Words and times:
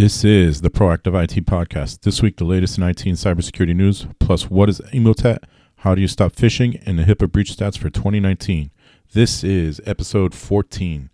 This 0.00 0.24
is 0.24 0.62
the 0.62 0.70
Proactive 0.70 1.12
IT 1.22 1.44
Podcast. 1.44 2.00
This 2.00 2.22
week, 2.22 2.38
the 2.38 2.44
latest 2.46 2.78
in 2.78 2.84
IT 2.84 3.04
and 3.04 3.18
cybersecurity 3.18 3.76
news, 3.76 4.06
plus 4.18 4.48
what 4.48 4.70
is 4.70 4.80
Emotet, 4.94 5.40
how 5.76 5.94
do 5.94 6.00
you 6.00 6.08
stop 6.08 6.32
phishing, 6.32 6.82
and 6.86 6.98
the 6.98 7.02
HIPAA 7.02 7.30
breach 7.30 7.54
stats 7.54 7.76
for 7.76 7.90
2019. 7.90 8.70
This 9.12 9.44
is 9.44 9.78
episode 9.84 10.34
14. 10.34 11.10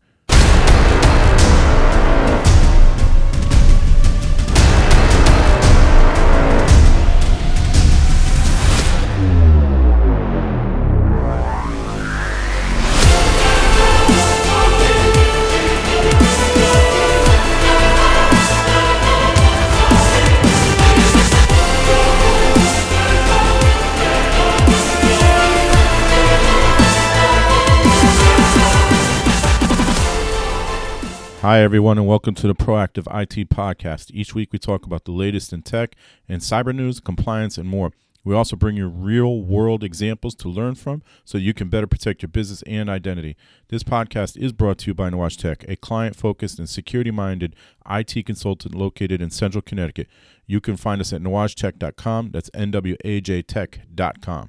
Hi, 31.46 31.60
everyone, 31.60 31.96
and 31.96 32.08
welcome 32.08 32.34
to 32.34 32.48
the 32.48 32.56
Proactive 32.56 33.06
IT 33.06 33.50
Podcast. 33.50 34.10
Each 34.10 34.34
week, 34.34 34.52
we 34.52 34.58
talk 34.58 34.84
about 34.84 35.04
the 35.04 35.12
latest 35.12 35.52
in 35.52 35.62
tech 35.62 35.94
and 36.28 36.42
cyber 36.42 36.74
news, 36.74 36.98
compliance, 36.98 37.56
and 37.56 37.68
more. 37.68 37.92
We 38.24 38.34
also 38.34 38.56
bring 38.56 38.76
you 38.76 38.88
real 38.88 39.42
world 39.42 39.84
examples 39.84 40.34
to 40.34 40.48
learn 40.48 40.74
from 40.74 41.04
so 41.24 41.38
you 41.38 41.54
can 41.54 41.68
better 41.68 41.86
protect 41.86 42.22
your 42.22 42.30
business 42.30 42.62
and 42.62 42.90
identity. 42.90 43.36
This 43.68 43.84
podcast 43.84 44.36
is 44.36 44.52
brought 44.52 44.78
to 44.78 44.86
you 44.88 44.94
by 44.94 45.08
Nuage 45.08 45.36
Tech, 45.36 45.64
a 45.68 45.76
client 45.76 46.16
focused 46.16 46.58
and 46.58 46.68
security 46.68 47.12
minded 47.12 47.54
IT 47.88 48.26
consultant 48.26 48.74
located 48.74 49.22
in 49.22 49.30
central 49.30 49.62
Connecticut. 49.62 50.08
You 50.48 50.60
can 50.60 50.76
find 50.76 51.00
us 51.00 51.12
at 51.12 51.22
nuagetech.com. 51.22 52.32
That's 52.32 52.50
N 52.54 52.72
W 52.72 52.96
A 53.04 53.20
J 53.20 53.42
tech.com. 53.42 54.48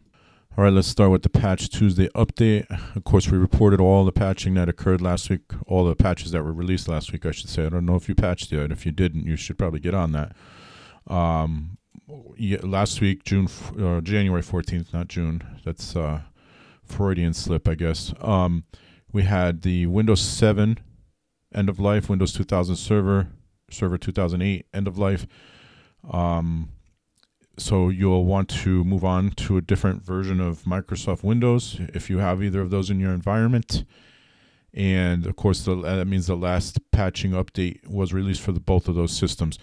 All 0.58 0.64
right, 0.64 0.74
let's 0.74 0.88
start 0.88 1.12
with 1.12 1.22
the 1.22 1.30
Patch 1.30 1.70
Tuesday 1.70 2.10
update. 2.16 2.66
Of 2.96 3.04
course, 3.04 3.30
we 3.30 3.38
reported 3.38 3.80
all 3.80 4.06
the 4.06 4.12
patching 4.12 4.56
that 4.56 4.68
occurred 4.68 5.02
last 5.02 5.30
week, 5.30 5.42
all 5.68 5.86
the 5.86 5.96
patches 5.96 6.32
that 6.32 6.44
were 6.44 6.52
released 6.52 6.88
last 6.88 7.14
week, 7.14 7.28
I 7.28 7.32
should 7.32 7.48
say. 7.48 7.68
I 7.68 7.70
don't 7.70 7.86
know 7.86 7.94
if 7.94 8.10
you 8.10 8.16
patched 8.16 8.52
yet. 8.52 8.72
If 8.72 8.84
you 8.84 8.92
didn't, 8.92 9.28
you 9.28 9.36
should 9.36 9.60
probably 9.60 9.80
get 9.80 9.94
on 9.94 10.14
that. 10.14 10.36
Um, 11.06 11.78
yeah, 12.36 12.58
last 12.64 13.02
week, 13.02 13.24
June, 13.24 13.48
uh, 13.80 14.02
January 14.02 14.42
14th, 14.42 14.92
not 14.94 15.10
June. 15.10 15.44
That's 15.64 15.96
uh, 15.96 16.22
Freudian 16.84 17.36
slip, 17.36 17.68
I 17.68 17.76
guess. 17.76 18.12
Um, 18.20 18.64
we 19.14 19.22
had 19.22 19.62
the 19.62 19.86
Windows 19.86 20.22
7 20.22 20.80
end 21.54 21.70
of 21.70 21.80
life, 21.80 22.10
Windows 22.10 22.34
2000 22.34 22.78
server, 22.78 23.28
Server 23.70 24.00
2008 24.00 24.66
end 24.74 24.88
of 24.88 24.98
life. 24.98 25.28
Um, 26.12 26.70
so 27.58 27.90
you'll 27.90 28.26
want 28.26 28.50
to 28.50 28.84
move 28.84 29.04
on 29.04 29.32
to 29.32 29.58
a 29.58 29.62
different 29.62 30.04
version 30.04 30.40
of 30.40 30.64
Microsoft 30.64 31.24
Windows 31.24 31.80
if 31.94 32.10
you 32.10 32.20
have 32.20 32.44
either 32.44 32.62
of 32.62 32.70
those 32.70 32.90
in 32.90 33.00
your 33.00 33.12
environment. 33.12 33.84
And 34.74 35.26
of 35.26 35.36
course, 35.36 35.66
the, 35.66 35.76
that 35.76 36.08
means 36.08 36.28
the 36.28 36.36
last 36.36 36.80
patching 36.92 37.32
update 37.32 37.88
was 37.88 38.14
released 38.14 38.42
for 38.42 38.52
the, 38.52 38.60
both 38.60 38.88
of 38.88 38.96
those 38.96 39.12
systems. 39.12 39.58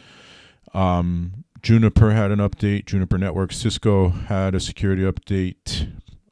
Um, 0.72 1.44
Juniper 1.62 2.10
had 2.10 2.30
an 2.30 2.40
update. 2.40 2.86
Juniper 2.86 3.16
Network, 3.16 3.52
Cisco 3.52 4.08
had 4.08 4.54
a 4.54 4.60
security 4.60 5.02
update. 5.02 5.88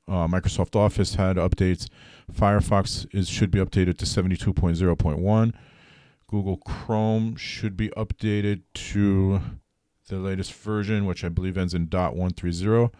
Uh, 0.08 0.26
Microsoft 0.26 0.74
Office 0.74 1.14
had 1.14 1.36
updates. 1.36 1.88
Firefox 2.30 3.06
is 3.14 3.28
should 3.28 3.50
be 3.50 3.58
updated 3.58 3.98
to 3.98 4.04
72.0.1. 4.04 5.52
Google 6.26 6.56
Chrome 6.58 7.36
should 7.36 7.76
be 7.76 7.88
updated 7.90 8.62
to 8.74 9.40
the 10.12 10.18
latest 10.18 10.52
version, 10.52 11.06
which 11.06 11.24
I 11.24 11.28
believe 11.28 11.56
ends 11.56 11.74
in 11.74 11.86
.130. 11.88 12.90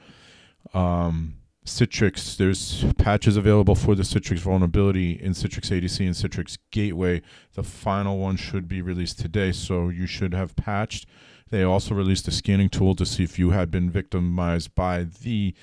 Um, 0.73 1.35
Citrix, 1.65 2.37
there's 2.37 2.85
patches 2.99 3.37
available 3.37 3.75
for 3.75 3.95
the 3.95 4.03
Citrix 4.03 4.39
vulnerability 4.39 5.13
in 5.13 5.33
Citrix 5.33 5.71
ADC 5.71 6.01
and 6.01 6.15
Citrix 6.15 6.59
Gateway. 6.71 7.23
The 7.53 7.63
final 7.63 8.19
one 8.19 8.37
should 8.37 8.67
be 8.67 8.83
released 8.83 9.21
today, 9.21 9.53
so 9.53 9.91
you 9.91 10.07
should 10.07 10.35
have 10.35 10.57
patched. 10.57 11.07
They 11.51 11.63
also 11.63 11.95
released 11.95 12.27
a 12.29 12.33
scanning 12.33 12.71
tool 12.71 12.97
to 12.97 13.05
see 13.05 13.23
if 13.23 13.39
you 13.39 13.51
had 13.51 13.71
been 13.71 13.91
victimized 13.91 14.75
by 14.75 15.05
the 15.05 15.55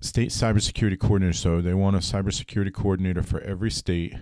state 0.00 0.30
cybersecurity 0.30 0.96
coordinators. 0.96 1.34
So 1.34 1.60
they 1.60 1.74
want 1.74 1.94
a 1.94 1.98
cybersecurity 1.98 2.72
coordinator 2.72 3.22
for 3.22 3.42
every 3.42 3.70
state. 3.70 4.14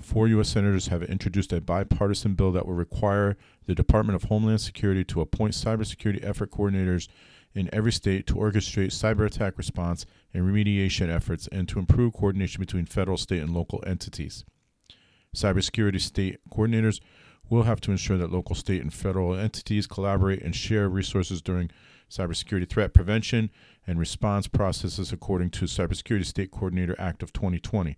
Four 0.00 0.28
U.S. 0.28 0.48
senators 0.48 0.86
have 0.86 1.02
introduced 1.02 1.52
a 1.52 1.60
bipartisan 1.60 2.36
bill 2.36 2.52
that 2.52 2.64
will 2.64 2.72
require 2.72 3.36
the 3.66 3.74
Department 3.74 4.16
of 4.16 4.30
Homeland 4.30 4.62
Security 4.62 5.04
to 5.04 5.20
appoint 5.20 5.52
cybersecurity 5.52 6.24
effort 6.24 6.50
coordinators 6.50 7.06
in 7.54 7.68
every 7.70 7.92
state 7.92 8.26
to 8.28 8.34
orchestrate 8.34 8.88
cyber 8.88 9.26
attack 9.26 9.58
response 9.58 10.06
and 10.34 10.44
remediation 10.44 11.08
efforts 11.08 11.48
and 11.52 11.68
to 11.68 11.78
improve 11.78 12.12
coordination 12.12 12.60
between 12.60 12.84
federal, 12.84 13.16
state, 13.16 13.40
and 13.40 13.54
local 13.54 13.82
entities. 13.86 14.44
Cybersecurity 15.34 16.00
state 16.00 16.38
coordinators 16.52 17.00
will 17.48 17.62
have 17.62 17.80
to 17.82 17.90
ensure 17.90 18.18
that 18.18 18.32
local, 18.32 18.54
state, 18.54 18.82
and 18.82 18.92
federal 18.92 19.34
entities 19.34 19.86
collaborate 19.86 20.42
and 20.42 20.54
share 20.54 20.88
resources 20.88 21.40
during 21.40 21.70
cybersecurity 22.10 22.68
threat 22.68 22.92
prevention 22.92 23.50
and 23.86 23.98
response 23.98 24.46
processes 24.46 25.12
according 25.12 25.50
to 25.50 25.64
Cybersecurity 25.66 26.24
State 26.24 26.50
Coordinator 26.50 26.94
Act 26.98 27.22
of 27.22 27.32
2020. 27.32 27.96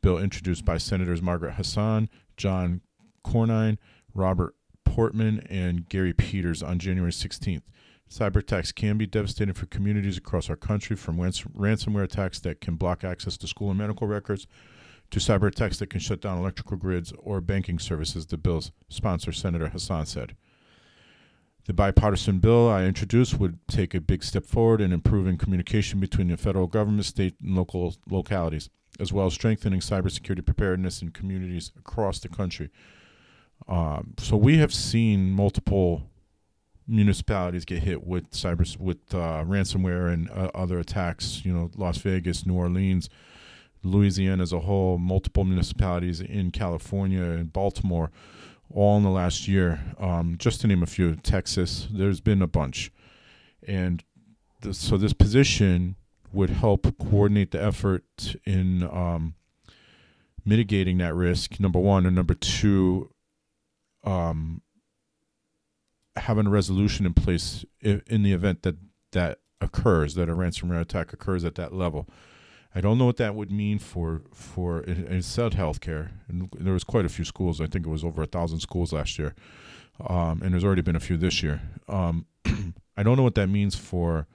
Bill 0.00 0.18
introduced 0.18 0.64
by 0.64 0.78
Senators 0.78 1.20
Margaret 1.20 1.54
Hassan, 1.54 2.08
John 2.36 2.82
Cornyn, 3.24 3.78
Robert 4.14 4.54
Portman, 4.84 5.40
and 5.50 5.88
Gary 5.88 6.12
Peters 6.12 6.62
on 6.62 6.78
January 6.78 7.12
16th. 7.12 7.62
Cyber 8.10 8.36
attacks 8.36 8.72
can 8.72 8.96
be 8.96 9.06
devastating 9.06 9.54
for 9.54 9.66
communities 9.66 10.16
across 10.16 10.48
our 10.48 10.56
country, 10.56 10.96
from 10.96 11.20
rans- 11.20 11.42
ransomware 11.42 12.04
attacks 12.04 12.40
that 12.40 12.60
can 12.60 12.76
block 12.76 13.04
access 13.04 13.36
to 13.36 13.46
school 13.46 13.70
and 13.70 13.78
medical 13.78 14.06
records 14.06 14.46
to 15.10 15.18
cyber 15.18 15.48
attacks 15.48 15.78
that 15.78 15.90
can 15.90 16.00
shut 16.00 16.20
down 16.20 16.38
electrical 16.38 16.76
grids 16.76 17.12
or 17.18 17.40
banking 17.40 17.78
services, 17.78 18.26
the 18.26 18.36
bill's 18.36 18.72
sponsor, 18.88 19.32
Senator 19.32 19.68
Hassan, 19.68 20.06
said. 20.06 20.36
The 21.66 21.74
bipartisan 21.74 22.38
bill 22.38 22.68
I 22.68 22.84
introduced 22.84 23.38
would 23.38 23.58
take 23.68 23.94
a 23.94 24.00
big 24.00 24.24
step 24.24 24.44
forward 24.44 24.80
in 24.80 24.92
improving 24.92 25.36
communication 25.36 26.00
between 26.00 26.28
the 26.28 26.36
federal 26.36 26.66
government, 26.66 27.04
state, 27.04 27.34
and 27.42 27.54
local 27.54 27.94
localities, 28.08 28.70
as 28.98 29.12
well 29.12 29.26
as 29.26 29.34
strengthening 29.34 29.80
cybersecurity 29.80 30.44
preparedness 30.44 31.02
in 31.02 31.10
communities 31.10 31.72
across 31.78 32.20
the 32.20 32.28
country. 32.28 32.70
Um, 33.66 34.14
so 34.18 34.36
we 34.36 34.58
have 34.58 34.72
seen 34.72 35.30
multiple 35.30 36.08
municipalities 36.88 37.64
get 37.64 37.82
hit 37.82 38.06
with 38.06 38.30
cyber 38.30 38.78
with 38.78 38.98
uh, 39.12 39.44
ransomware 39.46 40.12
and 40.12 40.30
uh, 40.30 40.50
other 40.54 40.78
attacks. 40.78 41.44
You 41.44 41.52
know, 41.52 41.70
Las 41.76 41.98
Vegas, 41.98 42.46
New 42.46 42.54
Orleans, 42.54 43.08
Louisiana 43.82 44.42
as 44.42 44.52
a 44.52 44.60
whole, 44.60 44.98
multiple 44.98 45.44
municipalities 45.44 46.20
in 46.20 46.50
California 46.50 47.22
and 47.22 47.52
Baltimore, 47.52 48.10
all 48.72 48.96
in 48.96 49.02
the 49.02 49.10
last 49.10 49.46
year. 49.46 49.80
Um, 49.98 50.36
just 50.38 50.60
to 50.62 50.66
name 50.66 50.82
a 50.82 50.86
few, 50.86 51.16
Texas. 51.16 51.86
There's 51.90 52.20
been 52.20 52.42
a 52.42 52.48
bunch, 52.48 52.90
and 53.66 54.02
this, 54.62 54.78
so 54.78 54.96
this 54.96 55.12
position 55.12 55.96
would 56.32 56.50
help 56.50 56.86
coordinate 56.98 57.52
the 57.52 57.62
effort 57.62 58.36
in 58.44 58.82
um, 58.82 59.34
mitigating 60.44 60.98
that 60.98 61.14
risk. 61.14 61.60
Number 61.60 61.78
one, 61.78 62.06
and 62.06 62.16
number 62.16 62.34
two, 62.34 63.10
um, 64.04 64.62
having 66.20 66.46
a 66.46 66.50
resolution 66.50 67.06
in 67.06 67.14
place 67.14 67.64
in 67.80 68.22
the 68.22 68.32
event 68.32 68.62
that 68.62 68.76
that 69.12 69.38
occurs, 69.60 70.14
that 70.14 70.28
a 70.28 70.34
ransomware 70.34 70.80
attack 70.80 71.12
occurs 71.12 71.44
at 71.44 71.54
that 71.56 71.72
level. 71.72 72.08
I 72.74 72.80
don't 72.80 72.98
know 72.98 73.06
what 73.06 73.16
that 73.16 73.34
would 73.34 73.50
mean 73.50 73.78
for 73.78 74.22
for 74.32 74.80
it, 74.86 75.24
said 75.24 75.52
healthcare, 75.52 76.10
and 76.28 76.48
there 76.58 76.74
was 76.74 76.84
quite 76.84 77.04
a 77.04 77.08
few 77.08 77.24
schools. 77.24 77.60
I 77.60 77.66
think 77.66 77.86
it 77.86 77.90
was 77.90 78.04
over 78.04 78.22
a 78.22 78.26
thousand 78.26 78.60
schools 78.60 78.92
last 78.92 79.18
year, 79.18 79.34
um, 80.06 80.42
and 80.42 80.52
there's 80.52 80.64
already 80.64 80.82
been 80.82 80.96
a 80.96 81.00
few 81.00 81.16
this 81.16 81.42
year. 81.42 81.62
Um, 81.88 82.26
I 82.96 83.02
don't 83.02 83.16
know 83.16 83.22
what 83.22 83.36
that 83.36 83.48
means 83.48 83.74
for 83.74 84.26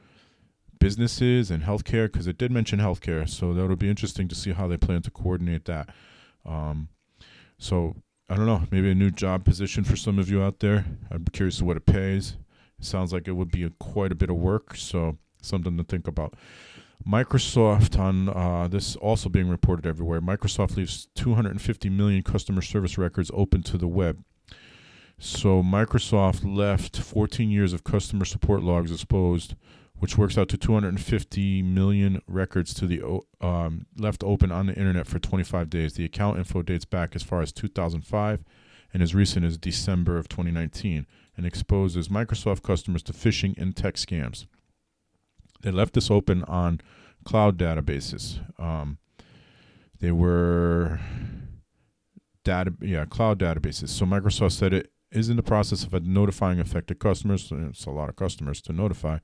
businesses 0.80 1.52
and 1.52 1.64
healthcare 1.64 2.12
because 2.12 2.28
it 2.28 2.38
did 2.38 2.52
mention 2.52 2.80
healthcare, 2.80 3.30
so 3.30 3.54
that'll 3.54 3.76
be 3.76 3.90
interesting 3.90 4.28
to 4.28 4.36
see 4.36 4.52
how 4.52 4.68
they 4.68 4.78
plan 4.78 5.02
to 5.04 5.12
coordinate 5.12 5.66
that. 5.66 5.90
Um, 6.46 6.90
so 7.58 7.96
I 8.30 8.36
don't 8.36 8.46
know, 8.46 8.64
maybe 8.72 8.90
a 8.90 8.96
new 8.96 9.12
job 9.12 9.44
position 9.44 9.84
for 9.84 9.96
some 9.96 10.18
of 10.18 10.30
you 10.30 10.42
out 10.42 10.60
there. 10.60 10.86
I'm 11.12 11.26
curious 11.26 11.62
what 11.62 11.78
it 11.78 11.86
pays. 11.86 12.38
It 12.80 12.86
sounds 12.86 13.12
like 13.12 13.28
it 13.28 13.34
would 13.34 13.52
be 13.52 13.64
a, 13.64 13.70
quite 13.70 14.12
a 14.12 14.16
bit 14.16 14.30
of 14.30 14.38
work, 14.38 14.76
so 14.76 15.18
something 15.42 15.78
to 15.78 15.84
think 15.84 16.08
about. 16.08 16.36
Microsoft 17.06 18.00
on 18.00 18.30
uh, 18.30 18.68
this 18.70 18.96
also 18.96 19.28
being 19.28 19.50
reported 19.50 19.86
everywhere. 19.86 20.22
Microsoft 20.22 20.78
leaves 20.78 21.10
250 21.16 21.90
million 21.90 22.24
customer 22.24 22.62
service 22.62 22.98
records 22.98 23.30
open 23.34 23.62
to 23.64 23.78
the 23.78 23.88
web. 23.88 24.24
So 25.20 25.62
Microsoft 25.62 26.42
left 26.44 26.98
14 26.98 27.50
years 27.50 27.74
of 27.74 27.84
customer 27.84 28.26
support 28.26 28.64
logs 28.64 28.92
exposed, 28.92 29.56
which 30.04 30.18
works 30.18 30.38
out 30.38 30.50
to 30.50 30.58
250 30.58 31.62
million 31.62 32.22
records 32.28 32.74
to 32.74 32.86
the 32.86 33.02
um, 33.40 33.86
left 33.98 34.22
open 34.22 34.52
on 34.52 34.66
the 34.66 34.74
internet 34.74 35.08
for 35.08 35.18
25 35.18 35.70
days. 35.70 35.94
The 35.94 36.04
account 36.04 36.38
info 36.38 36.62
dates 36.62 36.84
back 36.84 37.16
as 37.16 37.24
far 37.24 37.42
as 37.42 37.54
2005 37.54 38.44
and 38.94 39.02
as 39.02 39.16
recent 39.16 39.46
as 39.46 39.58
December 39.58 40.18
of 40.18 40.28
2019 40.28 41.08
and 41.38 41.46
exposes 41.46 42.10
Microsoft 42.10 42.64
customers 42.64 43.02
to 43.04 43.14
phishing 43.14 43.58
and 43.58 43.78
tech 43.78 43.96
scams. 43.96 44.46
They 45.62 45.72
left 45.72 45.94
this 45.94 46.12
open 46.12 46.44
on 46.50 46.82
cloud 47.24 47.58
databases. 47.58 48.42
Um, 48.60 48.98
they 50.02 50.12
were 50.12 51.00
data, 52.44 52.74
yeah, 52.82 53.06
cloud 53.06 53.40
databases. 53.40 53.88
So 53.88 54.06
Microsoft 54.06 54.52
said 54.52 54.74
it 54.74 54.92
is 55.14 55.30
in 55.30 55.38
the 55.38 55.44
process 55.44 55.84
of 55.84 55.94
notifying 56.06 56.60
affected 56.60 57.00
customers. 57.00 57.52
It's 57.52 57.86
a 57.86 57.92
lot 57.92 58.10
of 58.10 58.16
customers 58.16 58.62
to 58.64 58.74
notify. 58.74 59.20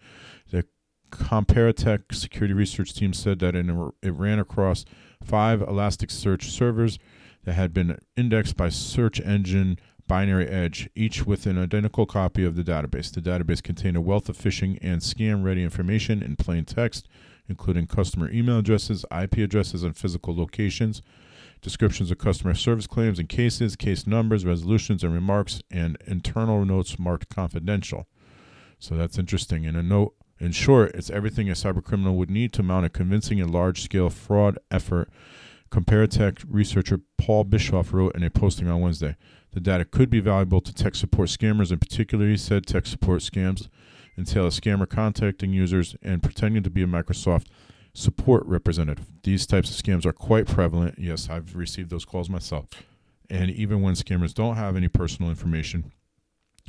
The 0.52 0.66
Comparitech 1.12 2.14
security 2.14 2.54
research 2.54 2.94
team 2.94 3.14
said 3.14 3.40
that 3.40 3.56
it 3.56 4.12
ran 4.12 4.40
across 4.40 4.86
five 5.24 5.60
Elasticsearch 5.60 6.44
servers 6.44 7.00
that 7.46 7.54
had 7.54 7.74
been 7.74 7.98
indexed 8.16 8.56
by 8.56 8.70
search 8.70 9.20
engine 9.22 9.80
BinaryEdge, 10.08 10.90
each 10.96 11.26
with 11.26 11.46
an 11.46 11.58
identical 11.58 12.06
copy 12.06 12.44
of 12.44 12.56
the 12.56 12.64
database. 12.64 13.12
The 13.12 13.22
database 13.22 13.62
contained 13.62 13.98
a 13.98 14.02
wealth 14.02 14.30
of 14.30 14.38
phishing 14.38 14.78
and 14.82 15.02
scam 15.02 15.44
ready 15.44 15.64
information 15.64 16.22
in 16.22 16.36
plain 16.36 16.66
text, 16.66 17.08
including 17.48 17.88
customer 17.88 18.30
email 18.32 18.60
addresses, 18.60 19.06
IP 19.12 19.38
addresses, 19.38 19.84
and 19.84 19.96
physical 19.96 20.36
locations, 20.36 21.02
descriptions 21.62 22.12
of 22.12 22.18
customer 22.18 22.54
service 22.54 22.88
claims 22.88 23.20
and 23.20 23.30
cases, 23.30 23.76
case 23.76 24.08
numbers, 24.08 24.46
resolutions, 24.46 25.04
and 25.04 25.14
remarks, 25.14 25.62
and 25.70 25.98
internal 26.08 26.64
notes 26.66 26.98
marked 26.98 27.30
confidential. 27.30 28.08
So 28.80 28.96
that's 28.96 29.18
interesting. 29.18 29.66
In 29.66 29.76
a 29.76 29.84
note, 29.84 30.16
in 30.40 30.52
short, 30.52 30.96
it's 30.96 31.10
everything 31.10 31.50
a 31.50 31.54
cybercriminal 31.54 32.16
would 32.16 32.30
need 32.30 32.54
to 32.54 32.64
mount 32.64 32.86
a 32.86 32.90
convincing 32.90 33.42
and 33.42 33.52
large-scale 33.52 34.10
fraud 34.10 34.58
effort. 34.72 35.10
Comparitech 35.70 36.44
researcher 36.48 37.02
Paul 37.18 37.44
Bischoff 37.44 37.94
wrote 37.94 38.16
in 38.16 38.24
a 38.24 38.30
posting 38.30 38.70
on 38.70 38.82
Wednesday. 38.82 39.16
The 39.52 39.60
data 39.60 39.86
could 39.86 40.10
be 40.10 40.20
valuable 40.20 40.62
to 40.62 40.74
tech 40.74 40.96
support 40.96 41.30
scammers, 41.30 41.72
in 41.72 41.80
particular, 41.80 42.28
he 42.28 42.38
said 42.38 42.66
tech 42.66 42.86
support 42.86 43.22
scams 43.22 43.68
entail 44.18 44.46
a 44.46 44.50
scammer 44.50 44.88
contacting 44.88 45.54
users 45.54 45.96
and 46.02 46.22
pretending 46.22 46.62
to 46.64 46.70
be 46.70 46.84
a 46.84 46.88
Microsoft 46.88 47.48
support 47.94 48.46
representative. 48.46 49.06
These 49.24 49.46
types 49.48 49.70
of 49.70 49.84
scams 49.84 50.06
are 50.06 50.14
quite 50.14 50.48
prevalent. 50.48 50.98
Yes, 50.98 51.30
I've 51.30 51.56
received 51.56 51.90
those 51.90 52.06
calls 52.06 52.30
myself. 52.30 52.68
And 53.30 53.52
even 53.52 53.82
when 53.82 53.94
scammers 53.94 54.34
don't 54.34 54.56
have 54.56 54.76
any 54.76 54.88
personal 54.88 55.30
information 55.30 55.92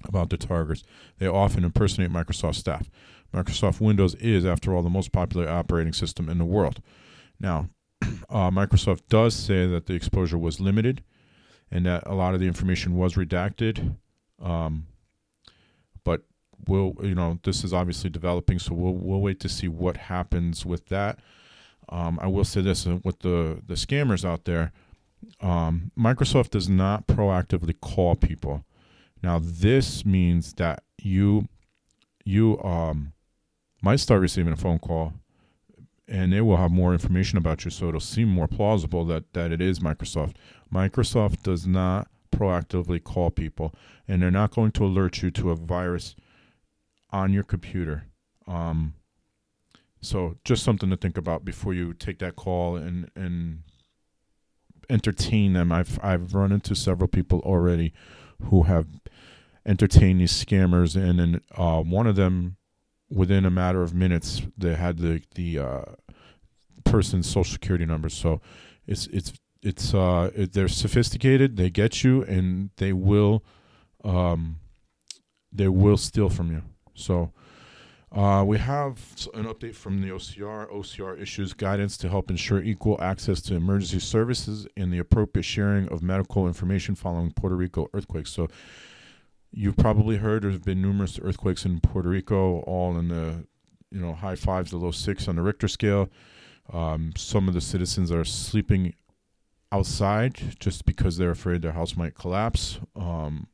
about 0.05 0.31
the 0.31 0.37
targets, 0.37 0.83
they 1.19 1.27
often 1.27 1.65
impersonate 1.65 2.11
Microsoft 2.11 2.57
staff. 2.57 2.91
Microsoft 3.35 3.81
Windows 3.81 4.15
is, 4.17 4.45
after 4.45 4.75
all, 4.75 4.83
the 4.83 4.91
most 4.91 5.13
popular 5.13 5.49
operating 5.49 5.93
system 5.93 6.29
in 6.29 6.39
the 6.39 6.45
world. 6.45 6.83
Now, 7.39 7.69
uh, 8.03 8.51
Microsoft 8.51 9.03
does 9.09 9.35
say 9.35 9.67
that 9.67 9.87
the 9.87 9.95
exposure 9.95 10.39
was 10.39 10.61
limited 10.61 11.03
and 11.71 11.87
that 11.87 12.03
a 12.07 12.15
lot 12.15 12.35
of 12.35 12.41
the 12.41 12.47
information 12.47 12.97
was 12.97 13.15
redacted. 13.15 13.97
Um, 14.43 14.87
we'll, 16.69 16.95
you 17.03 17.15
know, 17.15 17.39
this 17.43 17.65
is 17.65 17.73
obviously 17.73 18.11
developing, 18.11 18.59
so 18.59 18.75
we'll 18.75 18.95
we'll 18.95 19.21
wait 19.21 19.41
to 19.41 19.49
see 19.49 19.69
what 19.69 19.97
happens 19.97 20.67
with 20.67 20.87
that. 20.87 21.19
Um, 21.89 22.19
I 22.23 22.27
will 22.29 22.45
say 22.45 22.61
this 22.61 22.87
uh, 22.87 22.99
with 23.05 23.21
the 23.21 23.63
the 23.67 23.75
scammers 23.75 24.25
out 24.25 24.45
there. 24.45 24.73
Um, 25.41 25.91
Microsoft 25.99 26.51
does 26.51 26.69
not 26.69 27.07
proactively 27.07 27.79
call 27.79 28.17
people. 28.17 28.65
Now, 29.23 29.39
this 29.43 30.05
means 30.07 30.55
that 30.55 30.83
you 31.03 31.49
you 32.25 32.61
um, 32.63 33.13
might 33.83 34.01
start 34.01 34.21
receiving 34.21 34.53
a 34.53 34.57
phone 34.57 34.79
call 34.79 35.15
and 36.09 36.33
they 36.33 36.41
will 36.41 36.57
have 36.57 36.73
more 36.73 36.93
information 36.93 37.39
about 37.39 37.65
you 37.65 37.71
so 37.71 37.89
it'll 37.89 38.01
seem 38.01 38.29
more 38.29 38.49
plausible 38.49 39.05
that, 39.05 39.33
that 39.33 39.53
it 39.53 39.61
is 39.61 39.79
Microsoft. 39.79 40.35
Microsoft 40.73 41.43
does 41.43 41.67
not 41.67 42.09
proactively 42.33 43.03
call 43.03 43.31
people 43.31 43.75
and 44.09 44.21
they're 44.21 44.31
not 44.31 44.51
going 44.51 44.73
to 44.73 44.85
alert 44.85 45.23
you 45.23 45.31
to 45.31 45.51
a 45.51 45.57
virus 45.57 46.15
on 47.13 47.33
your 47.33 47.43
computer. 47.43 48.07
Um, 48.47 48.95
so 50.01 50.37
just 50.45 50.63
something 50.63 50.91
to 50.91 50.97
think 50.97 51.19
about 51.19 51.45
before 51.45 51.75
you 51.75 51.93
take 51.93 52.19
that 52.21 52.37
call 52.37 52.77
and 52.77 53.11
and 53.15 53.63
entertain 54.89 55.53
them. 55.53 55.73
I've 55.73 55.99
I've 56.03 56.35
run 56.35 56.53
into 56.53 56.75
several 56.75 57.09
people 57.09 57.41
already 57.41 57.93
who 58.45 58.63
have 58.63 58.87
entertained 59.67 60.21
these 60.21 60.33
scammers 60.33 60.97
and 60.97 61.21
and 61.21 61.41
uh, 61.57 61.83
one 61.83 62.07
of 62.07 62.17
them 62.17 62.57
within 63.11 63.45
a 63.45 63.51
matter 63.51 63.83
of 63.83 63.95
minutes 63.95 64.43
they 64.57 64.75
had 64.75 64.99
the 64.99 65.23
the 65.35 65.59
uh, 65.59 65.83
person's 66.85 67.29
social 67.29 67.53
security 67.53 67.85
number. 67.85 68.09
So 68.09 68.41
it's 68.87 69.07
it's 69.09 69.33
it's 69.63 69.95
uh 69.95 70.31
it, 70.35 70.53
they're 70.53 70.69
sophisticated. 70.69 71.57
They 71.57 71.71
get 71.71 72.03
you, 72.03 72.23
and 72.23 72.71
they 72.77 72.93
will 72.93 73.45
um 74.05 74.57
they 75.53 75.69
will 75.69 75.97
steal 75.97 76.31
from 76.31 76.51
you. 76.51 76.63
So. 77.01 77.33
Uh, 78.13 78.43
we 78.45 78.59
have 78.59 78.99
an 79.35 79.45
update 79.45 79.77
from 79.77 80.03
the 80.03 80.09
OCR. 80.09 80.69
OCR 80.73 81.23
issues 81.23 81.53
guidance 81.53 81.97
to 81.97 82.09
help 82.09 82.29
ensure 82.29 82.61
equal 82.61 83.01
access 83.01 83.41
to 83.41 83.55
emergency 83.55 84.01
services 84.01 84.67
and 84.77 84.93
the 84.93 84.99
appropriate 84.99 85.45
sharing 85.45 85.87
of 85.91 86.03
medical 86.03 86.49
information 86.49 86.97
following 86.97 87.31
Puerto 87.31 87.55
Rico 87.55 87.89
earthquakes. 87.95 88.33
So, 88.33 88.49
You've 89.53 89.77
probably 89.77 90.17
heard 90.17 90.43
there's 90.43 90.61
been 90.61 90.81
numerous 90.81 91.19
earthquakes 91.21 91.65
in 91.65 91.81
Puerto 91.81 92.09
Rico, 92.09 92.61
all 92.61 92.97
in 92.97 93.09
the 93.09 93.47
you 93.91 94.01
know 94.01 94.15
high 94.15 94.37
fives 94.37 94.71
to 94.71 94.77
low 94.77 94.93
six 94.93 95.27
on 95.27 95.37
the 95.37 95.43
Richter 95.43 95.67
scale. 95.67 96.09
Um, 96.73 97.13
some 97.17 97.49
of 97.49 97.55
the 97.55 97.61
citizens 97.61 98.13
are 98.13 98.25
sleeping 98.25 98.95
outside 99.73 100.57
just 100.61 100.85
because 100.85 101.17
they're 101.17 101.33
afraid 101.33 101.63
their 101.63 101.73
house 101.73 101.97
might 101.97 102.15
collapse. 102.15 102.79
Um, 102.95 103.49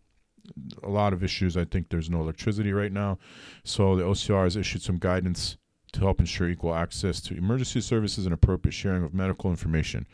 a 0.82 0.88
lot 0.88 1.12
of 1.12 1.22
issues. 1.22 1.56
I 1.56 1.64
think 1.64 1.88
there's 1.88 2.10
no 2.10 2.20
electricity 2.20 2.72
right 2.72 2.92
now, 2.92 3.18
so 3.64 3.96
the 3.96 4.04
OCR 4.04 4.44
has 4.44 4.56
issued 4.56 4.82
some 4.82 4.98
guidance 4.98 5.56
to 5.92 6.00
help 6.00 6.20
ensure 6.20 6.48
equal 6.48 6.74
access 6.74 7.20
to 7.22 7.36
emergency 7.36 7.80
services 7.80 8.26
and 8.26 8.34
appropriate 8.34 8.72
sharing 8.72 9.02
of 9.02 9.14
medical 9.14 9.50
information. 9.50 10.06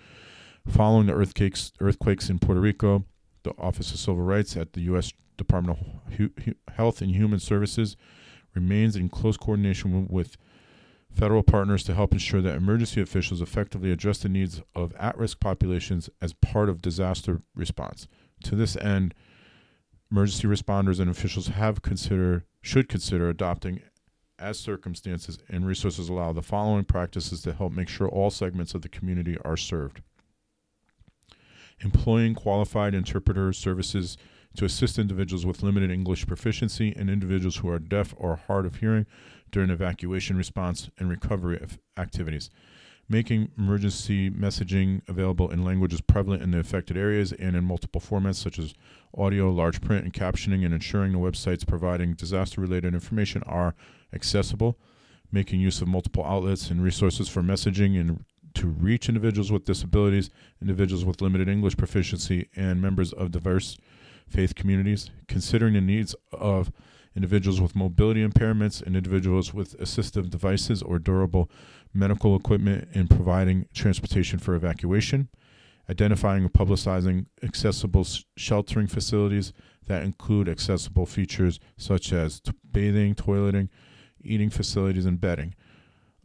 Following 0.69 1.07
the 1.07 1.15
earthquakes, 1.15 1.73
earthquakes 1.81 2.31
in 2.31 2.39
Puerto 2.39 2.61
Rico, 2.61 3.05
the 3.43 3.53
Office 3.59 3.93
of 3.93 3.99
Civil 3.99 4.23
Rights 4.23 4.57
at 4.57 4.75
the 4.75 4.83
U.S. 4.83 5.13
Department 5.37 5.79
of 5.79 6.75
Health 6.75 7.01
and 7.01 7.11
Human 7.11 7.41
Services 7.41 7.97
remains 8.55 8.95
in 8.95 9.09
close 9.09 9.37
coordination 9.37 10.07
with 10.09 10.37
federal 11.11 11.43
partners 11.43 11.83
to 11.85 11.95
help 11.95 12.13
ensure 12.13 12.41
that 12.41 12.55
emergency 12.55 13.01
officials 13.01 13.41
effectively 13.41 13.91
address 13.91 14.19
the 14.19 14.29
needs 14.29 14.63
of 14.75 14.95
at 14.99 15.17
risk 15.19 15.41
populations 15.41 16.09
as 16.21 16.33
part 16.33 16.69
of 16.69 16.81
disaster 16.81 17.43
response. 17.55 18.07
To 18.45 18.57
this 18.57 18.77
end, 18.77 19.15
emergency 20.13 20.47
responders 20.47 21.01
and 21.01 21.11
officials 21.11 21.49
have 21.49 21.83
consider 21.83 22.45
should 22.61 22.89
consider 22.89 23.29
adopting 23.29 23.81
as 24.39 24.59
circumstances 24.59 25.39
and 25.49 25.67
resources 25.67 26.09
allow 26.09 26.33
the 26.33 26.43
following 26.43 26.85
practices 26.85 27.41
to 27.43 27.53
help 27.53 27.73
make 27.73 27.89
sure 27.89 28.09
all 28.09 28.31
segments 28.31 28.75
of 28.75 28.83
the 28.83 28.89
community 28.89 29.37
are 29.45 29.57
served 29.57 30.03
employing 31.81 32.35
qualified 32.35 32.95
interpreter 32.95 33.53
services 33.53 34.17
to 34.57 34.65
assist 34.65 34.99
individuals 34.99 35.47
with 35.47 35.63
limited 35.63 35.91
English 35.91 36.27
proficiency 36.27 36.93
and 36.97 37.09
individuals 37.09 37.57
who 37.57 37.69
are 37.69 37.79
deaf 37.79 38.15
or 38.17 38.37
hard 38.37 38.67
of 38.67 38.77
hearing 38.77 39.07
during 39.51 39.71
evacuation 39.71 40.37
response 40.37 40.91
and 40.99 41.09
recovery 41.09 41.61
activities. 41.97 42.51
Making 43.13 43.51
emergency 43.59 44.31
messaging 44.31 45.03
available 45.07 45.51
in 45.51 45.63
languages 45.63 46.01
prevalent 46.01 46.43
in 46.43 46.51
the 46.51 46.59
affected 46.59 46.97
areas 46.97 47.31
and 47.33 47.55
in 47.55 47.63
multiple 47.63 48.01
formats 48.01 48.37
such 48.37 48.59
as 48.59 48.75
audio, 49.17 49.51
large 49.51 49.83
print, 49.83 50.03
and 50.03 50.15
captioning, 50.15 50.65
and 50.65 50.73
ensuring 50.73 51.13
the 51.13 51.19
websites 51.19 51.67
providing 51.67 52.15
disaster 52.15 52.61
related 52.61 52.95
information 52.95 53.43
are 53.45 53.75
accessible, 54.15 54.79
making 55.31 55.61
use 55.61 55.83
of 55.83 55.89
multiple 55.89 56.25
outlets 56.25 56.71
and 56.71 56.83
resources 56.83 57.29
for 57.29 57.43
messaging 57.43 58.01
and 58.01 58.25
to 58.55 58.67
reach 58.67 59.09
individuals 59.09 59.53
with 59.53 59.67
disabilities, 59.67 60.31
individuals 60.61 61.05
with 61.05 61.21
limited 61.21 61.49
English 61.49 61.77
proficiency, 61.77 62.49
and 62.57 62.81
members 62.81 63.13
of 63.13 63.31
diverse 63.31 63.77
faith 64.27 64.55
communities, 64.55 65.11
considering 65.29 65.75
the 65.75 65.81
needs 65.81 66.15
of 66.33 66.73
individuals 67.15 67.61
with 67.61 67.77
mobility 67.77 68.27
impairments 68.27 68.83
and 68.83 68.97
individuals 68.97 69.53
with 69.53 69.79
assistive 69.79 70.31
devices 70.31 70.83
or 70.83 70.99
durable 70.99 71.51
medical 71.95 72.37
equipment, 72.37 72.89
and 72.95 73.09
providing 73.09 73.67
transportation 73.75 74.39
for 74.39 74.55
evacuation, 74.55 75.29
identifying 75.91 76.43
and 76.43 76.53
publicizing 76.53 77.27
accessible 77.43 78.07
sheltering 78.37 78.87
facilities 78.87 79.53
that 79.87 80.03
include 80.03 80.49
accessible 80.49 81.07
features 81.07 81.59
such 81.77 82.13
as 82.13 82.41
t- 82.41 82.53
bathing, 82.71 83.15
toileting, 83.15 83.69
eating 84.23 84.51
facilities, 84.51 85.07
and 85.07 85.21
bedding. 85.21 85.55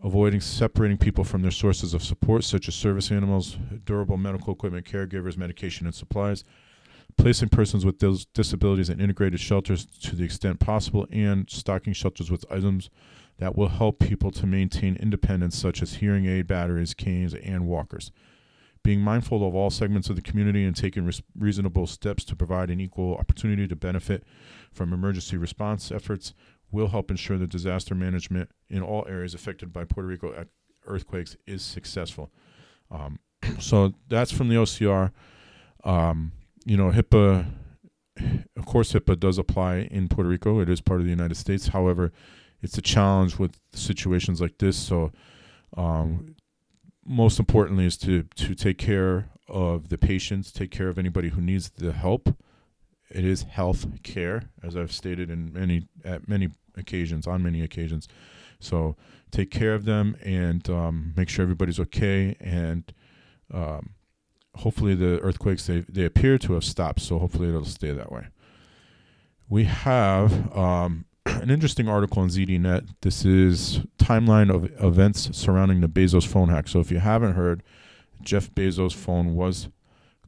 Avoiding 0.03 0.41
separating 0.41 0.97
people 0.97 1.24
from 1.24 1.41
their 1.41 1.51
sources 1.51 1.95
of 1.95 2.03
support, 2.03 2.43
such 2.43 2.67
as 2.67 2.75
service 2.75 3.12
animals, 3.12 3.57
durable 3.83 4.15
medical 4.15 4.53
equipment, 4.53 4.86
caregivers, 4.86 5.38
medication, 5.38 5.88
and 5.88 5.95
supplies, 5.95 6.43
placing 7.17 7.50
persons 7.50 7.83
with 7.83 7.97
those 7.97 8.25
disabilities 8.25 8.89
in 8.89 9.01
integrated 9.01 9.39
shelters 9.39 9.86
to 9.86 10.15
the 10.15 10.24
extent 10.24 10.59
possible, 10.59 11.07
and 11.12 11.50
stocking 11.50 11.93
shelters 11.93 12.29
with 12.29 12.45
items 12.51 12.91
that 13.39 13.56
will 13.56 13.70
help 13.70 14.00
people 14.00 14.32
to 14.32 14.46
maintain 14.48 14.96
independence, 14.96 15.58
such 15.58 15.82
as 15.82 15.96
hearing 15.96 16.25
aid 16.25 16.48
batteries, 16.48 16.94
canes, 16.94 17.34
and 17.34 17.67
walkers. 17.67 18.12
Being 18.84 19.01
mindful 19.01 19.46
of 19.46 19.53
all 19.53 19.70
segments 19.70 20.10
of 20.10 20.15
the 20.15 20.22
community 20.22 20.63
and 20.63 20.75
taking 20.75 21.06
res- 21.06 21.22
reasonable 21.38 21.88
steps 21.88 22.24
to 22.25 22.36
provide 22.36 22.70
an 22.70 22.79
equal 22.79 23.15
opportunity 23.15 23.67
to 23.67 23.75
benefit 23.75 24.24
from 24.72 24.94
emergency 24.94 25.38
response 25.38 25.91
efforts 25.91 26.34
will 26.72 26.88
help 26.88 27.12
ensure 27.12 27.38
that 27.38 27.50
disaster 27.50 27.96
management 27.96 28.50
in 28.70 28.82
all 28.82 29.06
areas 29.08 29.34
affected 29.34 29.72
by 29.72 29.84
Puerto 29.84 30.08
Rico 30.08 30.46
earthquakes 30.86 31.36
is 31.46 31.62
successful. 31.62 32.32
Um, 32.89 33.20
so 33.60 33.94
that's 34.08 34.32
from 34.32 34.50
the 34.50 34.56
OCR. 34.56 35.12
Um, 35.84 36.32
you 36.65 36.77
know, 36.77 36.91
HIPAA, 36.91 37.46
of 38.58 38.65
course, 38.65 38.94
HIPAA 38.94 39.20
does 39.20 39.38
apply 39.38 39.88
in 39.91 40.08
Puerto 40.08 40.29
Rico. 40.29 40.60
It 40.60 40.70
is 40.70 40.82
part 40.82 41.00
of 41.00 41.06
the 41.06 41.12
United 41.12 41.36
States. 41.36 41.70
However, 41.70 42.12
it's 42.62 42.78
a 42.78 42.82
challenge 42.82 43.38
with 43.38 43.60
situations 43.74 44.42
like 44.42 44.58
this. 44.58 44.78
So, 44.78 45.12
um, 45.76 46.36
most 47.06 47.40
importantly, 47.40 47.86
is 47.86 47.98
to 48.00 48.24
to 48.24 48.56
take 48.56 48.78
care 48.78 49.30
of 49.48 49.90
the 49.90 49.98
patients, 49.98 50.52
take 50.52 50.72
care 50.72 50.90
of 50.90 50.98
anybody 50.98 51.30
who 51.30 51.42
needs 51.42 51.70
the 51.70 51.94
help, 51.94 52.36
it 53.10 53.24
is 53.24 53.44
health 53.44 54.04
care, 54.04 54.50
as 54.64 54.76
I've 54.76 54.92
stated 54.92 55.30
in 55.30 55.54
many 55.54 55.88
at 56.04 56.28
many 56.28 56.50
occasions, 56.76 57.26
on 57.26 57.42
many 57.42 57.62
occasions. 57.62 58.08
So 58.60 58.96
take 59.32 59.52
care 59.52 59.74
of 59.74 59.86
them 59.86 60.18
and 60.24 60.68
um, 60.70 61.14
make 61.16 61.30
sure 61.30 61.44
everybody's 61.44 61.80
okay. 61.80 62.36
And 62.40 62.92
um, 63.54 63.92
hopefully 64.56 64.96
the 64.96 65.20
earthquakes 65.20 65.68
they 65.68 65.82
they 65.88 66.06
appear 66.06 66.38
to 66.40 66.54
have 66.54 66.64
stopped. 66.64 67.02
So 67.02 67.20
hopefully 67.20 67.50
it'll 67.50 67.66
stay 67.66 67.92
that 67.92 68.12
way. 68.12 68.28
We 69.50 69.64
have 69.64 70.56
um, 70.56 71.06
an 71.41 71.50
interesting 71.50 71.88
article 71.88 72.22
on 72.22 72.29
ZDNet. 72.29 72.88
This 73.01 73.25
is 73.25 73.82
timeline 73.98 74.53
of 74.53 74.65
events 74.84 75.36
surrounding 75.38 75.82
the 75.82 75.88
Bezos 75.88 76.25
phone 76.25 76.50
hack. 76.50 76.67
So 76.67 76.79
if 76.79 76.91
you 76.91 77.00
haven't 77.00 77.34
heard, 77.34 77.63
Jeff 78.22 78.50
Bezos' 78.51 78.94
phone 78.94 79.36
was 79.36 79.70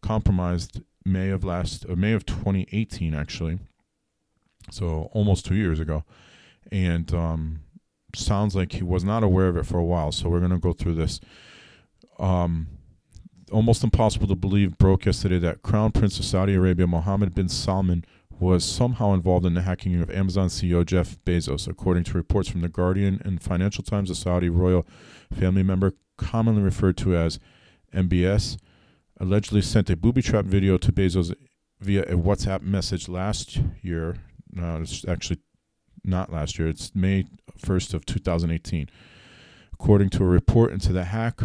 compromised 0.02 0.82
May 1.06 1.30
of 1.30 1.44
last, 1.44 1.86
uh, 1.90 1.96
May 1.96 2.14
of 2.14 2.26
2018, 2.26 3.14
actually. 3.14 3.60
So 4.72 5.10
almost 5.14 5.46
two 5.46 5.56
years 5.56 5.80
ago, 5.80 6.04
and 6.72 7.12
um, 7.14 7.62
sounds 8.16 8.56
like 8.56 8.74
he 8.74 8.84
was 8.84 9.04
not 9.04 9.24
aware 9.24 9.48
of 9.48 9.58
it 9.58 9.66
for 9.66 9.78
a 9.78 9.84
while. 9.84 10.12
So 10.12 10.30
we're 10.30 10.42
gonna 10.42 10.60
go 10.60 10.74
through 10.74 10.96
this. 10.96 11.20
Um, 12.20 12.68
almost 13.52 13.84
impossible 13.84 14.28
to 14.28 14.36
believe 14.36 14.78
broke 14.78 15.06
yesterday 15.06 15.40
that 15.40 15.64
Crown 15.64 15.92
Prince 15.92 16.20
of 16.20 16.26
Saudi 16.26 16.54
Arabia 16.54 16.86
Mohammed 16.86 17.34
bin 17.34 17.50
Salman 17.50 18.06
was 18.40 18.64
somehow 18.64 19.14
involved 19.14 19.46
in 19.46 19.54
the 19.54 19.62
hacking 19.62 20.02
of 20.02 20.10
Amazon 20.10 20.48
CEO 20.48 20.86
Jeff 20.86 21.18
Bezos, 21.26 21.68
according 21.68 22.04
to 22.06 22.14
reports 22.14 22.50
from 22.50 22.62
The 22.62 22.70
Guardian 22.70 23.22
and 23.26 23.42
Financial 23.42 23.84
Times. 23.84 24.10
A 24.10 24.16
Saudi 24.16 24.50
royal 24.50 24.86
family 25.34 25.64
member, 25.64 25.94
commonly 26.18 26.62
referred 26.62 26.98
to 26.98 27.16
as 27.16 27.40
MBS, 27.94 28.58
allegedly 29.20 29.62
sent 29.62 29.90
a 29.90 29.98
booby 29.98 30.22
trap 30.22 30.46
video 30.46 30.78
to 30.78 30.92
Bezos 30.92 31.34
via 31.80 32.04
a 32.04 32.16
WhatsApp 32.16 32.62
message 32.62 33.10
last 33.10 33.60
year. 33.82 34.18
No, 34.52 34.82
it's 34.82 35.06
actually 35.08 35.40
not 36.04 36.32
last 36.32 36.58
year. 36.58 36.68
It's 36.68 36.96
May 36.96 37.26
1st 37.62 37.94
of 37.94 38.06
2018. 38.06 38.90
According 39.74 40.10
to 40.12 40.24
a 40.24 40.28
report 40.28 40.72
into 40.72 40.92
the 40.92 41.06
hack 41.06 41.42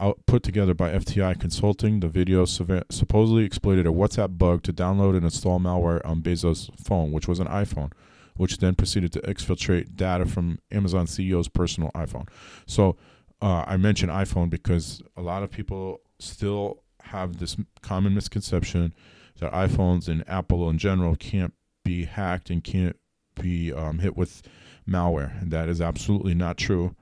out, 0.00 0.24
put 0.26 0.42
together 0.42 0.74
by 0.74 0.90
FTI 0.90 1.38
Consulting, 1.38 2.00
the 2.00 2.08
video 2.08 2.44
supposedly 2.44 3.44
exploited 3.44 3.86
a 3.86 3.90
WhatsApp 3.90 4.38
bug 4.38 4.62
to 4.64 4.72
download 4.72 5.14
and 5.14 5.24
install 5.24 5.58
malware 5.58 6.04
on 6.04 6.22
Bezos' 6.22 6.70
phone, 6.80 7.12
which 7.12 7.28
was 7.28 7.40
an 7.40 7.46
iPhone, 7.46 7.92
which 8.36 8.58
then 8.58 8.74
proceeded 8.74 9.12
to 9.12 9.20
exfiltrate 9.20 9.96
data 9.96 10.26
from 10.26 10.58
Amazon 10.70 11.06
CEO's 11.06 11.48
personal 11.48 11.90
iPhone. 11.94 12.28
So 12.66 12.96
uh, 13.40 13.64
I 13.66 13.76
mention 13.76 14.08
iPhone 14.08 14.50
because 14.50 15.02
a 15.16 15.22
lot 15.22 15.42
of 15.42 15.50
people 15.50 16.00
still 16.18 16.82
have 17.04 17.38
this 17.38 17.56
common 17.82 18.14
misconception 18.14 18.94
that 19.38 19.52
iPhones 19.52 20.08
and 20.08 20.28
Apple 20.28 20.68
in 20.68 20.78
general 20.78 21.16
can't 21.16 21.54
be 21.84 22.04
hacked 22.04 22.50
and 22.50 22.62
can't 22.62 22.96
be 23.40 23.72
um, 23.72 24.00
hit 24.00 24.16
with 24.16 24.42
malware. 24.88 25.40
And 25.40 25.50
that 25.52 25.68
is 25.68 25.80
absolutely 25.80 26.34
not 26.34 26.56
true. 26.56 26.96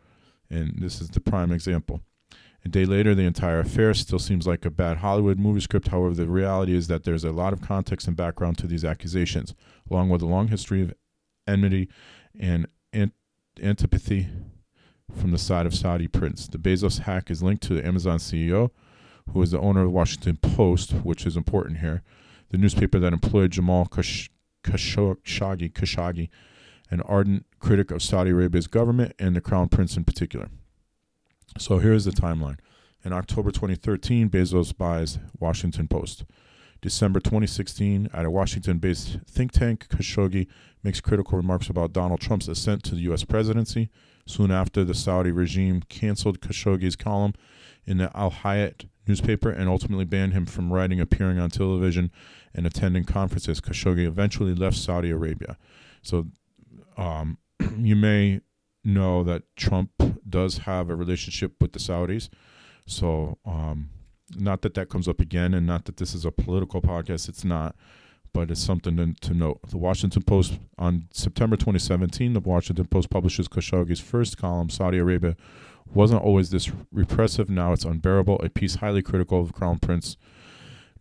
And 0.50 0.74
this 0.78 1.00
is 1.00 1.08
the 1.08 1.20
prime 1.20 1.50
example. 1.50 2.02
A 2.66 2.68
day 2.68 2.84
later, 2.84 3.14
the 3.14 3.22
entire 3.22 3.60
affair 3.60 3.94
still 3.94 4.18
seems 4.18 4.44
like 4.44 4.64
a 4.64 4.70
bad 4.70 4.96
Hollywood 4.96 5.38
movie 5.38 5.60
script. 5.60 5.86
However, 5.86 6.16
the 6.16 6.26
reality 6.26 6.74
is 6.74 6.88
that 6.88 7.04
there's 7.04 7.22
a 7.22 7.30
lot 7.30 7.52
of 7.52 7.60
context 7.60 8.08
and 8.08 8.16
background 8.16 8.58
to 8.58 8.66
these 8.66 8.84
accusations, 8.84 9.54
along 9.88 10.08
with 10.08 10.20
a 10.20 10.26
long 10.26 10.48
history 10.48 10.82
of 10.82 10.92
enmity 11.46 11.88
and 12.36 12.66
ant- 12.92 13.14
antipathy 13.62 14.26
from 15.16 15.30
the 15.30 15.38
side 15.38 15.64
of 15.64 15.76
Saudi 15.76 16.08
prince. 16.08 16.48
The 16.48 16.58
Bezos 16.58 17.02
hack 17.02 17.30
is 17.30 17.40
linked 17.40 17.62
to 17.68 17.74
the 17.74 17.86
Amazon 17.86 18.18
CEO, 18.18 18.70
who 19.32 19.40
is 19.42 19.52
the 19.52 19.60
owner 19.60 19.82
of 19.82 19.86
the 19.86 19.90
Washington 19.90 20.36
Post, 20.36 20.90
which 21.04 21.24
is 21.24 21.36
important 21.36 21.78
here, 21.78 22.02
the 22.48 22.58
newspaper 22.58 22.98
that 22.98 23.12
employed 23.12 23.52
Jamal 23.52 23.86
Khashoggi, 23.86 25.72
Khashoggi, 25.72 26.28
an 26.90 27.00
ardent 27.02 27.46
critic 27.60 27.92
of 27.92 28.02
Saudi 28.02 28.30
Arabia's 28.30 28.66
government 28.66 29.14
and 29.20 29.36
the 29.36 29.40
Crown 29.40 29.68
Prince 29.68 29.96
in 29.96 30.02
particular. 30.02 30.48
So 31.58 31.78
here's 31.78 32.04
the 32.04 32.10
timeline. 32.10 32.58
In 33.04 33.12
October 33.12 33.50
2013, 33.50 34.28
Bezos 34.28 34.76
buys 34.76 35.18
Washington 35.38 35.88
Post. 35.88 36.24
December 36.82 37.20
2016, 37.20 38.10
at 38.12 38.24
a 38.24 38.30
Washington 38.30 38.78
based 38.78 39.18
think 39.26 39.52
tank, 39.52 39.88
Khashoggi 39.88 40.46
makes 40.82 41.00
critical 41.00 41.36
remarks 41.36 41.68
about 41.68 41.92
Donald 41.92 42.20
Trump's 42.20 42.48
ascent 42.48 42.82
to 42.84 42.94
the 42.94 43.00
U.S. 43.02 43.24
presidency. 43.24 43.90
Soon 44.26 44.50
after, 44.50 44.84
the 44.84 44.94
Saudi 44.94 45.30
regime 45.30 45.82
canceled 45.88 46.40
Khashoggi's 46.40 46.96
column 46.96 47.32
in 47.86 47.98
the 47.98 48.14
Al 48.14 48.30
Hayat 48.30 48.86
newspaper 49.06 49.50
and 49.50 49.68
ultimately 49.68 50.04
banned 50.04 50.32
him 50.32 50.46
from 50.46 50.72
writing, 50.72 51.00
appearing 51.00 51.38
on 51.38 51.48
television, 51.48 52.10
and 52.52 52.66
attending 52.66 53.04
conferences. 53.04 53.60
Khashoggi 53.60 54.06
eventually 54.06 54.54
left 54.54 54.76
Saudi 54.76 55.10
Arabia. 55.10 55.56
So 56.02 56.26
um, 56.96 57.38
you 57.78 57.96
may 57.96 58.40
know 58.86 59.22
that 59.24 59.42
Trump 59.56 59.90
does 60.28 60.58
have 60.58 60.88
a 60.88 60.96
relationship 60.96 61.54
with 61.60 61.72
the 61.72 61.78
Saudis. 61.78 62.28
So, 62.86 63.38
um, 63.44 63.90
not 64.36 64.62
that 64.62 64.74
that 64.74 64.88
comes 64.88 65.08
up 65.08 65.20
again, 65.20 65.54
and 65.54 65.66
not 65.66 65.84
that 65.84 65.98
this 65.98 66.14
is 66.14 66.24
a 66.24 66.32
political 66.32 66.80
podcast. 66.80 67.28
It's 67.28 67.44
not, 67.44 67.76
but 68.32 68.50
it's 68.50 68.62
something 68.62 68.96
to, 68.96 69.14
to 69.28 69.34
note. 69.34 69.60
The 69.68 69.78
Washington 69.78 70.22
Post 70.22 70.58
on 70.78 71.08
September 71.12 71.56
2017, 71.56 72.32
the 72.32 72.40
Washington 72.40 72.86
Post 72.86 73.10
publishes 73.10 73.48
Khashoggi's 73.48 74.00
first 74.00 74.36
column, 74.36 74.70
Saudi 74.70 74.98
Arabia 74.98 75.36
wasn't 75.92 76.22
always 76.22 76.50
this 76.50 76.70
repressive. 76.92 77.48
Now 77.48 77.72
it's 77.72 77.84
unbearable. 77.84 78.40
A 78.42 78.48
piece 78.48 78.76
highly 78.76 79.02
critical 79.02 79.40
of 79.40 79.52
Crown 79.52 79.78
Prince. 79.78 80.16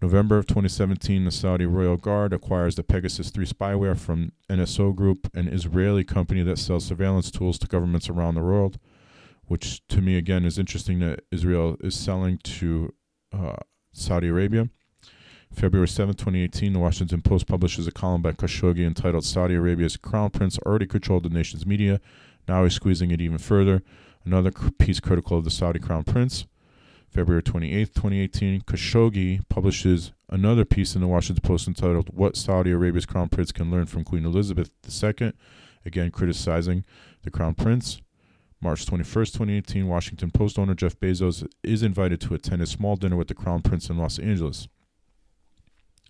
November 0.02 0.38
of 0.38 0.46
2017, 0.46 1.24
the 1.24 1.32
Saudi 1.32 1.66
Royal 1.66 1.98
Guard 1.98 2.34
acquires 2.34 2.76
the 2.76 2.84
Pegasus 2.84 3.30
3 3.30 3.46
spyware 3.46 3.98
from 3.98 4.34
NSO 4.50 4.94
Group, 4.94 5.30
an 5.34 5.48
Israeli 5.48 6.04
company 6.04 6.44
that 6.44 6.60
sells 6.60 6.86
surveillance 6.86 7.32
tools 7.32 7.58
to 7.60 7.68
governments 7.68 8.10
around 8.10 8.36
the 8.36 8.42
world. 8.42 8.78
Which 9.48 9.88
to 9.88 10.02
me, 10.02 10.18
again, 10.18 10.44
is 10.44 10.58
interesting 10.58 11.00
that 11.00 11.22
Israel 11.32 11.78
is 11.80 11.96
selling 11.96 12.40
to 12.40 12.94
uh, 13.32 13.58
Saudi 13.94 14.28
Arabia. 14.28 14.70
February 15.54 15.88
7, 15.88 16.16
2018, 16.16 16.74
the 16.74 16.80
Washington 16.80 17.22
Post 17.22 17.48
publishes 17.48 17.88
a 17.88 17.92
column 17.92 18.22
by 18.22 18.32
Khashoggi 18.32 18.86
entitled 18.86 19.24
Saudi 19.24 19.56
Arabia's 19.56 19.96
Crown 19.96 20.30
Prince 20.32 20.58
already 20.60 20.88
controlled 20.88 21.24
the 21.24 21.30
nation's 21.30 21.66
media. 21.66 22.02
Now 22.48 22.64
he's 22.64 22.74
squeezing 22.74 23.12
it 23.12 23.22
even 23.22 23.38
further. 23.38 23.82
another 24.26 24.52
piece 24.52 25.00
critical 25.00 25.38
of 25.38 25.44
the 25.44 25.52
Saudi 25.52 25.80
crown 25.80 26.04
prince. 26.04 26.46
February 27.16 27.42
28, 27.42 27.96
2018, 27.96 28.62
Khashoggi 28.64 29.40
publishes 29.48 30.12
another 30.30 30.66
piece 30.66 30.96
in 30.96 31.02
the 31.02 31.08
Washington 31.08 31.42
Post 31.42 31.66
entitled 31.66 32.10
What 32.14 32.36
Saudi 32.36 32.72
Arabia's 32.72 33.06
Crown 33.06 33.30
Prince 33.30 33.54
Can 33.54 33.72
Learn 33.72 33.86
from 33.86 34.04
Queen 34.04 34.26
Elizabeth 34.26 34.70
II, 34.86 35.32
again 35.86 36.12
criticizing 36.12 36.84
the 37.24 37.32
Crown 37.32 37.54
Prince. 37.54 38.02
March 38.60 38.86
21st, 38.86 39.32
2018, 39.32 39.88
Washington 39.88 40.30
Post 40.30 40.60
owner 40.60 40.76
Jeff 40.76 41.00
Bezos 41.00 41.48
is 41.64 41.84
invited 41.84 42.20
to 42.20 42.34
attend 42.34 42.62
a 42.62 42.66
small 42.66 42.98
dinner 42.98 43.16
with 43.16 43.30
the 43.30 43.34
Crown 43.34 43.62
Prince 43.62 43.90
in 43.90 43.98
Los 43.98 44.20
Angeles. 44.20 44.68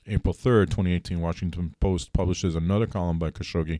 April 0.07 0.33
3rd, 0.33 0.71
2018, 0.71 1.21
Washington 1.21 1.75
Post 1.79 2.13
publishes 2.13 2.55
another 2.55 2.87
column 2.87 3.19
by 3.19 3.29
Khashoggi 3.29 3.79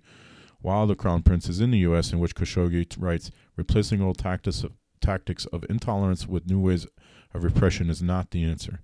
while 0.62 0.86
the 0.86 0.96
Crown 0.96 1.24
Prince 1.24 1.50
is 1.50 1.60
in 1.60 1.72
the 1.72 1.80
U.S., 1.80 2.14
in 2.14 2.20
which 2.20 2.36
Khashoggi 2.36 2.86
writes, 3.00 3.32
Replacing 3.56 4.00
old 4.00 4.20
tactics 4.20 4.64
of, 4.64 4.74
tactics 5.06 5.46
of 5.48 5.64
intolerance 5.70 6.28
with 6.28 6.50
new 6.50 6.60
ways 6.60 6.88
of 7.34 7.44
repression 7.44 7.90
is 7.90 8.02
not 8.02 8.32
the 8.32 8.44
answer. 8.44 8.82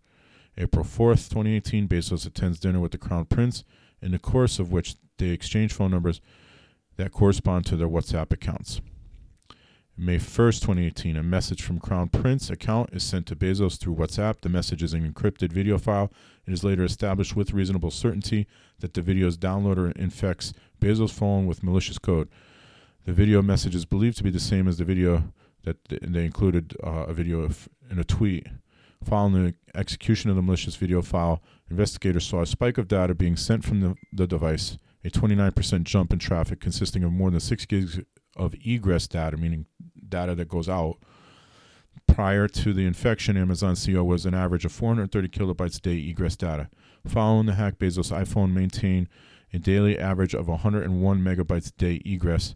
April 0.57 0.85
4th, 0.85 1.29
2018, 1.29 1.87
Bezos 1.87 2.27
attends 2.27 2.59
dinner 2.59 2.79
with 2.79 2.91
the 2.91 2.97
Crown 2.97 3.25
Prince, 3.25 3.63
in 4.01 4.11
the 4.11 4.19
course 4.19 4.59
of 4.59 4.71
which 4.71 4.95
they 5.17 5.29
exchange 5.29 5.73
phone 5.73 5.91
numbers 5.91 6.21
that 6.97 7.11
correspond 7.11 7.65
to 7.65 7.75
their 7.75 7.87
WhatsApp 7.87 8.31
accounts. 8.31 8.81
May 9.97 10.17
1st, 10.17 10.61
2018, 10.61 11.17
a 11.17 11.23
message 11.23 11.63
from 11.63 11.79
Crown 11.79 12.09
Prince 12.09 12.49
account 12.49 12.89
is 12.93 13.03
sent 13.03 13.25
to 13.27 13.35
Bezos 13.35 13.79
through 13.79 13.95
WhatsApp. 13.95 14.41
The 14.41 14.49
message 14.49 14.83
is 14.83 14.93
an 14.93 15.11
encrypted 15.11 15.51
video 15.51 15.77
file. 15.77 16.11
It 16.45 16.53
is 16.53 16.63
later 16.63 16.83
established 16.83 17.35
with 17.35 17.53
reasonable 17.53 17.91
certainty 17.91 18.47
that 18.79 18.93
the 18.93 19.01
video's 19.01 19.37
downloader 19.37 19.95
infects 19.97 20.53
Bezos' 20.79 21.11
phone 21.11 21.45
with 21.45 21.63
malicious 21.63 21.97
code. 21.97 22.29
The 23.05 23.13
video 23.13 23.41
message 23.41 23.75
is 23.75 23.85
believed 23.85 24.17
to 24.17 24.23
be 24.23 24.31
the 24.31 24.39
same 24.39 24.67
as 24.67 24.77
the 24.77 24.85
video 24.85 25.33
that 25.63 25.77
they 25.89 26.25
included 26.25 26.75
uh, 26.83 27.05
a 27.07 27.13
video 27.13 27.41
of, 27.41 27.69
in 27.89 27.99
a 27.99 28.03
tweet. 28.03 28.47
Following 29.03 29.45
the 29.45 29.55
execution 29.73 30.29
of 30.29 30.35
the 30.35 30.41
malicious 30.41 30.75
video 30.75 31.01
file, 31.01 31.41
investigators 31.69 32.25
saw 32.25 32.41
a 32.41 32.45
spike 32.45 32.77
of 32.77 32.87
data 32.87 33.15
being 33.15 33.35
sent 33.35 33.63
from 33.63 33.81
the, 33.81 33.95
the 34.13 34.27
device, 34.27 34.77
a 35.03 35.09
29% 35.09 35.83
jump 35.83 36.13
in 36.13 36.19
traffic 36.19 36.59
consisting 36.59 37.03
of 37.03 37.11
more 37.11 37.31
than 37.31 37.39
6 37.39 37.65
gigs 37.65 37.99
of 38.35 38.53
egress 38.63 39.07
data, 39.07 39.37
meaning 39.37 39.65
data 40.07 40.35
that 40.35 40.47
goes 40.47 40.69
out. 40.69 40.97
Prior 42.07 42.47
to 42.47 42.73
the 42.73 42.85
infection, 42.85 43.37
Amazon 43.37 43.75
CO 43.75 44.03
was 44.03 44.25
an 44.25 44.33
average 44.33 44.65
of 44.65 44.71
430 44.71 45.27
kilobytes 45.29 45.77
a 45.77 45.81
day 45.81 45.97
egress 45.97 46.35
data. 46.35 46.69
Following 47.07 47.47
the 47.47 47.55
hack, 47.55 47.79
Bezos' 47.79 48.15
iPhone 48.15 48.53
maintained 48.53 49.07
a 49.53 49.59
daily 49.59 49.97
average 49.97 50.33
of 50.33 50.47
101 50.47 51.21
megabytes 51.21 51.69
a 51.69 51.77
day 51.77 52.01
egress 52.05 52.55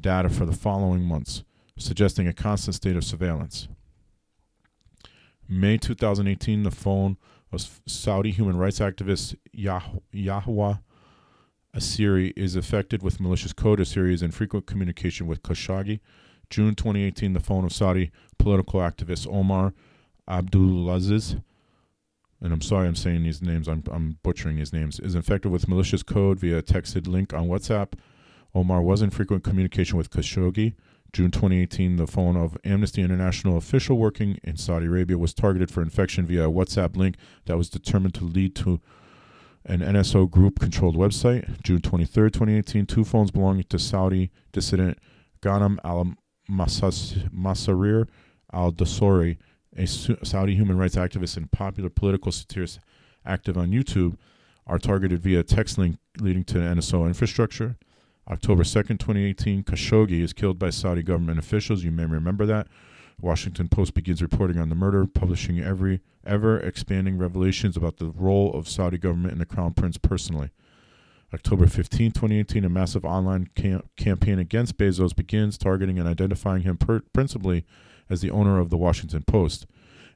data 0.00 0.28
for 0.28 0.44
the 0.44 0.52
following 0.52 1.02
months, 1.02 1.44
suggesting 1.78 2.26
a 2.26 2.32
constant 2.32 2.74
state 2.74 2.96
of 2.96 3.04
surveillance. 3.04 3.68
May 5.48 5.78
2018, 5.78 6.62
the 6.62 6.70
phone 6.70 7.16
of 7.52 7.80
Saudi 7.86 8.30
human 8.30 8.56
rights 8.56 8.80
activist 8.80 9.36
Yah- 9.52 9.82
Yahya 10.12 10.80
Assiri 11.74 12.32
is 12.36 12.56
affected 12.56 13.02
with 13.02 13.20
malicious 13.20 13.52
code. 13.52 13.78
Assiri 13.78 14.12
is 14.12 14.22
in 14.22 14.30
frequent 14.30 14.66
communication 14.66 15.26
with 15.26 15.42
Khashoggi. 15.42 16.00
June 16.48 16.74
2018, 16.74 17.32
the 17.32 17.40
phone 17.40 17.64
of 17.64 17.72
Saudi 17.72 18.10
political 18.38 18.80
activist 18.80 19.26
Omar 19.30 19.74
Abdulaziz, 20.28 21.42
and 22.40 22.52
I'm 22.52 22.60
sorry 22.60 22.86
I'm 22.86 22.94
saying 22.94 23.22
these 23.22 23.42
names, 23.42 23.68
I'm, 23.68 23.82
I'm 23.90 24.18
butchering 24.22 24.56
these 24.56 24.72
names, 24.72 25.00
is 25.00 25.14
infected 25.14 25.50
with 25.50 25.68
malicious 25.68 26.02
code 26.02 26.38
via 26.38 26.58
a 26.58 26.62
texted 26.62 27.06
link 27.06 27.34
on 27.34 27.48
WhatsApp. 27.48 27.92
Omar 28.54 28.80
was 28.82 29.02
in 29.02 29.10
frequent 29.10 29.44
communication 29.44 29.98
with 29.98 30.10
Khashoggi. 30.10 30.74
June 31.16 31.30
2018, 31.30 31.96
the 31.96 32.06
phone 32.06 32.36
of 32.36 32.58
Amnesty 32.62 33.00
International 33.00 33.56
official 33.56 33.96
working 33.96 34.38
in 34.44 34.58
Saudi 34.58 34.84
Arabia 34.84 35.16
was 35.16 35.32
targeted 35.32 35.70
for 35.70 35.80
infection 35.80 36.26
via 36.26 36.46
a 36.46 36.52
WhatsApp 36.52 36.94
link 36.94 37.16
that 37.46 37.56
was 37.56 37.70
determined 37.70 38.12
to 38.16 38.24
lead 38.24 38.54
to 38.56 38.82
an 39.64 39.80
NSO 39.80 40.30
group 40.30 40.60
controlled 40.60 40.94
website. 40.94 41.62
June 41.62 41.80
23, 41.80 42.30
2018, 42.30 42.84
two 42.84 43.02
phones 43.02 43.30
belonging 43.30 43.64
to 43.70 43.78
Saudi 43.78 44.30
dissident 44.52 44.98
Ghanem 45.40 45.78
al 45.84 46.12
Masarir 46.50 48.08
al 48.52 48.72
Dosari, 48.72 49.38
a 49.74 49.86
Saudi 49.86 50.54
human 50.54 50.76
rights 50.76 50.96
activist 50.96 51.38
and 51.38 51.50
popular 51.50 51.88
political 51.88 52.30
satirist 52.30 52.78
active 53.24 53.56
on 53.56 53.70
YouTube, 53.70 54.18
are 54.66 54.78
targeted 54.78 55.20
via 55.20 55.40
a 55.40 55.42
text 55.42 55.78
link 55.78 55.96
leading 56.20 56.44
to 56.44 56.58
NSO 56.58 57.06
infrastructure. 57.06 57.78
October 58.28 58.64
2nd, 58.64 58.98
2018, 58.98 59.62
Khashoggi 59.62 60.20
is 60.20 60.32
killed 60.32 60.58
by 60.58 60.70
Saudi 60.70 61.02
government 61.02 61.38
officials. 61.38 61.84
You 61.84 61.92
may 61.92 62.06
remember 62.06 62.44
that. 62.46 62.66
Washington 63.20 63.68
Post 63.68 63.94
begins 63.94 64.20
reporting 64.20 64.58
on 64.58 64.68
the 64.68 64.74
murder, 64.74 65.06
publishing 65.06 65.60
every 65.60 66.00
ever 66.26 66.58
expanding 66.58 67.18
revelations 67.18 67.76
about 67.76 67.98
the 67.98 68.10
role 68.10 68.52
of 68.52 68.68
Saudi 68.68 68.98
government 68.98 69.32
and 69.32 69.40
the 69.40 69.46
crown 69.46 69.72
prince 69.72 69.96
personally. 69.96 70.50
October 71.32 71.66
15, 71.66 72.12
2018, 72.12 72.64
a 72.64 72.68
massive 72.68 73.04
online 73.04 73.48
cam- 73.54 73.88
campaign 73.96 74.38
against 74.38 74.76
Bezos 74.76 75.14
begins, 75.14 75.56
targeting 75.56 75.98
and 75.98 76.08
identifying 76.08 76.62
him 76.62 76.76
per- 76.76 77.02
principally 77.12 77.64
as 78.10 78.20
the 78.20 78.30
owner 78.30 78.58
of 78.58 78.70
the 78.70 78.76
Washington 78.76 79.22
Post. 79.22 79.66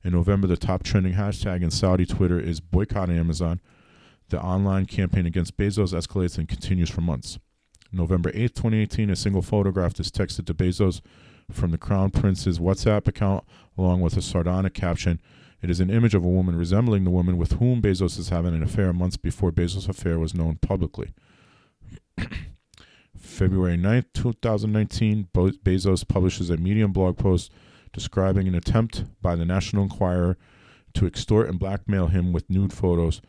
In 0.02 0.12
November, 0.12 0.46
the 0.46 0.56
top 0.56 0.82
trending 0.82 1.14
hashtag 1.14 1.62
in 1.62 1.70
Saudi 1.70 2.06
Twitter 2.06 2.40
is 2.40 2.60
boycott 2.60 3.10
Amazon. 3.10 3.60
The 4.28 4.42
online 4.42 4.86
campaign 4.86 5.26
against 5.26 5.56
Bezos 5.56 5.92
escalates 5.92 6.38
and 6.38 6.48
continues 6.48 6.90
for 6.90 7.00
months. 7.00 7.38
November 7.92 8.30
8, 8.32 8.54
2018, 8.54 9.10
a 9.10 9.16
single 9.16 9.42
photograph 9.42 9.98
is 9.98 10.10
texted 10.10 10.46
to 10.46 10.54
Bezos 10.54 11.00
from 11.50 11.70
the 11.70 11.78
Crown 11.78 12.10
Prince's 12.10 12.58
WhatsApp 12.58 13.08
account, 13.08 13.44
along 13.76 14.00
with 14.00 14.16
a 14.16 14.22
sardonic 14.22 14.74
caption. 14.74 15.20
It 15.62 15.70
is 15.70 15.80
an 15.80 15.90
image 15.90 16.14
of 16.14 16.24
a 16.24 16.28
woman 16.28 16.56
resembling 16.56 17.04
the 17.04 17.10
woman 17.10 17.36
with 17.36 17.52
whom 17.52 17.82
Bezos 17.82 18.18
is 18.18 18.28
having 18.28 18.54
an 18.54 18.62
affair 18.62 18.92
months 18.92 19.16
before 19.16 19.50
Bezos' 19.50 19.88
affair 19.88 20.18
was 20.18 20.34
known 20.34 20.56
publicly. 20.56 21.12
February 23.16 23.76
9, 23.76 24.04
2019, 24.14 25.28
Bezos 25.34 26.06
publishes 26.06 26.48
a 26.50 26.56
Medium 26.56 26.92
blog 26.92 27.18
post 27.18 27.50
describing 27.92 28.46
an 28.46 28.54
attempt 28.54 29.04
by 29.20 29.34
the 29.34 29.44
National 29.44 29.82
Enquirer 29.82 30.38
to 30.94 31.06
extort 31.06 31.48
and 31.48 31.58
blackmail 31.58 32.06
him 32.06 32.32
with 32.32 32.48
nude 32.48 32.72
photos 32.72 33.20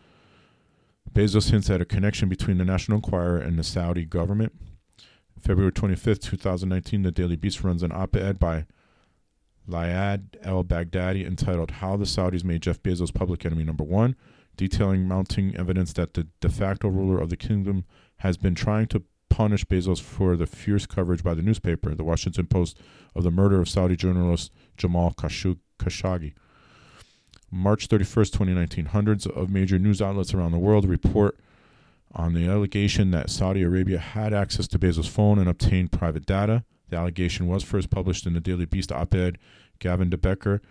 Bezos 1.13 1.51
hints 1.51 1.69
at 1.69 1.81
a 1.81 1.85
connection 1.85 2.29
between 2.29 2.57
the 2.57 2.63
National 2.63 2.95
Enquirer 2.95 3.37
and 3.37 3.59
the 3.59 3.63
Saudi 3.63 4.05
government. 4.05 4.53
February 5.37 5.71
25th, 5.71 6.21
2019, 6.21 7.01
the 7.01 7.11
Daily 7.11 7.35
Beast 7.35 7.63
runs 7.63 7.83
an 7.83 7.91
op 7.91 8.15
ed 8.15 8.39
by 8.39 8.65
Iyad 9.69 10.37
El 10.41 10.63
Baghdadi 10.63 11.25
entitled 11.25 11.71
How 11.71 11.97
the 11.97 12.05
Saudis 12.05 12.43
Made 12.43 12.61
Jeff 12.61 12.81
Bezos 12.81 13.13
Public 13.13 13.45
Enemy 13.45 13.65
Number 13.65 13.83
One, 13.83 14.15
detailing 14.55 15.07
mounting 15.07 15.55
evidence 15.55 15.93
that 15.93 16.13
the 16.13 16.27
de 16.39 16.49
facto 16.49 16.87
ruler 16.87 17.19
of 17.19 17.29
the 17.29 17.37
kingdom 17.37 17.85
has 18.17 18.37
been 18.37 18.55
trying 18.55 18.87
to 18.87 19.03
punish 19.29 19.65
Bezos 19.65 20.01
for 20.01 20.37
the 20.37 20.47
fierce 20.47 20.85
coverage 20.85 21.23
by 21.23 21.33
the 21.33 21.41
newspaper, 21.41 21.93
the 21.93 22.03
Washington 22.03 22.47
Post, 22.47 22.79
of 23.15 23.23
the 23.23 23.31
murder 23.31 23.59
of 23.59 23.67
Saudi 23.67 23.95
journalist 23.95 24.51
Jamal 24.77 25.13
Khashoggi. 25.13 26.33
March 27.51 27.89
31st, 27.89 28.31
2019, 28.31 28.85
hundreds 28.85 29.25
of 29.27 29.49
major 29.49 29.77
news 29.77 30.01
outlets 30.01 30.33
around 30.33 30.51
the 30.51 30.57
world 30.57 30.85
report 30.85 31.37
on 32.13 32.33
the 32.33 32.47
allegation 32.47 33.11
that 33.11 33.29
Saudi 33.29 33.61
Arabia 33.61 33.99
had 33.99 34.33
access 34.33 34.67
to 34.67 34.79
Bezos' 34.79 35.07
phone 35.07 35.37
and 35.37 35.49
obtained 35.49 35.91
private 35.91 36.25
data. 36.25 36.63
The 36.89 36.97
allegation 36.97 37.47
was 37.47 37.63
first 37.63 37.89
published 37.89 38.25
in 38.25 38.33
the 38.33 38.39
Daily 38.39 38.65
Beast 38.65 38.91
op 38.91 39.13
ed 39.13 39.37
Gavin 39.79 40.09
de 40.09 40.17
Becker 40.17 40.61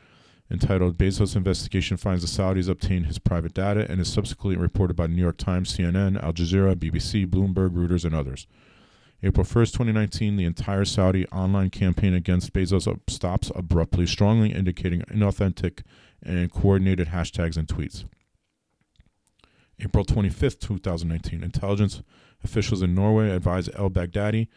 entitled 0.50 0.98
Bezos 0.98 1.36
Investigation 1.36 1.96
Finds 1.96 2.22
the 2.22 2.42
Saudis 2.42 2.68
Obtained 2.68 3.06
His 3.06 3.18
Private 3.18 3.54
Data 3.54 3.86
and 3.88 4.00
is 4.00 4.12
subsequently 4.12 4.60
reported 4.60 4.94
by 4.94 5.06
the 5.06 5.12
New 5.12 5.22
York 5.22 5.36
Times, 5.36 5.76
CNN, 5.76 6.22
Al 6.22 6.32
Jazeera, 6.32 6.74
BBC, 6.74 7.26
Bloomberg, 7.26 7.70
Reuters, 7.70 8.04
and 8.04 8.14
others. 8.14 8.46
April 9.22 9.44
1st, 9.44 9.72
2019, 9.72 10.36
the 10.36 10.44
entire 10.44 10.84
Saudi 10.84 11.26
online 11.28 11.70
campaign 11.70 12.14
against 12.14 12.52
Bezos 12.52 12.88
stops 13.06 13.52
abruptly, 13.54 14.06
strongly 14.06 14.52
indicating 14.52 15.02
inauthentic 15.02 15.82
and 16.22 16.50
coordinated 16.50 17.08
hashtags 17.08 17.56
and 17.56 17.68
tweets. 17.68 18.04
April 19.82 20.04
25th, 20.04 20.60
2019, 20.60 21.42
intelligence 21.42 22.02
officials 22.44 22.82
in 22.82 22.94
Norway 22.94 23.30
advise 23.30 23.68
El 23.74 23.90
Baghdadi 23.90 24.48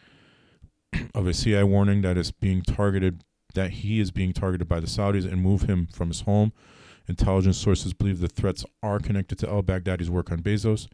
of 1.14 1.26
a 1.26 1.34
CIA 1.34 1.64
warning 1.64 2.02
that 2.02 2.16
is 2.18 2.30
being 2.30 2.62
targeted 2.62 3.24
that 3.54 3.70
he 3.70 4.00
is 4.00 4.10
being 4.10 4.32
targeted 4.32 4.68
by 4.68 4.80
the 4.80 4.86
Saudis 4.86 5.24
and 5.24 5.40
move 5.40 5.62
him 5.62 5.86
from 5.86 6.08
his 6.08 6.22
home. 6.22 6.52
Intelligence 7.08 7.56
sources 7.56 7.92
believe 7.92 8.20
the 8.20 8.28
threats 8.28 8.64
are 8.82 8.98
connected 8.98 9.38
to 9.38 9.48
El 9.48 9.62
Baghdadi's 9.62 10.10
work 10.10 10.32
on 10.32 10.40
Bezos. 10.40 10.88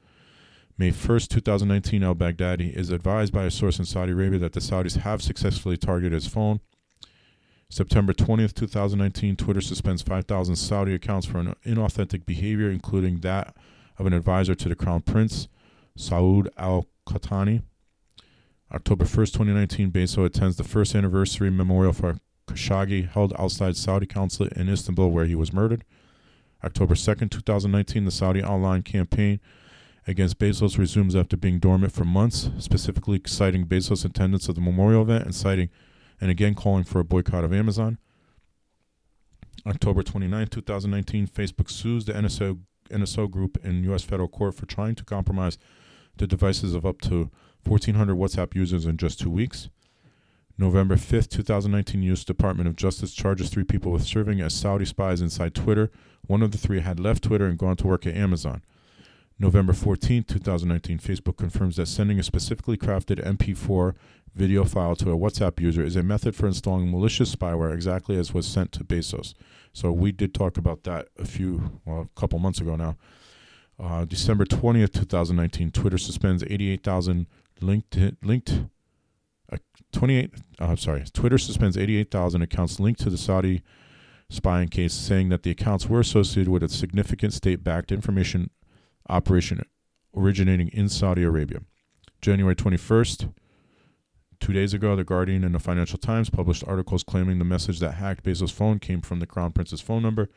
May 0.77 0.91
1st, 0.91 1.29
2019, 1.29 2.03
El 2.03 2.15
Baghdadi 2.15 2.75
is 2.75 2.91
advised 2.91 3.33
by 3.33 3.45
a 3.45 3.51
source 3.51 3.79
in 3.79 3.85
Saudi 3.85 4.13
Arabia 4.13 4.39
that 4.41 4.53
the 4.53 4.61
Saudis 4.61 4.99
have 4.99 5.23
successfully 5.23 5.77
targeted 5.77 6.13
his 6.13 6.27
phone. 6.27 6.61
September 7.71 8.13
20th, 8.13 8.53
2019, 8.55 9.37
Twitter 9.37 9.61
suspends 9.61 10.03
5,000 10.03 10.57
Saudi 10.57 10.93
accounts 10.93 11.25
for 11.25 11.39
an 11.39 11.55
inauthentic 11.65 12.27
behavior, 12.27 12.69
including 12.69 13.21
that 13.21 13.57
of 13.97 14.07
an 14.07 14.13
advisor 14.13 14.57
to 14.57 14.69
the 14.69 14.75
Crown 14.75 15.03
Prince, 15.03 15.47
Saud 15.97 16.49
Al 16.59 16.89
Qahtani. 17.07 17.63
October 18.75 19.05
1st, 19.05 19.33
2019, 19.33 19.93
Bezos 19.93 20.27
attends 20.27 20.57
the 20.57 20.65
first 20.65 20.97
anniversary 20.97 21.49
memorial 21.49 21.93
for 21.93 22.19
Khashoggi 22.49 23.09
held 23.09 23.33
outside 23.39 23.77
Saudi 23.77 24.07
consulate 24.07 24.53
in 24.55 24.69
Istanbul 24.69 25.13
where 25.13 25.27
he 25.27 25.37
was 25.37 25.53
murdered. 25.53 25.85
October 26.65 26.95
2nd, 26.95 27.31
2019, 27.31 28.05
the 28.05 28.11
Saudi 28.11 28.43
online 28.43 28.83
campaign 28.83 29.39
against 30.09 30.41
Bezos 30.41 30.77
resumes 30.77 31.15
after 31.15 31.37
being 31.37 31.61
dormant 31.61 31.93
for 31.93 32.05
months, 32.05 32.51
specifically 32.59 33.21
citing 33.27 33.65
Bezos' 33.65 34.05
attendance 34.05 34.49
of 34.49 34.57
the 34.57 34.61
memorial 34.61 35.03
event 35.03 35.25
and 35.25 35.35
citing 35.37 35.69
and 36.21 36.31
again 36.31 36.55
calling 36.55 36.85
for 36.85 37.01
a 37.01 37.05
boycott 37.05 37.45
of 37.45 37.53
Amazon. 37.53 37.99
October 39.67 40.03
29, 40.03 40.47
2019, 40.47 41.27
Facebook 41.27 41.71
sues 41.71 42.05
the 42.05 42.13
NSO, 42.13 42.61
NSO 42.91 43.31
group 43.31 43.59
in 43.65 43.85
U.S. 43.85 44.03
federal 44.03 44.29
court 44.29 44.55
for 44.55 44.67
trying 44.67 44.95
to 44.95 45.05
compromise 45.05 45.59
the 46.17 46.27
devices 46.27 46.75
of 46.75 46.87
up 46.87 47.01
to 47.03 47.31
1,400 47.67 48.17
WhatsApp 48.17 48.55
users 48.55 48.87
in 48.87 48.97
just 48.97 49.21
two 49.21 49.31
weeks. 49.31 49.69
November 50.57 50.97
5, 50.97 51.29
2019, 51.29 52.03
U.S. 52.03 52.25
Department 52.25 52.69
of 52.69 52.77
Justice 52.77 53.15
charges 53.15 53.49
three 53.49 53.65
people 53.65 53.93
with 53.93 54.05
serving 54.05 54.41
as 54.41 54.53
Saudi 54.53 54.85
spies 54.85 55.23
inside 55.23 55.55
Twitter. 55.55 55.91
One 56.27 56.43
of 56.43 56.53
the 56.53 56.59
three 56.59 56.81
had 56.81 57.01
left 57.01 57.25
Twitter 57.25 57.47
and 57.47 57.59
gone 57.59 57.77
to 57.77 57.87
work 57.87 58.07
at 58.07 58.15
Amazon. 58.15 58.63
November 59.41 59.73
14, 59.73 60.25
2019, 60.25 60.99
Facebook 60.99 61.39
confirms 61.39 61.77
that 61.77 61.87
sending 61.87 62.19
a 62.21 62.23
specifically 62.23 62.77
crafted 62.77 63.25
MP4 63.25 63.95
video 64.35 64.67
file 64.67 64.95
to 64.95 65.11
a 65.11 65.17
WhatsApp 65.17 65.59
user 65.59 65.83
is 65.83 65.97
a 65.97 66.03
method 66.03 66.37
for 66.37 66.47
installing 66.47 66.91
malicious 66.91 67.35
spyware 67.35 67.73
exactly 67.73 68.19
as 68.19 68.35
was 68.35 68.47
sent 68.47 68.71
to 68.73 68.85
Bezos. 68.85 69.33
So 69.73 69.93
we 69.93 70.13
did 70.13 70.35
talk 70.35 70.59
about 70.59 70.85
that 70.85 71.09
a 71.19 71.25
few, 71.25 71.81
well, 71.87 72.03
a 72.15 72.21
couple 72.21 72.39
months 72.39 72.61
ago 72.61 72.77
now. 72.77 72.97
Uh, 73.83 74.05
December 74.05 74.45
20th, 74.45 74.93
2019, 74.93 75.71
Twitter 75.71 75.97
suspends 75.97 76.45
88,000 76.45 77.27
linked, 77.63 77.97
linked, 78.23 78.65
uh, 79.51 79.57
28, 79.93 80.35
uh, 80.61 80.65
I'm 80.67 80.77
sorry, 80.77 81.03
Twitter 81.15 81.39
suspends 81.39 81.79
88,000 81.79 82.43
accounts 82.43 82.79
linked 82.79 83.01
to 83.01 83.11
the 83.11 83.17
Saudi 83.17 83.63
spying 84.29 84.69
case, 84.69 84.93
saying 84.93 85.31
that 85.31 85.45
the 85.45 85.51
accounts 85.51 85.89
were 85.89 86.01
associated 86.01 86.51
with 86.51 86.63
a 86.63 86.69
significant 86.69 87.33
state 87.33 87.65
backed 87.65 87.91
information 87.91 88.51
operation 89.11 89.63
originating 90.17 90.69
in 90.69 90.89
Saudi 90.89 91.23
Arabia. 91.23 91.61
January 92.21 92.55
21st, 92.55 93.33
two 94.41 94.53
days 94.53 94.75
ago, 94.75 94.97
The 94.97 95.05
Guardian 95.05 95.45
and 95.45 95.55
the 95.55 95.59
Financial 95.59 95.99
Times 95.99 96.31
published 96.31 96.65
articles 96.67 97.03
claiming 97.03 97.39
the 97.39 97.45
message 97.45 97.79
that 97.81 97.93
hacked 97.93 98.25
Bezos' 98.25 98.53
phone 98.53 98.79
came 98.79 99.01
from 99.01 99.21
the 99.21 99.27
Crown 99.27 99.53
Prince's 99.53 99.81
phone 99.81 100.03
number. 100.03 100.29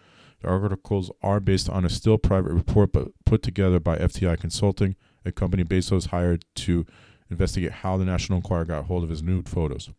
The 0.41 0.49
articles 0.49 1.11
are 1.21 1.39
based 1.39 1.69
on 1.69 1.85
a 1.85 1.89
still 1.89 2.17
private 2.17 2.51
report 2.51 2.91
but 2.93 3.09
put 3.25 3.41
together 3.41 3.79
by 3.79 3.97
FTI 3.97 4.39
Consulting, 4.39 4.95
a 5.25 5.31
company 5.31 5.63
Bezos 5.63 6.07
hired 6.07 6.45
to 6.55 6.85
investigate 7.29 7.71
how 7.71 7.97
the 7.97 8.05
National 8.05 8.37
Enquirer 8.37 8.65
got 8.65 8.85
hold 8.85 9.03
of 9.03 9.09
his 9.09 9.23
nude 9.23 9.47
photos. 9.47 9.89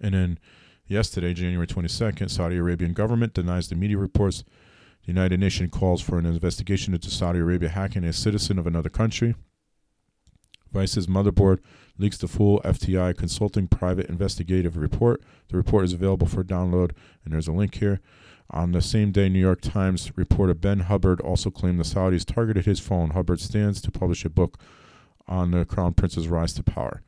And 0.00 0.14
then 0.14 0.38
yesterday, 0.86 1.34
January 1.34 1.66
22nd, 1.66 2.30
Saudi 2.30 2.56
Arabian 2.56 2.92
government 2.92 3.34
denies 3.34 3.68
the 3.68 3.74
media 3.74 3.98
reports 3.98 4.44
United 5.08 5.40
Nations 5.40 5.70
calls 5.72 6.02
for 6.02 6.18
an 6.18 6.26
investigation 6.26 6.94
into 6.94 7.10
Saudi 7.10 7.38
Arabia 7.38 7.70
hacking 7.70 8.04
a 8.04 8.12
citizen 8.12 8.58
of 8.58 8.66
another 8.66 8.90
country. 8.90 9.34
Vice's 10.70 11.06
motherboard 11.06 11.60
leaks 11.96 12.18
the 12.18 12.28
full 12.28 12.60
FTI 12.60 13.16
consulting 13.16 13.68
private 13.68 14.08
investigative 14.10 14.76
report. 14.76 15.22
The 15.48 15.56
report 15.56 15.84
is 15.84 15.94
available 15.94 16.26
for 16.26 16.44
download, 16.44 16.92
and 17.24 17.32
there's 17.32 17.48
a 17.48 17.52
link 17.52 17.76
here. 17.76 18.00
On 18.50 18.72
the 18.72 18.82
same 18.82 19.10
day, 19.10 19.28
New 19.28 19.38
York 19.38 19.60
Times 19.60 20.12
reporter 20.16 20.54
Ben 20.54 20.80
Hubbard 20.80 21.20
also 21.22 21.50
claimed 21.50 21.78
the 21.78 21.84
Saudis 21.84 22.24
targeted 22.24 22.66
his 22.66 22.80
phone. 22.80 23.10
Hubbard 23.10 23.40
stands 23.40 23.80
to 23.82 23.90
publish 23.90 24.24
a 24.24 24.30
book 24.30 24.58
on 25.26 25.50
the 25.50 25.64
Crown 25.64 25.94
Prince's 25.94 26.28
rise 26.28 26.52
to 26.54 26.62
power. 26.62 27.02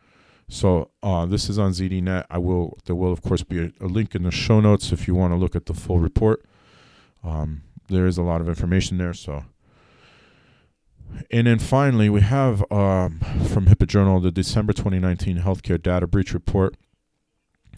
So 0.49 0.91
uh, 1.03 1.27
this 1.27 1.49
is 1.49 1.59
on 1.59 1.73
ZDNet. 1.73 2.25
I 2.31 2.39
will. 2.39 2.79
There 2.85 2.97
will, 2.97 3.13
of 3.13 3.23
course, 3.23 3.43
be 3.43 3.59
a, 3.61 3.73
a 3.81 3.87
link 3.87 4.15
in 4.15 4.25
the 4.25 4.31
show 4.31 4.61
notes 4.61 4.91
if 4.91 5.07
you 5.07 5.15
want 5.15 5.33
to 5.33 5.37
look 5.37 5.55
at 5.55 5.67
the 5.67 5.75
full 5.75 5.99
report. 5.99 6.45
Um, 7.23 7.63
there 7.91 8.07
is 8.07 8.19
a 8.19 8.23
lot 8.23 8.41
of 8.41 8.49
information 8.49 8.99
there. 8.99 9.13
So, 9.13 9.45
and 11.31 11.47
then 11.47 11.59
finally, 11.59 12.09
we 12.09 12.21
have 12.21 12.61
um, 12.71 13.21
from 13.49 13.67
HIPAA 13.67 13.87
Journal 13.87 14.21
the 14.21 14.31
December 14.31 14.73
2019 14.73 15.39
Healthcare 15.39 15.83
Data 15.83 16.07
Breach 16.07 16.33
Report. 16.33 16.77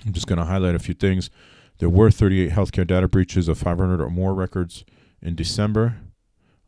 I'm 0.07 0.13
just 0.13 0.27
going 0.27 0.39
to 0.39 0.45
highlight 0.45 0.75
a 0.75 0.79
few 0.79 0.95
things. 0.95 1.31
There 1.79 1.89
were 1.89 2.11
38 2.11 2.51
healthcare 2.51 2.87
data 2.87 3.09
breaches 3.09 3.49
of 3.49 3.59
500 3.59 4.01
or 4.01 4.11
more 4.11 4.35
records 4.35 4.85
in 5.21 5.35
December, 5.35 5.97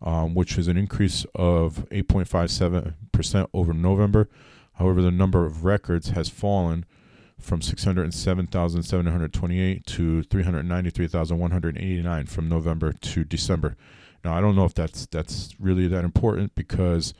um, 0.02 0.34
which 0.34 0.58
is 0.58 0.68
an 0.68 0.76
increase 0.76 1.24
of 1.34 1.86
8.57% 1.90 3.48
over 3.52 3.72
November. 3.72 4.28
However, 4.74 5.02
the 5.02 5.10
number 5.10 5.46
of 5.46 5.64
records 5.64 6.10
has 6.10 6.28
fallen 6.28 6.84
from 7.44 7.60
607,728 7.60 9.86
to 9.86 10.22
393,189 10.22 12.26
from 12.26 12.48
November 12.48 12.92
to 12.92 13.22
December. 13.22 13.76
Now, 14.24 14.34
I 14.34 14.40
don't 14.40 14.56
know 14.56 14.64
if 14.64 14.72
that's 14.72 15.04
that's 15.06 15.54
really 15.60 15.86
that 15.88 16.04
important 16.04 16.54
because 16.54 17.12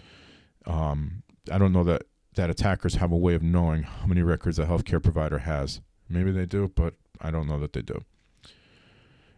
um, 0.66 1.22
I 1.52 1.58
don't 1.58 1.74
know 1.74 1.84
that 1.84 2.04
that 2.36 2.48
attackers 2.48 2.94
have 2.94 3.12
a 3.12 3.16
way 3.16 3.34
of 3.34 3.42
knowing 3.42 3.82
how 3.82 4.06
many 4.06 4.22
records 4.22 4.58
a 4.58 4.64
healthcare 4.64 5.02
provider 5.02 5.40
has. 5.40 5.82
Maybe 6.08 6.32
they 6.32 6.46
do, 6.46 6.72
but 6.74 6.94
I 7.20 7.30
don't 7.30 7.46
know 7.46 7.60
that 7.60 7.74
they 7.74 7.82
do. 7.82 8.00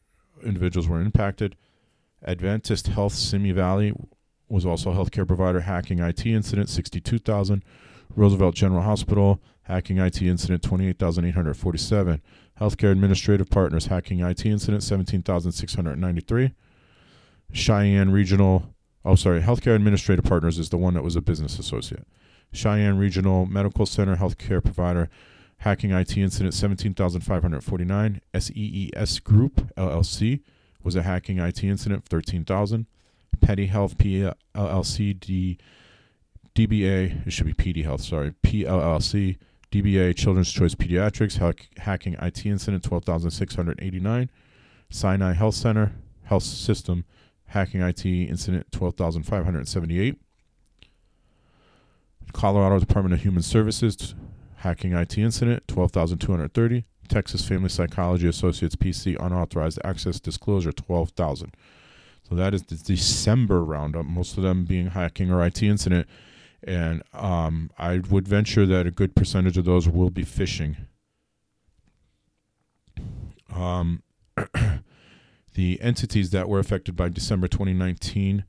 individuals 0.43 0.87
were 0.87 1.01
impacted. 1.01 1.55
Adventist 2.23 2.87
Health 2.87 3.13
Simi 3.13 3.51
Valley 3.51 3.93
was 4.47 4.65
also 4.65 4.91
a 4.91 4.95
healthcare 4.95 5.27
provider 5.27 5.59
hacking 5.61 5.99
IT 5.99 6.25
incident 6.25 6.69
62,000. 6.69 7.63
Roosevelt 8.15 8.55
General 8.55 8.83
Hospital 8.83 9.41
hacking 9.63 9.97
IT 9.97 10.21
incident 10.21 10.63
28,847. 10.63 12.21
Healthcare 12.59 12.91
Administrative 12.91 13.49
Partners 13.49 13.87
hacking 13.87 14.21
IT 14.21 14.45
incident 14.45 14.81
17,693. 14.81 16.53
Cheyenne 17.51 18.11
Regional, 18.11 18.73
oh, 19.03 19.15
sorry, 19.15 19.41
Healthcare 19.41 19.75
Administrative 19.75 20.25
Partners 20.25 20.59
is 20.59 20.69
the 20.69 20.77
one 20.77 20.93
that 20.93 21.03
was 21.03 21.15
a 21.15 21.21
business 21.21 21.59
associate. 21.59 22.07
Cheyenne 22.51 22.97
Regional 22.97 23.45
Medical 23.45 23.85
Center 23.85 24.15
Healthcare 24.15 24.63
Provider, 24.63 25.09
hacking 25.57 25.91
IT 25.91 26.17
incident 26.17 26.53
17,549. 26.53 28.21
SEES 28.37 29.19
Group, 29.19 29.73
LLC, 29.75 30.41
was 30.83 30.95
a 30.95 31.03
hacking 31.03 31.39
IT 31.39 31.63
incident 31.63 32.05
13,000. 32.05 32.85
Petty 33.41 33.67
Health 33.67 33.97
PLLC, 33.97 35.19
D, 35.19 35.57
DBA, 36.55 37.27
it 37.27 37.31
should 37.31 37.45
be 37.45 37.53
PD 37.53 37.83
Health, 37.83 38.01
sorry, 38.01 38.33
PLLC, 38.43 39.37
DBA 39.71 40.15
Children's 40.15 40.51
Choice 40.51 40.73
Pediatrics, 40.73 41.37
hack, 41.37 41.67
hacking 41.77 42.13
IT 42.21 42.45
incident 42.45 42.83
12,689. 42.83 44.29
Sinai 44.89 45.33
Health 45.33 45.55
Center, 45.55 45.91
Health 46.23 46.43
System, 46.43 47.03
hacking 47.55 47.81
IT 47.81 48.05
incident 48.05 48.69
12,578. 48.73 50.19
Colorado 52.33 52.79
Department 52.79 53.13
of 53.13 53.21
Human 53.21 53.41
Services 53.41 54.13
hacking 54.57 54.91
IT 54.91 55.17
incident 55.17 55.65
12,230. 55.69 56.83
Texas 57.07 57.47
Family 57.47 57.69
Psychology 57.69 58.27
Associates 58.27 58.75
PC 58.75 59.15
unauthorized 59.17 59.79
access 59.85 60.19
disclosure 60.19 60.73
12,000. 60.73 61.55
So 62.27 62.35
that 62.35 62.53
is 62.53 62.63
the 62.63 62.75
December 62.75 63.63
roundup, 63.63 64.05
most 64.05 64.35
of 64.35 64.43
them 64.43 64.65
being 64.65 64.87
hacking 64.87 65.31
or 65.31 65.45
IT 65.45 65.63
incident. 65.63 66.09
And 66.61 67.03
um, 67.13 67.71
I 67.77 67.99
would 67.99 68.27
venture 68.27 68.65
that 68.65 68.85
a 68.85 68.91
good 68.91 69.15
percentage 69.15 69.57
of 69.57 69.63
those 69.63 69.87
will 69.87 70.09
be 70.09 70.25
phishing. 70.25 70.75
Um, 73.53 74.03
the 75.55 75.81
entities 75.81 76.29
that 76.31 76.47
were 76.47 76.59
affected 76.59 76.95
by 76.95 77.09
December 77.09 77.47
2019 77.47 78.43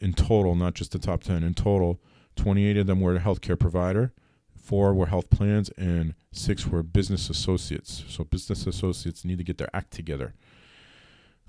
in 0.00 0.12
total, 0.12 0.54
not 0.54 0.74
just 0.74 0.92
the 0.92 0.98
top 0.98 1.22
10, 1.22 1.42
in 1.42 1.54
total, 1.54 2.00
28 2.34 2.78
of 2.78 2.86
them 2.86 3.00
were 3.00 3.16
a 3.16 3.20
healthcare 3.20 3.58
provider, 3.58 4.12
four 4.54 4.94
were 4.94 5.06
health 5.06 5.30
plans, 5.30 5.70
and 5.76 6.14
six 6.32 6.66
were 6.66 6.82
business 6.82 7.30
associates. 7.30 8.04
So 8.08 8.24
business 8.24 8.66
associates 8.66 9.24
need 9.24 9.38
to 9.38 9.44
get 9.44 9.58
their 9.58 9.74
act 9.74 9.92
together. 9.92 10.34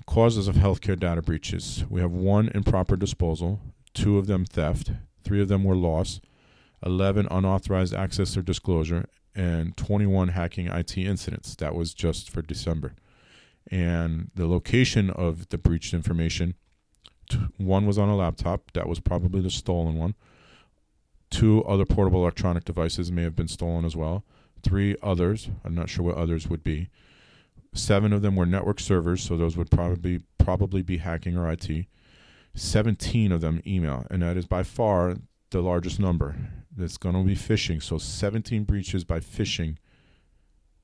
Causes 0.06 0.48
of 0.48 0.56
healthcare 0.56 1.00
data 1.00 1.22
breaches. 1.22 1.84
We 1.89 2.02
have 2.02 2.12
one 2.12 2.50
improper 2.50 2.96
disposal, 2.96 3.60
two 3.93 4.17
of 4.17 4.28
them 4.28 4.46
theft, 4.46 4.91
three 5.24 5.41
of 5.41 5.48
them 5.48 5.63
were 5.63 5.76
loss, 5.76 6.20
11 6.86 7.28
unauthorized 7.32 7.93
access 7.93 8.36
or 8.36 8.41
disclosure, 8.41 9.08
and 9.34 9.76
21 9.78 10.30
hacking 10.30 10.67
IT 10.67 10.98
incidents. 10.98 11.56
That 11.56 11.76
was 11.76 11.93
just 11.93 12.30
for 12.30 12.41
December. 12.41 12.93
And 13.69 14.32
the 14.34 14.47
location 14.47 15.10
of 15.10 15.49
the 15.49 15.58
breached 15.58 15.93
information 15.93 16.56
one 17.58 17.86
was 17.86 17.97
on 17.97 18.10
a 18.10 18.15
laptop, 18.15 18.71
that 18.73 18.88
was 18.88 18.99
probably 18.99 19.41
the 19.41 19.49
stolen 19.49 19.95
one. 19.97 20.15
Two 21.30 21.63
other 21.65 21.86
portable 21.86 22.21
electronic 22.21 22.63
devices 22.63 23.12
may 23.12 23.23
have 23.23 23.36
been 23.36 23.47
stolen 23.47 23.84
as 23.84 23.95
well. 23.95 24.23
Three 24.63 24.95
others, 25.03 25.49
I'm 25.63 25.75
not 25.75 25.89
sure 25.89 26.06
what 26.06 26.15
others 26.15 26.47
would 26.47 26.63
be. 26.63 26.89
Seven 27.73 28.13
of 28.13 28.21
them 28.21 28.36
were 28.36 28.45
network 28.45 28.80
servers, 28.80 29.21
so 29.21 29.36
those 29.36 29.58
would 29.58 29.69
probably 29.69 30.21
probably 30.38 30.82
be 30.82 30.97
hacking 30.97 31.38
or 31.38 31.51
IT. 31.51 31.88
17 32.56 33.32
of 33.32 33.41
them 33.41 33.62
email, 33.67 34.08
and 34.10 34.21
that 34.21 34.38
is 34.38 34.47
by 34.47 34.63
far 34.63 35.17
the 35.51 35.62
largest 35.62 35.99
number 35.99 36.36
that's 36.75 36.97
going 36.97 37.13
to 37.13 37.23
be 37.23 37.36
phishing. 37.36 37.84
So 37.84 37.97
17 37.97 38.63
breaches 38.63 39.03
by 39.03 39.19
phishing 39.19 39.77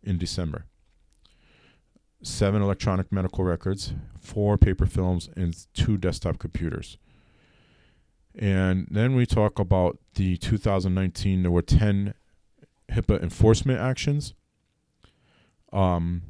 in 0.03 0.17
December. 0.17 0.65
Seven 2.23 2.62
electronic 2.62 3.12
medical 3.12 3.43
records, 3.43 3.93
four 4.19 4.57
paper 4.57 4.86
films, 4.86 5.29
and 5.36 5.55
two 5.73 5.97
desktop 5.97 6.39
computers. 6.39 6.97
And 8.33 8.88
then 8.89 9.13
we 9.15 9.25
talk 9.25 9.59
about 9.59 9.99
the 10.15 10.38
2019, 10.38 11.43
there 11.43 11.51
were 11.51 11.62
10 11.62 12.13
HIPAA 12.91 13.21
enforcement 13.21 13.79
actions. 13.79 14.33
Um, 15.71 16.23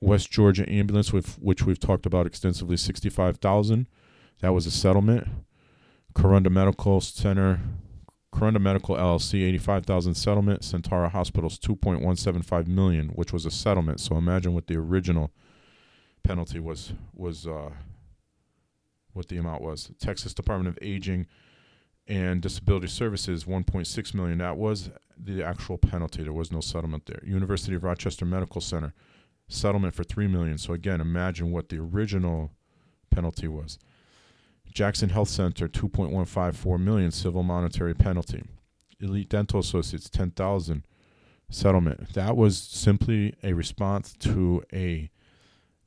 West 0.00 0.30
Georgia 0.30 0.68
ambulance, 0.68 1.12
with 1.12 1.36
which 1.38 1.64
we've 1.64 1.78
talked 1.78 2.06
about 2.06 2.26
extensively, 2.26 2.76
65,000. 2.76 3.86
That 4.40 4.54
was 4.54 4.66
a 4.66 4.70
settlement. 4.70 5.28
Korunda 6.14 6.50
Medical 6.50 7.00
Center, 7.00 7.60
Korunda 8.32 8.60
Medical 8.60 8.96
LLC, 8.96 9.42
85,000 9.42 10.14
settlement. 10.14 10.62
Sentara 10.62 11.10
Hospitals, 11.10 11.58
2.175 11.58 12.66
million, 12.66 13.08
which 13.10 13.32
was 13.32 13.44
a 13.44 13.50
settlement. 13.50 14.00
So 14.00 14.16
imagine 14.16 14.54
what 14.54 14.66
the 14.66 14.76
original 14.76 15.30
penalty 16.22 16.60
was 16.60 16.92
was 17.14 17.46
uh, 17.46 17.70
what 19.12 19.28
the 19.28 19.36
amount 19.36 19.62
was. 19.62 19.90
Texas 19.98 20.34
Department 20.34 20.68
of 20.68 20.78
Aging 20.82 21.26
and 22.06 22.40
Disability 22.40 22.86
Services, 22.86 23.44
1.6 23.44 24.14
million. 24.14 24.38
That 24.38 24.56
was 24.56 24.90
the 25.16 25.42
actual 25.42 25.78
penalty. 25.78 26.22
There 26.22 26.32
was 26.32 26.52
no 26.52 26.60
settlement 26.60 27.06
there. 27.06 27.20
University 27.24 27.74
of 27.74 27.84
Rochester 27.84 28.24
Medical 28.24 28.60
Center, 28.60 28.94
settlement 29.48 29.94
for 29.94 30.04
3 30.04 30.26
million. 30.26 30.58
So 30.58 30.72
again, 30.72 31.00
imagine 31.00 31.50
what 31.50 31.68
the 31.68 31.78
original 31.78 32.52
penalty 33.10 33.48
was. 33.48 33.78
Jackson 34.72 35.10
Health 35.10 35.28
Center, 35.28 35.68
2.154 35.68 36.80
million 36.80 37.10
civil 37.10 37.42
monetary 37.42 37.94
penalty. 37.94 38.44
Elite 39.00 39.28
Dental 39.28 39.60
Associates, 39.60 40.08
10,000 40.10 40.84
settlement. 41.50 42.14
That 42.14 42.36
was 42.36 42.58
simply 42.58 43.34
a 43.42 43.52
response 43.54 44.14
to 44.20 44.62
a 44.72 45.10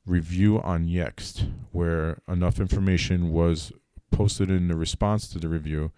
review 0.04 0.60
on 0.60 0.86
Yext 0.86 1.50
where 1.72 2.18
enough 2.28 2.60
information 2.60 3.32
was 3.32 3.72
posted 4.10 4.50
in 4.50 4.68
the 4.68 4.76
response 4.76 5.28
to 5.28 5.38
the 5.38 5.48
review 5.48 5.92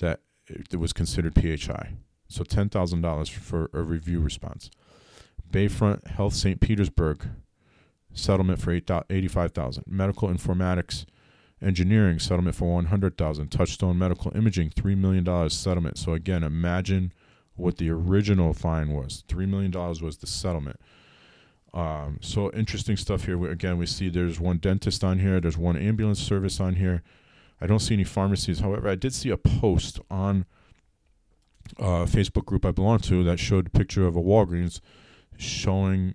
that 0.00 0.20
it 0.48 0.76
was 0.76 0.92
considered 0.92 1.34
PHI. 1.34 1.94
So 2.28 2.42
$10,000 2.42 3.28
for 3.30 3.70
a 3.72 3.82
review 3.82 4.20
response. 4.20 4.70
Bayfront 5.50 6.06
Health 6.08 6.34
St. 6.34 6.60
Petersburg 6.60 7.28
settlement 8.12 8.60
for 8.60 8.72
85,000. 8.72 9.84
Medical 9.86 10.28
Informatics 10.28 11.04
Engineering 11.64 12.18
settlement 12.18 12.56
for 12.56 12.72
100,000. 12.74 13.48
Touchstone 13.48 13.98
Medical 13.98 14.36
Imaging 14.36 14.70
3 14.70 14.94
million 14.94 15.24
dollars 15.24 15.54
settlement. 15.54 15.98
So 15.98 16.12
again, 16.12 16.42
imagine 16.42 17.12
what 17.56 17.78
the 17.78 17.90
original 17.90 18.52
fine 18.52 18.90
was. 18.92 19.24
3 19.28 19.46
million 19.46 19.70
dollars 19.70 20.02
was 20.02 20.18
the 20.18 20.26
settlement. 20.26 20.80
Um, 21.72 22.18
so 22.20 22.52
interesting 22.52 22.96
stuff 22.96 23.24
here. 23.24 23.36
We, 23.36 23.48
again, 23.48 23.78
we 23.78 23.86
see 23.86 24.08
there's 24.08 24.38
one 24.38 24.58
dentist 24.58 25.02
on 25.02 25.18
here. 25.18 25.40
There's 25.40 25.58
one 25.58 25.76
ambulance 25.76 26.20
service 26.20 26.60
on 26.60 26.76
here. 26.76 27.02
I 27.60 27.66
don't 27.66 27.80
see 27.80 27.94
any 27.94 28.04
pharmacies. 28.04 28.60
However, 28.60 28.88
I 28.88 28.94
did 28.94 29.12
see 29.12 29.30
a 29.30 29.36
post 29.36 29.98
on 30.10 30.44
a 31.78 32.04
Facebook 32.04 32.44
group 32.44 32.64
I 32.64 32.70
belong 32.70 32.98
to 33.00 33.24
that 33.24 33.38
showed 33.38 33.68
a 33.68 33.70
picture 33.70 34.06
of 34.06 34.16
a 34.16 34.20
Walgreens 34.20 34.80
showing 35.36 36.14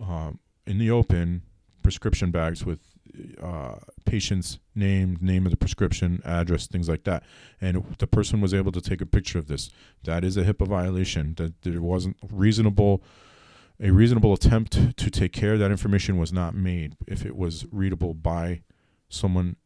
um, 0.00 0.38
in 0.66 0.78
the 0.78 0.90
open 0.90 1.42
prescription 1.82 2.30
bags 2.30 2.64
with 2.64 2.80
uh, 3.42 3.76
patient's 4.04 4.58
name, 4.74 5.16
name 5.20 5.46
of 5.46 5.50
the 5.50 5.56
prescription, 5.56 6.20
address, 6.24 6.66
things 6.66 6.88
like 6.88 7.04
that. 7.04 7.22
And 7.60 7.96
the 7.98 8.06
person 8.06 8.40
was 8.40 8.54
able 8.54 8.72
to 8.72 8.80
take 8.80 9.00
a 9.00 9.06
picture 9.06 9.38
of 9.38 9.48
this. 9.48 9.70
That 10.04 10.24
is 10.24 10.36
a 10.36 10.44
HIPAA 10.44 10.66
violation. 10.66 11.34
That 11.36 11.62
there 11.62 11.80
wasn't 11.80 12.16
reasonable, 12.30 13.02
a 13.80 13.90
reasonable 13.90 14.32
attempt 14.32 14.96
to 14.96 15.10
take 15.10 15.32
care. 15.32 15.58
That 15.58 15.70
information 15.70 16.18
was 16.18 16.32
not 16.32 16.54
made 16.54 16.96
if 17.06 17.24
it 17.24 17.36
was 17.36 17.66
readable 17.70 18.14
by 18.14 18.62
someone 19.08 19.56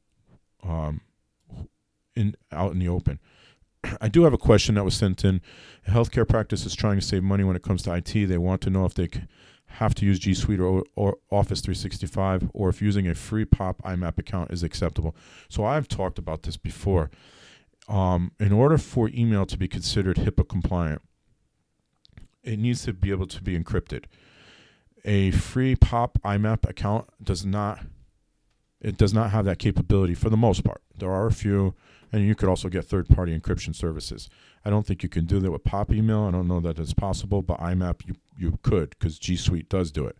um, 0.62 1.00
in 2.14 2.34
out 2.52 2.72
in 2.72 2.78
the 2.78 2.88
open. 2.88 3.18
I 4.00 4.08
do 4.08 4.24
have 4.24 4.32
a 4.32 4.38
question 4.38 4.74
that 4.74 4.84
was 4.84 4.94
sent 4.94 5.24
in. 5.24 5.40
A 5.86 5.90
healthcare 5.90 6.28
practice 6.28 6.66
is 6.66 6.74
trying 6.74 6.98
to 6.98 7.04
save 7.04 7.22
money 7.22 7.44
when 7.44 7.56
it 7.56 7.62
comes 7.62 7.82
to 7.82 7.94
IT. 7.94 8.12
They 8.12 8.38
want 8.38 8.60
to 8.62 8.70
know 8.70 8.84
if 8.84 8.94
they 8.94 9.08
have 9.74 9.94
to 9.96 10.04
use 10.04 10.18
G 10.18 10.35
Suite 10.35 10.61
or, 10.61 10.85
or 10.96 11.18
Office 11.30 11.61
365 11.61 12.50
or 12.52 12.68
if 12.68 12.83
using 12.83 13.06
a 13.09 13.14
free 13.14 13.44
POP 13.44 13.83
IMAP 13.83 14.18
account 14.18 14.50
is 14.50 14.62
acceptable. 14.62 15.14
So 15.48 15.64
I've 15.64 15.88
talked 15.88 16.18
about 16.18 16.42
this 16.42 16.56
before. 16.56 17.11
Um, 17.88 18.33
in 18.38 18.52
order 18.52 18.78
for 18.78 19.11
email 19.12 19.46
to 19.46 19.56
be 19.56 19.66
considered 19.66 20.16
HIPAA 20.16 20.48
compliant, 20.48 21.02
it 22.42 22.59
needs 22.59 22.85
to 22.85 22.92
be 22.92 23.11
able 23.11 23.26
to 23.26 23.42
be 23.42 23.59
encrypted. 23.59 24.04
A 25.04 25.30
free 25.30 25.74
POP 25.76 26.18
IMAP 26.22 26.68
account 26.68 27.09
does 27.22 27.44
not 27.44 27.80
it 28.80 28.96
does 28.96 29.12
not 29.12 29.30
have 29.30 29.44
that 29.44 29.59
capability 29.59 30.14
for 30.14 30.30
the 30.30 30.37
most 30.37 30.64
part. 30.64 30.80
There 30.96 31.11
are 31.11 31.26
a 31.26 31.33
few, 31.33 31.74
and 32.12 32.27
you 32.27 32.35
could 32.35 32.49
also 32.49 32.68
get 32.68 32.85
third 32.85 33.09
party 33.09 33.38
encryption 33.38 33.75
services. 33.75 34.29
I 34.64 34.70
don't 34.70 34.87
think 34.87 35.03
you 35.03 35.09
can 35.09 35.27
do 35.27 35.40
that 35.40 35.51
with 35.51 35.64
POP 35.64 35.92
email. 35.92 36.23
I 36.25 36.31
don't 36.31 36.49
know 36.49 36.61
that 36.61 36.79
it's 36.79 36.94
possible, 36.94 37.42
but 37.42 37.61
IMAP 37.61 38.07
you, 38.07 38.14
you 38.37 38.59
could 38.62 38.90
because 38.90 39.18
G 39.18 39.37
Suite 39.37 39.68
does 39.68 39.90
do 39.90 40.07
it. 40.07 40.18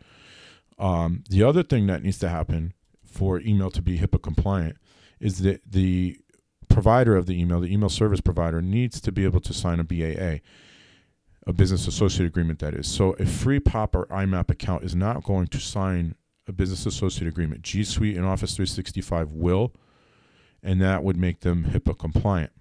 Um, 0.79 1.24
the 1.29 1.42
other 1.42 1.62
thing 1.62 1.87
that 1.88 2.03
needs 2.03 2.18
to 2.18 2.29
happen 2.29 2.72
for 3.05 3.40
email 3.40 3.70
to 3.70 3.83
be 3.83 3.98
HIPAA 3.98 4.22
compliant 4.22 4.76
is 5.20 5.40
that 5.40 5.61
the 5.70 6.18
provider 6.68 7.16
of 7.16 7.26
the 7.26 7.38
email, 7.38 7.61
the 7.61 7.72
email 7.72 7.90
service 7.90 8.20
provider, 8.20 8.62
needs 8.62 9.00
to 9.03 9.12
be 9.12 9.24
able 9.24 9.40
to 9.40 9.53
sign 9.53 9.81
a 9.81 9.85
BAA, 9.85 10.38
a 11.46 11.53
business 11.53 11.87
associate 11.87 12.26
agreement, 12.26 12.61
that 12.61 12.74
is. 12.74 12.88
So 12.88 13.12
a 13.14 13.26
free 13.26 13.61
POP 13.61 13.94
or 13.94 14.07
IMAP 14.07 14.50
account 14.50 14.85
is 14.85 14.94
not 14.94 15.24
going 15.24 15.48
to 15.48 15.59
sign 15.59 16.14
a 16.46 16.53
business 16.53 16.87
associate 16.87 17.29
agreement. 17.29 17.62
G 17.62 17.85
Suite 17.85 18.16
and 18.16 18.24
Office 18.24 18.57
365 18.57 19.33
will, 19.33 19.74
and 20.62 20.81
that 20.81 21.03
would 21.03 21.16
make 21.16 21.40
them 21.40 21.64
HIPAA 21.64 21.99
compliant. 21.99 22.53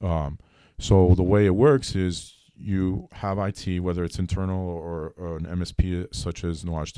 Um, 0.00 0.38
so 0.78 1.14
the 1.14 1.22
way 1.22 1.46
it 1.46 1.54
works 1.54 1.94
is 1.94 2.34
you 2.56 3.08
have 3.12 3.38
IT, 3.38 3.80
whether 3.80 4.04
it's 4.04 4.18
internal 4.18 4.68
or, 4.68 5.14
or 5.16 5.36
an 5.36 5.46
MSP 5.46 6.14
such 6.14 6.44
as 6.44 6.64
Nuage 6.64 6.92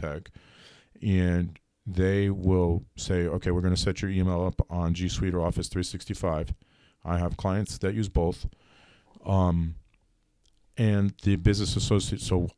and 1.03 1.59
they 1.87 2.31
will 2.31 2.85
say, 2.97 3.27
okay, 3.27 3.51
we're 3.51 3.61
going 3.61 3.75
to 3.75 3.81
set 3.81 4.01
your 4.01 4.11
email 4.11 4.45
up 4.45 4.65
on 4.71 4.95
G 4.95 5.09
Suite 5.09 5.35
or 5.35 5.41
Office 5.41 5.69
365. 5.69 6.55
I 7.05 7.19
have 7.19 7.37
clients 7.37 7.77
that 7.79 7.95
use 7.95 8.09
both. 8.09 8.47
Um, 9.25 9.75
and 10.77 11.13
the 11.23 11.37
business 11.37 11.77
associate, 11.77 12.21
so 12.21 12.49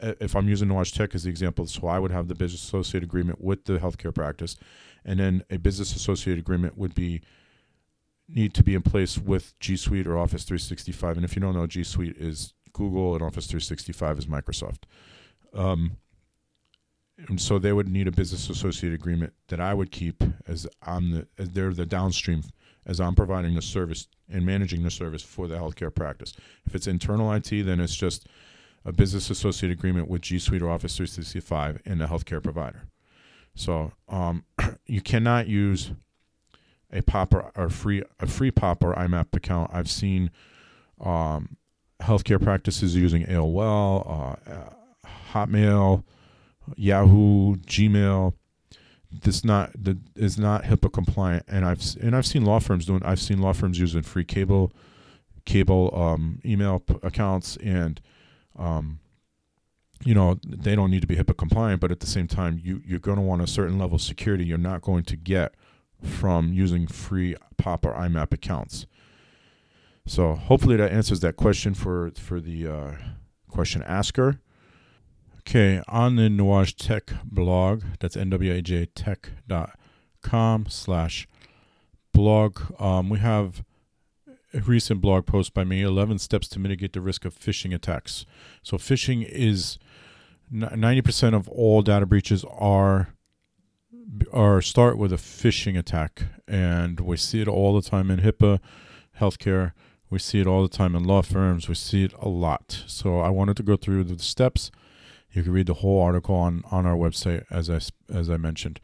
if 0.00 0.34
I'm 0.34 0.48
using 0.48 0.68
Nuage 0.68 0.94
Tech 0.94 1.14
as 1.14 1.24
the 1.24 1.30
example, 1.30 1.66
so 1.66 1.86
I 1.86 1.98
would 1.98 2.10
have 2.10 2.28
the 2.28 2.34
business 2.34 2.64
associate 2.64 3.02
agreement 3.02 3.40
with 3.40 3.64
the 3.64 3.78
healthcare 3.78 4.14
practice, 4.14 4.56
and 5.04 5.18
then 5.20 5.44
a 5.50 5.58
business 5.58 5.94
associate 5.94 6.38
agreement 6.38 6.76
would 6.76 6.94
be 6.94 7.20
need 8.28 8.54
to 8.54 8.62
be 8.62 8.74
in 8.74 8.82
place 8.82 9.18
with 9.18 9.58
G 9.58 9.76
Suite 9.76 10.06
or 10.06 10.16
Office 10.16 10.44
365. 10.44 11.16
And 11.16 11.24
if 11.24 11.34
you 11.34 11.42
don't 11.42 11.54
know, 11.54 11.66
G 11.66 11.82
Suite 11.82 12.16
is 12.16 12.54
Google 12.72 13.14
and 13.14 13.22
Office 13.22 13.46
365 13.46 14.18
is 14.18 14.26
Microsoft. 14.26 14.84
Um, 15.52 15.96
and 17.28 17.40
so 17.40 17.58
they 17.58 17.72
would 17.72 17.88
need 17.88 18.08
a 18.08 18.12
business 18.12 18.48
associate 18.48 18.94
agreement 18.94 19.34
that 19.48 19.60
I 19.60 19.74
would 19.74 19.90
keep 19.90 20.22
as 20.46 20.66
I'm 20.82 21.10
the 21.10 21.26
as 21.38 21.50
they're 21.50 21.74
the 21.74 21.86
downstream 21.86 22.42
as 22.86 23.00
I'm 23.00 23.14
providing 23.14 23.54
the 23.54 23.62
service 23.62 24.06
and 24.28 24.46
managing 24.46 24.82
the 24.82 24.90
service 24.90 25.22
for 25.22 25.46
the 25.46 25.56
healthcare 25.56 25.94
practice. 25.94 26.34
If 26.66 26.74
it's 26.74 26.86
internal 26.86 27.32
IT, 27.32 27.50
then 27.50 27.78
it's 27.78 27.94
just 27.94 28.26
a 28.84 28.92
business 28.92 29.30
associate 29.30 29.70
agreement 29.70 30.08
with 30.08 30.22
G 30.22 30.38
Suite 30.38 30.62
or 30.62 30.70
Office 30.70 30.96
365 30.96 31.82
and 31.84 32.02
a 32.02 32.06
healthcare 32.06 32.42
provider. 32.42 32.82
So 33.54 33.92
um, 34.08 34.44
you 34.86 35.00
cannot 35.00 35.48
use 35.48 35.92
a 36.92 37.02
pop 37.02 37.34
or, 37.34 37.52
or 37.56 37.68
free 37.68 38.02
a 38.18 38.26
free 38.26 38.50
pop 38.50 38.82
or 38.82 38.94
IMAP 38.94 39.34
account. 39.36 39.70
I've 39.72 39.90
seen 39.90 40.30
um, 41.00 41.56
healthcare 42.00 42.42
practices 42.42 42.96
using 42.96 43.24
AOL, 43.26 44.36
uh, 44.46 44.70
Hotmail, 45.32 46.04
Yahoo, 46.76 47.56
Gmail. 47.56 48.34
This 49.22 49.44
not 49.44 49.72
the 49.74 49.98
is 50.14 50.38
not 50.38 50.64
HIPAA 50.64 50.92
compliant, 50.92 51.44
and 51.48 51.64
I've 51.64 51.82
and 52.00 52.14
I've 52.14 52.26
seen 52.26 52.44
law 52.44 52.60
firms 52.60 52.86
doing. 52.86 53.02
I've 53.04 53.20
seen 53.20 53.40
law 53.40 53.52
firms 53.52 53.78
using 53.78 54.02
free 54.02 54.24
cable, 54.24 54.72
cable 55.44 55.92
um, 55.94 56.40
email 56.44 56.78
p- 56.78 56.94
accounts, 57.02 57.56
and 57.56 58.00
um, 58.58 58.98
you 60.04 60.14
know 60.14 60.38
they 60.44 60.74
don't 60.74 60.90
need 60.90 61.02
to 61.02 61.06
be 61.06 61.16
HIPAA 61.16 61.36
compliant, 61.36 61.80
but 61.80 61.90
at 61.90 62.00
the 62.00 62.06
same 62.06 62.26
time, 62.26 62.60
you 62.62 62.82
you're 62.86 62.98
going 62.98 63.18
to 63.18 63.22
want 63.22 63.42
a 63.42 63.46
certain 63.46 63.78
level 63.78 63.96
of 63.96 64.02
security 64.02 64.44
you're 64.44 64.58
not 64.58 64.82
going 64.82 65.04
to 65.04 65.16
get 65.16 65.54
from 66.02 66.52
using 66.52 66.86
free 66.86 67.36
POP 67.58 67.86
or 67.86 67.94
IMAP 67.94 68.32
accounts. 68.32 68.86
So 70.06 70.34
hopefully 70.34 70.76
that 70.76 70.90
answers 70.90 71.20
that 71.20 71.36
question 71.36 71.74
for 71.74 72.10
for 72.16 72.40
the 72.40 72.66
uh, 72.66 72.92
question 73.48 73.82
asker. 73.82 74.40
Okay, 75.40 75.82
on 75.88 76.16
the 76.16 76.28
Nuage 76.28 76.76
Tech 76.76 77.12
blog, 77.24 77.82
that's 77.98 78.16
nuagetech.com 78.16 80.66
slash 80.68 81.26
blog, 82.12 82.60
um, 82.80 83.08
we 83.08 83.18
have 83.18 83.64
recent 84.52 85.00
blog 85.00 85.26
post 85.26 85.54
by 85.54 85.64
me 85.64 85.82
11 85.82 86.18
steps 86.18 86.48
to 86.48 86.58
mitigate 86.58 86.92
the 86.92 87.00
risk 87.00 87.24
of 87.24 87.38
phishing 87.38 87.74
attacks. 87.74 88.26
So, 88.62 88.76
phishing 88.76 89.26
is 89.28 89.78
90% 90.52 91.34
of 91.34 91.48
all 91.48 91.82
data 91.82 92.06
breaches 92.06 92.44
are 92.50 93.14
are 94.32 94.60
start 94.60 94.98
with 94.98 95.12
a 95.12 95.16
phishing 95.16 95.78
attack. 95.78 96.22
And 96.48 97.00
we 97.00 97.16
see 97.16 97.40
it 97.40 97.48
all 97.48 97.80
the 97.80 97.88
time 97.88 98.10
in 98.10 98.20
HIPAA 98.20 98.60
healthcare. 99.18 99.72
We 100.08 100.18
see 100.18 100.40
it 100.40 100.46
all 100.46 100.62
the 100.62 100.76
time 100.76 100.96
in 100.96 101.04
law 101.04 101.22
firms. 101.22 101.68
We 101.68 101.76
see 101.76 102.04
it 102.04 102.12
a 102.20 102.28
lot. 102.28 102.82
So 102.86 103.20
I 103.20 103.28
wanted 103.28 103.56
to 103.58 103.62
go 103.62 103.76
through 103.76 104.04
the 104.04 104.18
steps. 104.18 104.70
You 105.32 105.44
can 105.44 105.52
read 105.52 105.66
the 105.66 105.74
whole 105.74 106.02
article 106.02 106.34
on, 106.34 106.64
on 106.72 106.86
our 106.86 106.96
website, 106.96 107.44
as 107.50 107.70
I, 107.70 107.80
as 108.12 108.28
I 108.28 108.36
mentioned. 108.36 108.80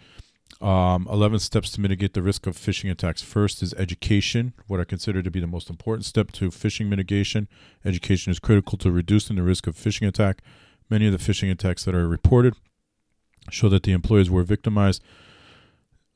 Um, 0.61 1.07
11 1.11 1.41
steps 1.41 1.71
to 1.73 1.81
mitigate 1.83 2.15
the 2.15 2.23
risk 2.23 2.47
of 2.47 2.57
phishing 2.57 2.91
attacks. 2.91 3.21
First 3.21 3.63
is 3.63 3.75
education, 3.75 4.55
what 4.67 4.81
I 4.81 4.85
consider 4.85 5.23
to 5.23 5.31
be 5.31 5.39
the 5.39 5.47
most 5.47 5.69
important 5.69 6.07
step 6.07 6.33
to 6.33 6.49
phishing 6.49 6.89
mitigation. 6.89 7.47
Education 7.85 8.31
is 8.31 8.39
critical 8.39 8.79
to 8.79 8.91
reducing 8.91 9.37
the 9.37 9.43
risk 9.43 9.67
of 9.67 9.77
phishing 9.77 10.09
attack. 10.09 10.41
Many 10.89 11.07
of 11.07 11.13
the 11.13 11.19
phishing 11.19 11.51
attacks 11.51 11.85
that 11.85 11.95
are 11.95 12.09
reported 12.09 12.55
show 13.51 13.69
that 13.69 13.83
the 13.83 13.93
employees 13.93 14.31
were 14.31 14.45
victimized 14.45 15.03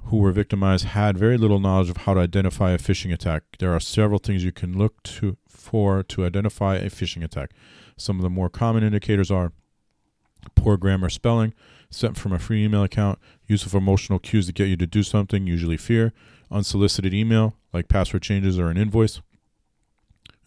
who 0.04 0.18
were 0.18 0.32
victimized 0.32 0.86
had 0.86 1.18
very 1.18 1.36
little 1.36 1.60
knowledge 1.60 1.90
of 1.90 1.98
how 1.98 2.14
to 2.14 2.20
identify 2.20 2.70
a 2.70 2.78
phishing 2.78 3.12
attack. 3.12 3.42
There 3.58 3.74
are 3.74 3.80
several 3.80 4.18
things 4.18 4.44
you 4.44 4.52
can 4.52 4.76
look 4.76 5.02
to 5.04 5.36
for 5.48 6.02
to 6.04 6.24
identify 6.24 6.76
a 6.76 6.90
phishing 6.90 7.22
attack. 7.22 7.50
Some 7.96 8.16
of 8.16 8.22
the 8.22 8.30
more 8.30 8.48
common 8.48 8.82
indicators 8.82 9.30
are 9.30 9.52
poor 10.54 10.76
grammar 10.76 11.10
spelling, 11.10 11.52
sent 11.90 12.16
from 12.16 12.32
a 12.32 12.38
free 12.38 12.64
email 12.64 12.84
account, 12.84 13.18
use 13.46 13.66
of 13.66 13.74
emotional 13.74 14.18
cues 14.18 14.46
to 14.46 14.52
get 14.52 14.68
you 14.68 14.76
to 14.76 14.86
do 14.86 15.02
something, 15.02 15.46
usually 15.46 15.76
fear, 15.76 16.12
unsolicited 16.50 17.12
email, 17.12 17.56
like 17.72 17.88
password 17.88 18.22
changes 18.22 18.58
or 18.58 18.70
an 18.70 18.76
invoice. 18.76 19.20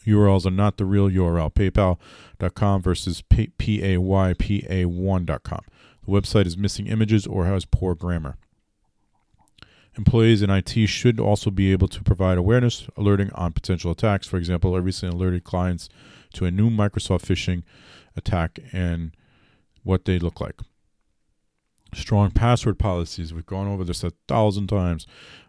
URLs 0.05 0.45
are 0.45 0.51
not 0.51 0.77
the 0.77 0.85
real 0.85 1.09
URL, 1.09 1.53
paypal.com 1.53 2.81
versus 2.81 3.21
paypa1.com. 3.21 5.61
The 6.05 6.11
website 6.11 6.45
is 6.45 6.57
missing 6.57 6.87
images 6.87 7.25
or 7.25 7.45
has 7.45 7.65
poor 7.65 7.95
grammar. 7.95 8.35
Employees 9.95 10.41
in 10.41 10.49
IT 10.49 10.87
should 10.87 11.19
also 11.19 11.51
be 11.51 11.71
able 11.71 11.87
to 11.87 12.03
provide 12.03 12.37
awareness 12.37 12.87
alerting 12.97 13.31
on 13.33 13.53
potential 13.53 13.91
attacks. 13.91 14.27
For 14.27 14.37
example, 14.37 14.75
I 14.75 14.79
recently 14.79 15.15
alerted 15.15 15.43
clients 15.43 15.87
to 16.33 16.45
a 16.45 16.51
new 16.51 16.69
Microsoft 16.69 17.21
phishing 17.21 17.63
attack 18.15 18.59
and 18.71 19.11
what 19.83 20.05
they 20.05 20.17
look 20.17 20.41
like. 20.41 20.59
Strong 21.93 22.31
password 22.31 22.79
policies. 22.79 23.33
We've 23.33 23.45
gone 23.45 23.67
over 23.67 23.83
this 23.83 24.03
a 24.03 24.11
thousand 24.27 24.67
times. 24.67 25.07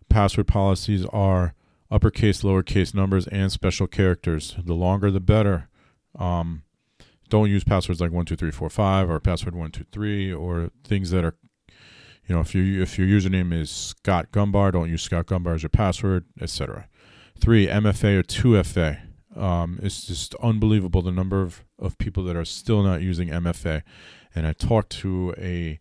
Password 0.09 0.47
policies 0.47 1.05
are 1.07 1.55
uppercase, 1.91 2.43
lowercase 2.43 2.95
numbers, 2.95 3.27
and 3.29 3.51
special 3.51 3.87
characters. 3.87 4.57
The 4.63 4.75
longer, 4.75 5.11
the 5.11 5.21
better. 5.21 5.69
Um, 6.19 6.63
don't 7.29 7.51
use 7.51 7.65
passwords 7.65 8.01
like 8.01 8.13
one 8.13 8.27
two 8.27 8.37
three 8.37 8.51
four 8.51 8.71
five 8.71 9.11
or 9.11 9.19
password 9.21 9.55
one 9.55 9.71
two 9.71 9.87
three 9.91 10.33
or 10.33 10.71
things 10.85 11.11
that 11.11 11.25
are, 11.25 11.35
you 12.27 12.35
know, 12.35 12.41
if 12.41 12.55
you 12.55 12.83
if 12.83 12.99
your 12.99 13.09
username 13.09 13.53
is 13.53 13.71
Scott 13.71 14.31
Gumbar, 14.31 14.73
don't 14.73 14.91
use 14.91 15.03
Scott 15.03 15.27
Gumbar 15.27 15.55
as 15.55 15.63
your 15.63 15.71
password, 15.71 16.27
etc. 16.41 16.89
Three 17.39 17.67
MFA 17.67 18.19
or 18.19 18.23
two 18.23 18.63
FA. 18.63 19.03
Um, 19.35 19.81
it's 19.83 20.07
just 20.07 20.37
unbelievable 20.37 21.03
the 21.03 21.11
number 21.11 21.43
of, 21.43 21.65
of 21.77 21.99
people 21.99 22.23
that 22.25 22.37
are 22.37 22.45
still 22.45 22.85
not 22.85 23.03
using 23.03 23.31
MFA 23.31 23.83
and 24.35 24.47
I 24.47 24.53
talked 24.53 24.91
to 25.01 25.35
a 25.39 25.79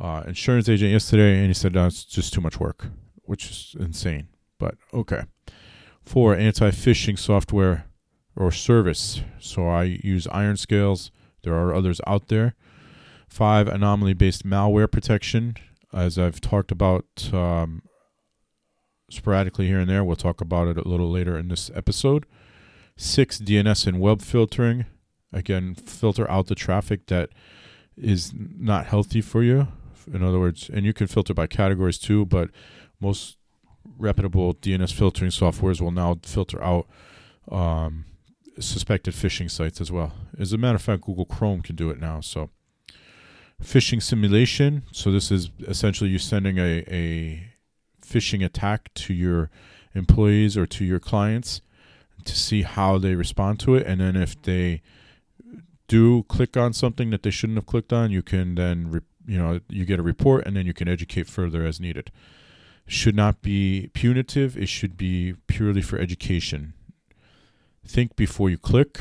uh, 0.00 0.22
insurance 0.26 0.68
agent 0.68 0.92
yesterday, 0.92 1.38
and 1.38 1.48
he 1.48 1.54
said 1.54 1.74
no, 1.74 1.86
it's 1.86 2.04
just 2.04 2.32
too 2.32 2.40
much 2.40 2.58
work, 2.58 2.86
which 3.22 3.50
is 3.50 3.76
insane. 3.78 4.28
But 4.58 4.76
okay. 4.94 5.24
For 6.02 6.34
anti-phishing 6.34 7.18
software 7.18 7.86
or 8.34 8.50
service, 8.50 9.20
so 9.38 9.68
I 9.68 9.98
use 10.02 10.26
IronScales. 10.26 11.10
There 11.42 11.54
are 11.54 11.74
others 11.74 12.00
out 12.06 12.28
there. 12.28 12.54
Five 13.28 13.68
anomaly-based 13.68 14.44
malware 14.44 14.90
protection, 14.90 15.56
as 15.92 16.18
I've 16.18 16.40
talked 16.40 16.72
about 16.72 17.04
um, 17.32 17.82
sporadically 19.10 19.66
here 19.66 19.78
and 19.78 19.88
there. 19.88 20.02
We'll 20.02 20.16
talk 20.16 20.40
about 20.40 20.68
it 20.68 20.78
a 20.78 20.88
little 20.88 21.10
later 21.10 21.38
in 21.38 21.48
this 21.48 21.70
episode. 21.74 22.26
Six 22.96 23.38
DNS 23.38 23.86
and 23.86 24.00
web 24.00 24.22
filtering. 24.22 24.86
Again, 25.32 25.74
filter 25.74 26.28
out 26.30 26.46
the 26.46 26.54
traffic 26.54 27.06
that 27.06 27.30
is 27.96 28.32
not 28.34 28.86
healthy 28.86 29.20
for 29.20 29.42
you. 29.42 29.68
In 30.06 30.22
other 30.22 30.38
words, 30.38 30.70
and 30.72 30.84
you 30.84 30.92
can 30.92 31.06
filter 31.06 31.34
by 31.34 31.46
categories 31.46 31.98
too, 31.98 32.24
but 32.26 32.50
most 33.00 33.36
reputable 33.98 34.54
DNS 34.54 34.92
filtering 34.92 35.30
softwares 35.30 35.80
will 35.80 35.90
now 35.90 36.18
filter 36.22 36.62
out 36.62 36.86
um, 37.50 38.04
suspected 38.58 39.14
phishing 39.14 39.50
sites 39.50 39.80
as 39.80 39.90
well. 39.90 40.12
As 40.38 40.52
a 40.52 40.58
matter 40.58 40.76
of 40.76 40.82
fact, 40.82 41.02
Google 41.02 41.24
Chrome 41.24 41.62
can 41.62 41.76
do 41.76 41.90
it 41.90 42.00
now. 42.00 42.20
So, 42.20 42.50
phishing 43.62 44.02
simulation. 44.02 44.84
So, 44.92 45.10
this 45.10 45.30
is 45.30 45.50
essentially 45.66 46.10
you 46.10 46.18
sending 46.18 46.58
a, 46.58 46.84
a 46.88 47.50
phishing 48.04 48.44
attack 48.44 48.92
to 48.94 49.14
your 49.14 49.50
employees 49.94 50.56
or 50.56 50.66
to 50.66 50.84
your 50.84 51.00
clients 51.00 51.60
to 52.24 52.36
see 52.36 52.62
how 52.62 52.98
they 52.98 53.14
respond 53.14 53.60
to 53.60 53.74
it. 53.74 53.86
And 53.86 54.00
then 54.00 54.16
if 54.16 54.40
they 54.42 54.82
do 55.88 56.24
click 56.24 56.56
on 56.56 56.72
something 56.72 57.10
that 57.10 57.22
they 57.22 57.30
shouldn't 57.30 57.56
have 57.56 57.66
clicked 57.66 57.92
on, 57.92 58.10
you 58.10 58.22
can 58.22 58.54
then, 58.54 58.90
re- 58.90 59.00
you 59.30 59.38
know, 59.38 59.60
you 59.68 59.84
get 59.84 60.00
a 60.00 60.02
report 60.02 60.44
and 60.44 60.56
then 60.56 60.66
you 60.66 60.74
can 60.74 60.88
educate 60.88 61.28
further 61.28 61.64
as 61.64 61.78
needed. 61.78 62.10
Should 62.88 63.14
not 63.14 63.42
be 63.42 63.88
punitive, 63.94 64.58
it 64.58 64.68
should 64.68 64.96
be 64.96 65.34
purely 65.46 65.82
for 65.82 65.98
education. 66.00 66.74
Think 67.86 68.16
before 68.16 68.50
you 68.50 68.58
click. 68.58 69.00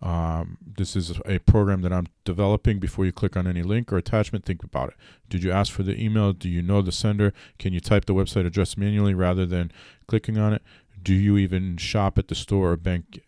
Um, 0.00 0.56
this 0.64 0.96
is 0.96 1.20
a 1.26 1.38
program 1.40 1.82
that 1.82 1.92
I'm 1.92 2.06
developing. 2.24 2.78
Before 2.78 3.04
you 3.04 3.12
click 3.12 3.36
on 3.36 3.46
any 3.46 3.62
link 3.62 3.92
or 3.92 3.98
attachment, 3.98 4.46
think 4.46 4.64
about 4.64 4.88
it. 4.88 4.94
Did 5.28 5.42
you 5.42 5.52
ask 5.52 5.70
for 5.70 5.82
the 5.82 6.02
email? 6.02 6.32
Do 6.32 6.48
you 6.48 6.62
know 6.62 6.80
the 6.80 6.92
sender? 6.92 7.34
Can 7.58 7.74
you 7.74 7.80
type 7.80 8.06
the 8.06 8.14
website 8.14 8.46
address 8.46 8.78
manually 8.78 9.12
rather 9.12 9.44
than 9.44 9.70
clicking 10.08 10.38
on 10.38 10.54
it? 10.54 10.62
Do 11.02 11.12
you 11.12 11.36
even 11.36 11.76
shop 11.76 12.16
at 12.16 12.28
the 12.28 12.34
store 12.34 12.72
or 12.72 12.76
bank 12.78 13.20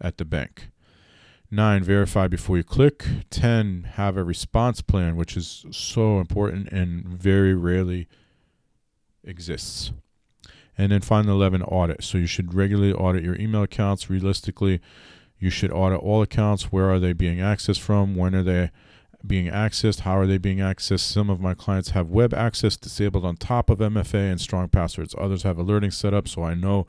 at 0.00 0.18
the 0.18 0.24
bank? 0.24 0.69
Nine, 1.52 1.82
verify 1.82 2.28
before 2.28 2.56
you 2.56 2.62
click. 2.62 3.04
10, 3.30 3.92
have 3.94 4.16
a 4.16 4.22
response 4.22 4.82
plan, 4.82 5.16
which 5.16 5.36
is 5.36 5.66
so 5.72 6.20
important 6.20 6.68
and 6.68 7.04
very 7.06 7.54
rarely 7.54 8.06
exists. 9.24 9.90
And 10.78 10.92
then 10.92 11.00
finally, 11.00 11.34
11, 11.34 11.62
audit. 11.62 12.04
So 12.04 12.18
you 12.18 12.26
should 12.26 12.54
regularly 12.54 12.92
audit 12.92 13.24
your 13.24 13.34
email 13.34 13.64
accounts. 13.64 14.08
Realistically, 14.08 14.80
you 15.40 15.50
should 15.50 15.72
audit 15.72 15.98
all 15.98 16.22
accounts. 16.22 16.70
Where 16.70 16.88
are 16.88 17.00
they 17.00 17.12
being 17.12 17.38
accessed 17.38 17.80
from? 17.80 18.14
When 18.14 18.34
are 18.34 18.44
they 18.44 18.70
being 19.26 19.46
accessed? 19.46 20.00
How 20.00 20.16
are 20.16 20.26
they 20.26 20.38
being 20.38 20.58
accessed? 20.58 21.00
Some 21.00 21.28
of 21.28 21.40
my 21.40 21.54
clients 21.54 21.90
have 21.90 22.08
web 22.08 22.32
access 22.32 22.76
disabled 22.76 23.24
on 23.24 23.36
top 23.36 23.68
of 23.68 23.78
MFA 23.78 24.30
and 24.30 24.40
strong 24.40 24.68
passwords. 24.68 25.16
Others 25.18 25.42
have 25.42 25.58
alerting 25.58 25.90
set 25.90 26.14
up, 26.14 26.28
so 26.28 26.44
I 26.44 26.54
know 26.54 26.86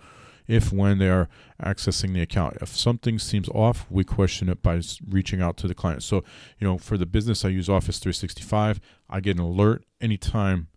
if 0.47 0.71
when 0.71 0.97
they 0.97 1.09
are 1.09 1.29
accessing 1.61 2.13
the 2.13 2.21
account. 2.21 2.57
If 2.61 2.75
something 2.75 3.19
seems 3.19 3.49
off, 3.49 3.85
we 3.89 4.03
question 4.03 4.49
it 4.49 4.61
by 4.61 4.81
reaching 5.07 5.41
out 5.41 5.57
to 5.57 5.67
the 5.67 5.75
client. 5.75 6.03
So, 6.03 6.23
you 6.59 6.67
know, 6.67 6.77
for 6.77 6.97
the 6.97 7.05
business, 7.05 7.45
I 7.45 7.49
use 7.49 7.69
Office 7.69 7.99
365. 7.99 8.79
I 9.09 9.19
get 9.19 9.37
an 9.37 9.43
alert 9.43 9.85
anytime. 9.99 10.67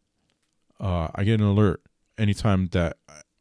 Uh, 0.80 1.08
I 1.14 1.24
get 1.24 1.40
an 1.40 1.46
alert 1.46 1.82
anytime 2.18 2.68
that 2.72 2.96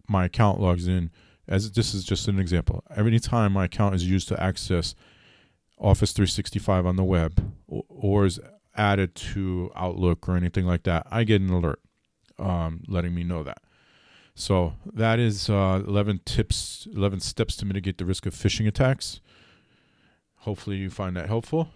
my 0.08 0.26
account 0.26 0.60
logs 0.60 0.88
in. 0.88 1.12
As 1.46 1.70
this 1.72 1.94
is 1.94 2.06
just 2.06 2.30
an 2.30 2.40
example, 2.40 2.84
every 2.96 3.20
time 3.20 3.52
my 3.52 3.66
account 3.66 3.96
is 3.96 4.10
used 4.10 4.30
to 4.30 4.42
access 4.42 4.96
Office 5.78 6.14
365 6.14 6.86
on 6.86 6.96
the 6.96 7.04
web 7.04 7.54
or, 7.68 7.84
or 7.90 8.26
is 8.26 8.40
added 8.76 9.14
to 9.16 9.70
Outlook 9.76 10.30
or 10.30 10.38
anything 10.38 10.66
like 10.66 10.84
that, 10.84 11.06
I 11.12 11.26
get 11.26 11.42
an 11.42 11.50
alert 11.50 11.82
um, 12.40 12.84
letting 12.88 13.14
me 13.14 13.24
know 13.24 13.44
that. 13.44 13.58
So 14.36 14.74
that 14.94 15.20
is 15.20 15.50
uh, 15.50 15.84
11 15.88 16.22
tips, 16.26 16.88
11 16.96 17.20
steps 17.20 17.56
to 17.58 17.66
mitigate 17.66 17.98
the 17.98 18.06
risk 18.06 18.26
of 18.26 18.34
phishing 18.34 18.68
attacks. 18.68 19.22
Hopefully, 20.38 20.78
you 20.78 20.90
find 20.90 21.16
that 21.16 21.28
helpful. 21.28 21.70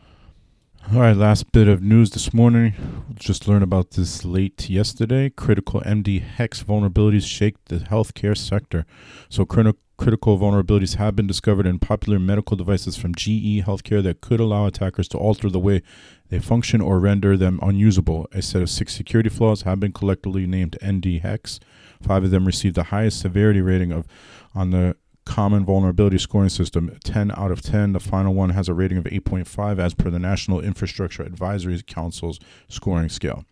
All 0.93 1.01
right, 1.01 1.16
last 1.16 1.51
bit 1.51 1.68
of 1.68 1.82
news 1.82 2.12
this 2.12 2.34
morning. 2.34 2.74
Just 3.16 3.47
learned 3.47 3.64
about 3.64 3.91
this 3.91 4.24
late 4.24 4.70
yesterday. 4.70 5.30
Critical 5.30 5.82
MDhex 5.82 6.64
vulnerabilities 6.64 7.26
shake 7.26 7.64
the 7.66 7.78
healthcare 7.78 8.38
sector. 8.38 8.86
So, 9.30 9.45
critical 9.45 9.80
critical 9.98 10.38
vulnerabilities 10.38 10.95
have 10.95 11.16
been 11.16 11.28
discovered 11.28 11.66
in 11.66 11.80
popular 11.80 12.20
medical 12.20 12.56
devices 12.56 12.95
from 12.95 13.16
GE 13.16 13.64
Healthcare 13.66 14.04
that 14.04 14.22
could 14.22 14.39
allow 14.39 14.66
attackers 14.66 15.08
to 15.10 15.18
alter 15.18 15.50
the 15.50 15.60
way 15.60 15.82
they 16.30 16.39
function 16.39 16.82
or 16.82 17.00
render 17.00 17.36
them 17.36 17.60
unusable. 17.62 18.28
A 18.32 18.41
set 18.41 18.62
of 18.62 18.70
six 18.70 18.93
security 18.93 19.30
flaws 19.30 19.64
have 19.64 19.80
been 19.80 19.91
collectively 19.91 20.45
named 20.45 20.78
MDhex. 20.82 21.60
Five 22.02 22.24
of 22.24 22.32
them 22.32 22.45
received 22.45 22.76
the 22.76 22.84
highest 22.84 23.20
severity 23.20 23.62
rating 23.62 23.91
of 23.91 24.08
on 24.54 24.72
the 24.72 24.95
common 25.26 25.66
vulnerability 25.66 26.18
scoring 26.18 26.48
system 26.48 26.98
10 27.04 27.32
out 27.36 27.52
of 27.52 27.62
10 27.62 27.91
the 27.91 28.00
final 28.00 28.34
one 28.34 28.52
has 28.52 28.70
a 28.70 28.74
rating 28.74 28.98
of 28.98 29.04
8.5 29.04 29.78
as 29.78 29.93
per 29.93 30.10
the 30.10 30.20
national 30.20 30.62
infrastructure 30.62 31.22
advisory 31.22 31.82
council's 31.86 32.39
scoring 32.70 33.10
scale 33.10 33.43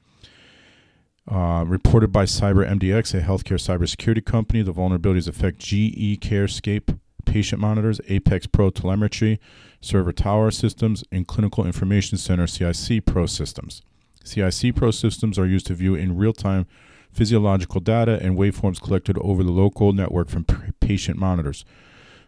uh, 1.30 1.64
reported 1.66 2.12
by 2.12 2.26
CyberMDX, 2.26 3.14
a 3.18 3.22
healthcare 3.22 3.60
cybersecurity 3.60 4.24
company, 4.24 4.62
the 4.62 4.74
vulnerabilities 4.74 5.28
affect 5.28 5.60
GE 5.60 6.20
CareScape 6.20 7.00
patient 7.26 7.60
monitors, 7.60 8.00
Apex 8.08 8.46
Pro 8.48 8.70
telemetry, 8.70 9.40
server 9.82 10.12
tower 10.12 10.52
systems, 10.52 11.04
and 11.12 11.28
clinical 11.28 11.66
information 11.66 12.18
center 12.18 12.48
CIC 12.48 13.06
Pro 13.06 13.26
systems. 13.26 13.82
CIC 14.24 14.76
Pro 14.76 14.92
systems 14.92 15.38
are 15.38 15.46
used 15.46 15.68
to 15.68 15.74
view 15.74 15.96
in 15.96 16.16
real 16.16 16.34
time 16.34 16.68
physiological 17.12 17.80
data 17.80 18.20
and 18.22 18.38
waveforms 18.38 18.82
collected 18.82 19.18
over 19.20 19.44
the 19.44 19.52
local 19.52 19.94
network 19.94 20.30
from 20.30 20.44
patient 20.80 21.18
monitors. 21.18 21.66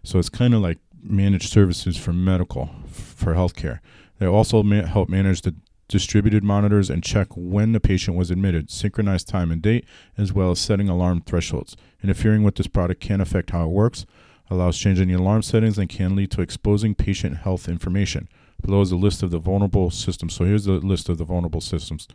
So 0.03 0.17
it's 0.17 0.29
kind 0.29 0.53
of 0.53 0.61
like 0.61 0.79
managed 1.03 1.49
services 1.49 1.97
for 1.97 2.13
medical, 2.13 2.69
for 2.87 3.33
healthcare. 3.33 3.79
They 4.19 4.25
also 4.25 4.63
ma- 4.63 4.85
help 4.85 5.09
manage 5.09 5.41
the 5.41 5.55
distributed 5.87 6.43
monitors 6.43 6.89
and 6.89 7.03
check 7.03 7.27
when 7.35 7.71
the 7.71 7.79
patient 7.79 8.17
was 8.17 8.29
admitted, 8.29 8.69
synchronize 8.69 9.23
time 9.23 9.51
and 9.51 9.61
date, 9.61 9.85
as 10.17 10.33
well 10.33 10.51
as 10.51 10.59
setting 10.59 10.89
alarm 10.89 11.21
thresholds. 11.21 11.77
Interfering 12.03 12.43
with 12.43 12.55
this 12.55 12.67
product 12.67 13.01
can 13.01 13.21
affect 13.21 13.51
how 13.51 13.65
it 13.65 13.71
works, 13.71 14.05
allows 14.49 14.77
changing 14.77 15.07
the 15.07 15.13
alarm 15.13 15.41
settings, 15.41 15.77
and 15.77 15.89
can 15.89 16.15
lead 16.15 16.31
to 16.31 16.41
exposing 16.41 16.95
patient 16.95 17.37
health 17.37 17.67
information. 17.67 18.27
Below 18.61 18.81
is 18.81 18.91
a 18.91 18.97
list 18.97 19.23
of 19.23 19.31
the 19.31 19.39
vulnerable 19.39 19.91
systems. 19.91 20.33
So 20.33 20.45
here's 20.45 20.65
the 20.65 20.73
list 20.73 21.09
of 21.09 21.17
the 21.17 21.23
vulnerable 21.25 21.61
systems 21.61 22.07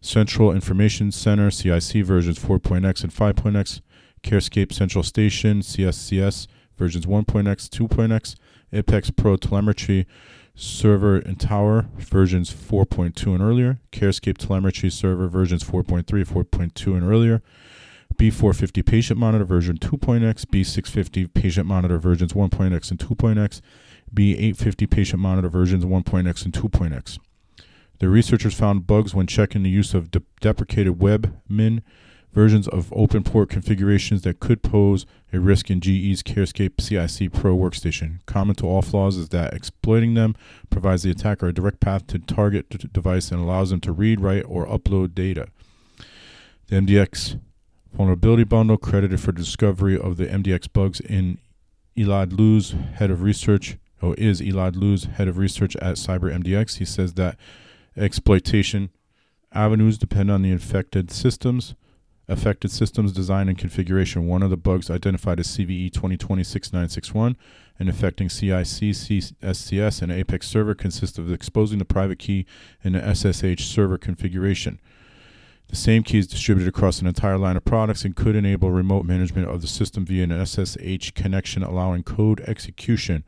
Central 0.00 0.52
Information 0.52 1.10
Center, 1.10 1.50
CIC 1.50 2.04
versions 2.04 2.38
4.x 2.38 3.02
and 3.02 3.12
5.x, 3.12 3.80
CareScape 4.22 4.72
Central 4.72 5.02
Station, 5.02 5.60
CSCS 5.60 6.46
versions 6.76 7.06
1.x, 7.06 7.68
2.x, 7.68 8.36
Apex 8.72 9.10
Pro 9.10 9.36
Telemetry 9.36 10.06
Server 10.58 11.18
and 11.18 11.38
Tower 11.38 11.86
versions 11.96 12.52
4.2 12.52 13.26
and 13.32 13.40
earlier, 13.40 13.78
CareScape 13.92 14.38
Telemetry 14.38 14.90
Server 14.90 15.28
versions 15.28 15.62
4.3, 15.62 16.04
4.2 16.04 16.96
and 16.96 17.08
earlier, 17.08 17.42
B450 18.16 18.84
Patient 18.84 19.20
Monitor 19.20 19.44
version 19.44 19.78
2.x, 19.78 20.44
B650 20.46 21.32
Patient 21.32 21.66
Monitor 21.66 21.98
versions 21.98 22.32
1.x 22.32 22.90
and 22.90 22.98
2.x, 22.98 23.62
B850 24.12 24.90
Patient 24.90 25.22
Monitor 25.22 25.48
versions 25.48 25.84
1.x 25.84 26.42
and 26.42 26.52
2.x. 26.52 27.18
The 28.00 28.08
researchers 28.08 28.54
found 28.54 28.88
bugs 28.88 29.14
when 29.14 29.28
checking 29.28 29.62
the 29.62 29.70
use 29.70 29.94
of 29.94 30.10
de- 30.10 30.22
deprecated 30.40 30.98
WebMin 30.98 31.82
versions 32.32 32.68
of 32.68 32.92
open 32.92 33.24
port 33.24 33.48
configurations 33.48 34.22
that 34.22 34.40
could 34.40 34.62
pose 34.62 35.06
a 35.32 35.40
risk 35.40 35.70
in 35.70 35.80
GE's 35.80 36.22
CareScape 36.22 36.80
CIC 36.80 37.32
Pro 37.32 37.56
workstation. 37.56 38.24
Common 38.26 38.54
to 38.56 38.66
all 38.66 38.82
flaws 38.82 39.16
is 39.16 39.30
that 39.30 39.54
exploiting 39.54 40.14
them 40.14 40.34
provides 40.70 41.02
the 41.02 41.10
attacker 41.10 41.48
a 41.48 41.52
direct 41.52 41.80
path 41.80 42.06
to 42.08 42.18
target 42.18 42.68
d- 42.68 42.88
device 42.92 43.30
and 43.30 43.40
allows 43.40 43.70
them 43.70 43.80
to 43.80 43.92
read, 43.92 44.20
write, 44.20 44.44
or 44.46 44.66
upload 44.66 45.14
data. 45.14 45.48
The 46.68 46.76
MDhex 46.76 47.40
vulnerability 47.92 48.44
bundle 48.44 48.76
credited 48.76 49.20
for 49.20 49.32
discovery 49.32 49.98
of 49.98 50.16
the 50.16 50.26
MDhex 50.26 50.72
bugs 50.72 51.00
in 51.00 51.38
Elad 51.96 52.38
Luz, 52.38 52.74
head 52.94 53.10
of 53.10 53.22
research, 53.22 53.76
or 54.00 54.14
is 54.14 54.40
Elad 54.40 54.76
Luz, 54.76 55.04
head 55.04 55.28
of 55.28 55.38
research 55.38 55.74
at 55.76 55.96
CyberMDX. 55.96 56.78
He 56.78 56.84
says 56.84 57.14
that 57.14 57.36
exploitation 57.96 58.90
avenues 59.52 59.98
depend 59.98 60.30
on 60.30 60.42
the 60.42 60.50
infected 60.50 61.10
systems 61.10 61.74
affected 62.28 62.70
systems 62.70 63.12
design 63.12 63.48
and 63.48 63.56
configuration. 63.56 64.26
One 64.26 64.42
of 64.42 64.50
the 64.50 64.56
bugs 64.56 64.90
identified 64.90 65.40
as 65.40 65.48
CVE 65.48 65.90
2020-6961 65.92 67.36
and 67.78 67.88
affecting 67.88 68.28
CIC, 68.28 68.92
SCS, 68.92 70.02
and 70.02 70.12
Apex 70.12 70.46
server 70.46 70.74
consists 70.74 71.18
of 71.18 71.32
exposing 71.32 71.78
the 71.78 71.84
private 71.84 72.18
key 72.18 72.44
in 72.82 72.92
the 72.92 73.14
SSH 73.14 73.64
server 73.64 73.96
configuration. 73.96 74.80
The 75.68 75.76
same 75.76 76.02
key 76.02 76.18
is 76.18 76.26
distributed 76.26 76.68
across 76.68 77.00
an 77.00 77.06
entire 77.06 77.38
line 77.38 77.56
of 77.56 77.64
products 77.64 78.04
and 78.04 78.16
could 78.16 78.34
enable 78.34 78.70
remote 78.70 79.04
management 79.04 79.48
of 79.48 79.60
the 79.60 79.66
system 79.66 80.04
via 80.04 80.24
an 80.24 80.46
SSH 80.46 81.12
connection, 81.14 81.62
allowing 81.62 82.02
code 82.02 82.40
execution. 82.40 83.24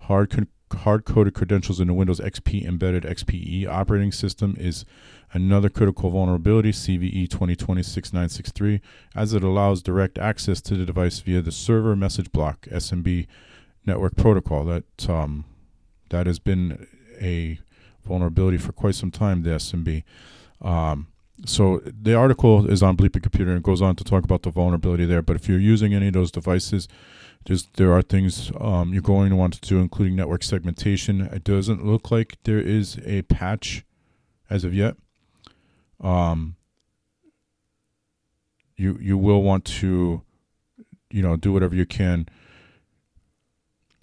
Hard 0.00 0.30
con- 0.30 0.48
hard 0.78 1.04
coded 1.04 1.34
credentials 1.34 1.80
in 1.80 1.86
the 1.86 1.94
Windows 1.94 2.20
XP 2.20 2.66
embedded 2.66 3.04
XPE 3.04 3.66
operating 3.66 4.12
system 4.12 4.56
is 4.58 4.84
another 5.32 5.68
critical 5.68 6.10
vulnerability, 6.10 6.72
CVE 6.72 7.28
2020-6963, 7.28 8.80
as 9.14 9.32
it 9.32 9.44
allows 9.44 9.82
direct 9.82 10.18
access 10.18 10.60
to 10.62 10.74
the 10.74 10.84
device 10.84 11.20
via 11.20 11.42
the 11.42 11.52
server 11.52 11.94
message 11.94 12.32
block 12.32 12.62
SMB 12.70 13.26
network 13.84 14.16
protocol. 14.16 14.64
That 14.64 15.10
um, 15.10 15.44
that 16.10 16.26
has 16.26 16.38
been 16.38 16.86
a 17.20 17.58
vulnerability 18.04 18.58
for 18.58 18.72
quite 18.72 18.94
some 18.94 19.10
time. 19.10 19.42
The 19.42 19.50
SMB. 19.50 20.02
Um, 20.60 21.08
so 21.44 21.80
the 21.84 22.14
article 22.14 22.68
is 22.68 22.82
on 22.82 22.96
Bleeping 22.96 23.22
Computer 23.22 23.52
and 23.52 23.62
goes 23.62 23.80
on 23.80 23.94
to 23.96 24.04
talk 24.04 24.24
about 24.24 24.42
the 24.42 24.50
vulnerability 24.50 25.04
there. 25.04 25.22
But 25.22 25.36
if 25.36 25.48
you're 25.48 25.60
using 25.60 25.94
any 25.94 26.08
of 26.08 26.14
those 26.14 26.32
devices, 26.32 26.88
just 27.44 27.74
there 27.74 27.92
are 27.92 28.02
things 28.02 28.50
um, 28.60 28.92
you're 28.92 29.02
going 29.02 29.30
to 29.30 29.36
want 29.36 29.54
to 29.54 29.60
do, 29.60 29.78
including 29.78 30.16
network 30.16 30.42
segmentation. 30.42 31.20
It 31.20 31.44
doesn't 31.44 31.84
look 31.84 32.10
like 32.10 32.36
there 32.42 32.58
is 32.58 32.98
a 33.04 33.22
patch 33.22 33.84
as 34.50 34.64
of 34.64 34.74
yet. 34.74 34.96
Um, 36.00 36.56
you 38.76 38.98
you 39.00 39.18
will 39.18 39.42
want 39.42 39.64
to, 39.64 40.22
you 41.10 41.22
know, 41.22 41.36
do 41.36 41.52
whatever 41.52 41.74
you 41.74 41.86
can 41.86 42.28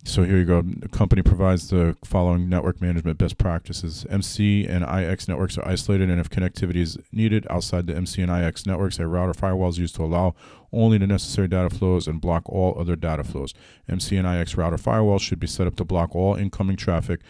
so 0.08 0.24
here 0.24 0.38
you 0.38 0.46
go. 0.46 0.62
The 0.62 0.88
company 0.88 1.24
provides 1.24 1.70
the 1.70 1.98
following 2.04 2.48
network 2.48 2.80
management 2.80 3.18
best 3.18 3.39
practices. 3.39 4.06
MC 4.08 4.66
and 4.68 4.84
IX 4.84 5.28
networks 5.28 5.58
are 5.58 5.68
isolated, 5.68 6.12
and 6.12 6.20
if 6.22 6.30
connectivity 6.30 6.78
is 6.78 6.98
needed 7.12 7.48
outside 7.50 7.88
the 7.88 7.96
MC 7.96 8.22
and 8.22 8.32
IX 8.32 8.66
networks, 8.68 9.00
a 9.00 9.08
router 9.08 9.34
firewall 9.34 9.70
is 9.70 9.80
used 9.80 9.96
to 9.96 10.04
allow 10.04 10.36
only 10.72 11.00
the 11.00 11.08
necessary 11.08 11.48
data 11.48 11.72
flows 11.72 12.08
and 12.08 12.22
block 12.22 12.48
all 12.48 12.80
other 12.80 12.96
data 12.96 13.24
flows. 13.24 13.56
MC 13.89 14.16
and 14.16 14.28
IX 14.28 14.56
router 14.56 14.78
firewalls 14.78 15.22
should 15.22 15.39
be 15.39 15.48
set 15.48 15.66
up 15.66 15.76
to 15.78 15.84
block 15.84 16.16
all 16.16 16.36
incoming 16.36 16.78
traffic 16.78 17.22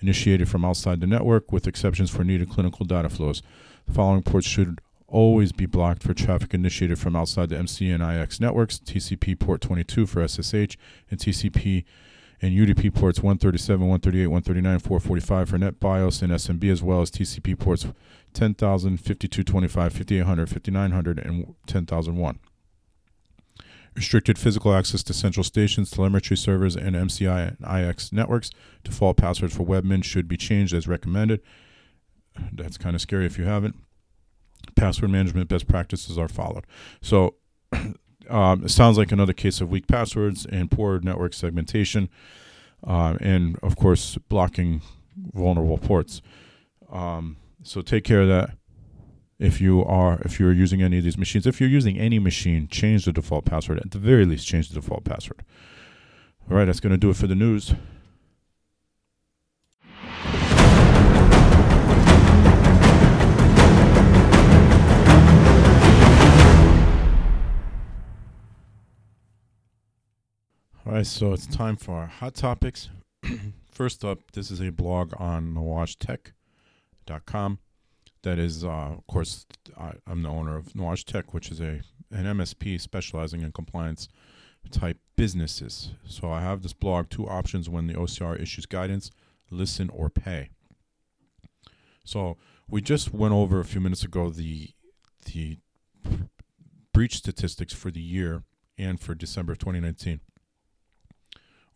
initiated 0.00 0.48
from 0.48 0.64
outside 0.64 1.00
the 1.02 1.06
network, 1.06 1.52
with 1.52 1.66
exceptions 1.66 2.10
for 2.10 2.24
needed 2.24 2.48
clinical 2.48 2.86
data 2.86 3.10
flows. 3.10 3.42
The 3.86 3.92
following 3.92 4.22
ports 4.22 4.46
should 4.46 4.80
always 5.06 5.52
be 5.52 5.66
blocked 5.66 6.02
for 6.02 6.14
traffic 6.14 6.54
initiated 6.54 6.98
from 6.98 7.14
outside 7.14 7.50
the 7.50 7.58
MC 7.58 7.90
and 7.90 8.02
IX 8.02 8.40
networks 8.40 8.78
TCP 8.78 9.38
port 9.38 9.60
22 9.60 10.06
for 10.06 10.26
SSH 10.26 10.76
and 11.10 11.20
TCP 11.20 11.84
and 12.42 12.52
UDP 12.52 12.92
ports 12.92 13.20
137, 13.20 13.80
138, 13.80 14.26
139, 14.26 14.78
445 14.80 15.48
for 15.48 15.58
NetBIOS 15.58 16.22
and 16.22 16.32
SMB, 16.32 16.72
as 16.72 16.82
well 16.82 17.00
as 17.00 17.10
TCP 17.10 17.56
ports 17.56 17.86
10,000, 18.34 18.96
5225, 18.96 19.92
5800, 19.92 20.48
5900, 20.48 21.18
and 21.20 21.54
10,001. 21.66 22.38
Restricted 23.94 24.38
physical 24.38 24.74
access 24.74 25.02
to 25.04 25.12
central 25.12 25.44
stations, 25.44 25.90
telemetry 25.90 26.36
servers, 26.36 26.74
and 26.74 26.96
MCI 26.96 27.56
and 27.58 27.88
IX 27.88 28.12
networks. 28.12 28.50
Default 28.82 29.18
passwords 29.18 29.54
for 29.54 29.64
webmin 29.64 30.02
should 30.02 30.26
be 30.26 30.36
changed 30.36 30.74
as 30.74 30.88
recommended. 30.88 31.40
That's 32.52 32.78
kind 32.78 32.94
of 32.94 33.02
scary 33.02 33.26
if 33.26 33.38
you 33.38 33.44
haven't. 33.44 33.76
Password 34.76 35.10
management 35.10 35.48
best 35.48 35.66
practices 35.66 36.18
are 36.18 36.28
followed. 36.28 36.64
So 37.00 37.36
um, 38.30 38.64
it 38.64 38.70
sounds 38.70 38.98
like 38.98 39.12
another 39.12 39.32
case 39.32 39.60
of 39.60 39.70
weak 39.70 39.86
passwords 39.86 40.46
and 40.46 40.70
poor 40.70 41.00
network 41.00 41.34
segmentation, 41.34 42.08
uh, 42.86 43.16
and 43.20 43.58
of 43.62 43.76
course 43.76 44.18
blocking 44.28 44.82
vulnerable 45.16 45.78
ports. 45.78 46.22
Um, 46.90 47.36
so 47.62 47.80
take 47.80 48.04
care 48.04 48.22
of 48.22 48.28
that. 48.28 48.50
If 49.38 49.60
you 49.60 49.84
are 49.84 50.20
if 50.24 50.38
you're 50.38 50.52
using 50.52 50.82
any 50.82 50.98
of 50.98 51.04
these 51.04 51.18
machines, 51.18 51.46
if 51.46 51.60
you're 51.60 51.68
using 51.68 51.98
any 51.98 52.20
machine, 52.20 52.68
change 52.68 53.04
the 53.06 53.12
default 53.12 53.44
password. 53.44 53.80
At 53.80 53.90
the 53.90 53.98
very 53.98 54.24
least, 54.24 54.46
change 54.46 54.68
the 54.68 54.76
default 54.76 55.04
password. 55.04 55.44
All 56.50 56.56
right, 56.56 56.64
that's 56.64 56.80
going 56.80 56.92
to 56.92 56.98
do 56.98 57.10
it 57.10 57.16
for 57.16 57.26
the 57.26 57.34
news. 57.34 57.74
All 70.84 70.94
right, 70.94 71.06
so 71.06 71.32
it's 71.32 71.46
time 71.46 71.76
for 71.76 71.94
our 71.94 72.08
hot 72.08 72.34
topics. 72.34 72.88
First 73.70 74.04
up, 74.04 74.32
this 74.32 74.50
is 74.50 74.60
a 74.60 74.72
blog 74.72 75.12
on 75.16 75.54
NuageTech.com. 75.54 77.60
That 78.24 78.38
is, 78.40 78.64
uh, 78.64 78.68
of 78.68 79.06
course, 79.06 79.46
I, 79.78 79.92
am 80.08 80.24
the 80.24 80.28
owner 80.28 80.56
of 80.56 80.74
Nuage 80.74 81.04
Tech, 81.04 81.32
which 81.32 81.52
is 81.52 81.60
a 81.60 81.82
an 82.10 82.24
MSP 82.24 82.80
specializing 82.80 83.42
in 83.42 83.52
compliance 83.52 84.08
type 84.72 84.98
businesses. 85.16 85.92
So 86.04 86.32
I 86.32 86.40
have 86.40 86.62
this 86.62 86.72
blog, 86.72 87.10
two 87.10 87.28
options 87.28 87.68
when 87.68 87.86
the 87.86 87.94
OCR 87.94 88.42
issues 88.42 88.66
guidance, 88.66 89.12
listen 89.52 89.88
or 89.88 90.10
pay. 90.10 90.50
So 92.04 92.38
we 92.68 92.80
just 92.80 93.14
went 93.14 93.34
over 93.34 93.60
a 93.60 93.64
few 93.64 93.80
minutes 93.80 94.02
ago 94.02 94.30
the 94.30 94.70
the 95.26 95.58
breach 96.92 97.18
statistics 97.18 97.72
for 97.72 97.92
the 97.92 98.02
year 98.02 98.42
and 98.76 98.98
for 98.98 99.14
December 99.14 99.52
of 99.52 99.58
2019 99.58 100.18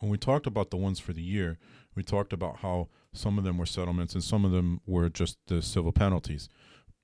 when 0.07 0.13
we 0.13 0.19
talked 0.19 0.47
about 0.47 0.71
the 0.71 0.77
ones 0.77 1.01
for 1.01 1.13
the 1.13 1.21
year, 1.21 1.59
we 1.97 2.05
talked 2.05 2.33
about 2.33 2.59
how 2.59 2.87
some 3.13 3.39
of 3.39 3.45
them 3.45 3.59
were 3.59 3.67
settlements 3.67 4.15
and 4.15 4.23
some 4.23 4.45
of 4.45 4.53
them 4.53 4.81
were 4.87 5.09
just 5.09 5.37
the 5.49 5.61
civil 5.61 5.91
penalties. 5.91 6.49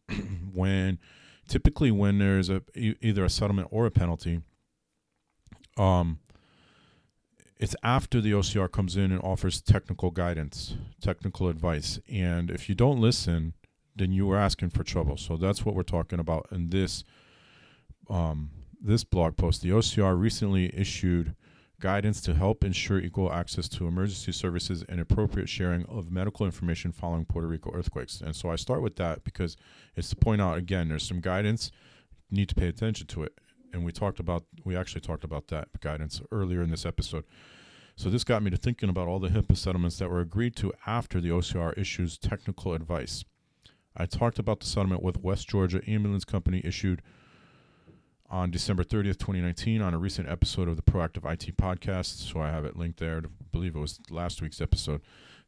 when 0.53 1.01
typically 1.49 1.91
when 1.91 2.19
there's 2.19 2.49
a 2.49 2.63
either 2.77 3.25
a 3.25 3.29
settlement 3.29 3.67
or 3.73 3.87
a 3.87 3.91
penalty, 3.91 4.41
um, 5.77 6.21
it's 7.59 7.75
after 7.83 8.21
the 8.21 8.31
OCR 8.31 8.71
comes 8.71 8.97
in 8.97 9.11
and 9.11 9.21
offers 9.23 9.61
technical 9.61 10.13
guidance, 10.13 10.77
technical 11.01 11.49
advice, 11.49 11.99
and 12.09 12.53
if 12.53 12.69
you 12.69 12.77
don't 12.77 13.01
listen, 13.01 13.55
then 13.97 14.13
you 14.13 14.31
are 14.31 14.39
asking 14.39 14.71
for 14.71 14.85
trouble. 14.85 15.17
So 15.17 15.37
that's 15.37 15.65
what 15.65 15.75
we're 15.75 15.83
talking 15.83 16.21
about 16.21 16.47
in 16.53 16.71
this 16.71 17.03
um, 18.09 18.51
this 18.81 19.03
blog 19.03 19.37
post. 19.37 19.61
The 19.61 19.71
OCR 19.71 20.17
recently 20.17 20.73
issued 20.73 21.35
guidance 21.83 22.21
to 22.21 22.33
help 22.33 22.63
ensure 22.63 23.01
equal 23.01 23.33
access 23.33 23.69
to 23.69 23.89
emergency 23.89 24.31
services 24.31 24.85
and 24.89 25.01
appropriate 25.01 25.49
sharing 25.49 25.85
of 25.87 26.13
medical 26.13 26.47
information 26.47 26.93
following 26.93 27.25
Puerto 27.25 27.49
Rico 27.49 27.73
earthquakes. 27.75 28.21
And 28.21 28.37
so 28.37 28.51
I 28.51 28.57
start 28.57 28.83
with 28.83 28.95
that 28.97 29.25
because 29.25 29.57
it's 29.97 30.09
to 30.11 30.17
point 30.17 30.41
out 30.41 30.57
again, 30.57 30.89
there's 30.89 31.07
some 31.07 31.21
guidance, 31.21 31.73
you 32.31 32.37
need 32.37 32.49
to 32.51 32.55
pay 32.55 32.69
attention 32.69 33.09
to 33.09 33.25
it. 33.25 33.37
And 33.73 33.85
we 33.85 33.91
talked 33.91 34.21
about, 34.21 34.45
we 34.65 34.77
actually 34.77 35.01
talked 35.01 35.25
about 35.25 35.49
that 35.49 35.81
guidance 35.81 36.23
earlier 36.31 36.63
in 36.63 36.71
this 36.71 36.87
episode. 36.87 37.25
So 37.97 38.09
this 38.09 38.23
got 38.23 38.45
me 38.45 38.51
to 38.51 38.57
thinking 38.57 38.89
about 38.89 39.09
all 39.09 39.19
the 39.19 39.31
HIPAA 39.31 39.57
settlements 39.57 39.99
that 39.99 40.09
were 40.09 40.21
agreed 40.21 40.55
to 40.57 40.73
after 40.87 41.21
the 41.21 41.31
OCR 41.31 41.77
issues 41.77 42.17
technical 42.17 42.75
advice. 42.75 43.25
I 43.97 44.07
talked 44.07 44.39
about 44.39 44.61
the 44.61 44.67
settlement 44.67 45.03
with 45.03 45.19
West 45.19 45.49
Georgia 45.49 45.83
Ambulance 45.89 46.25
Company 46.25 46.63
issued 46.65 47.03
on 48.33 48.51
December 48.51 48.83
30th, 48.83 49.19
2019, 49.19 49.83
on 49.83 49.93
a 49.93 49.99
recent 49.99 50.27
episode 50.27 50.67
of 50.67 50.77
the 50.77 50.83
Proactive 50.83 51.31
IT 51.31 51.55
podcast. 51.59 52.33
So 52.33 52.41
I 52.41 52.49
have 52.49 52.65
it 52.65 52.77
linked 52.77 52.99
there. 52.99 53.19
I 53.19 53.29
believe 53.53 53.77
it 53.77 53.79
was 53.79 54.01
last 54.09 54.41
week's 54.41 54.63
episode. 54.63 55.03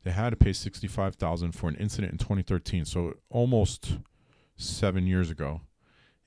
They 0.05 0.11
had 0.11 0.31
to 0.31 0.37
pay 0.37 0.53
65000 0.53 1.53
for 1.53 1.69
an 1.69 1.77
incident 1.77 2.13
in 2.13 2.19
2013, 2.19 2.85
so 2.85 3.15
almost 3.31 3.99
seven 4.57 5.07
years 5.07 5.31
ago. 5.31 5.63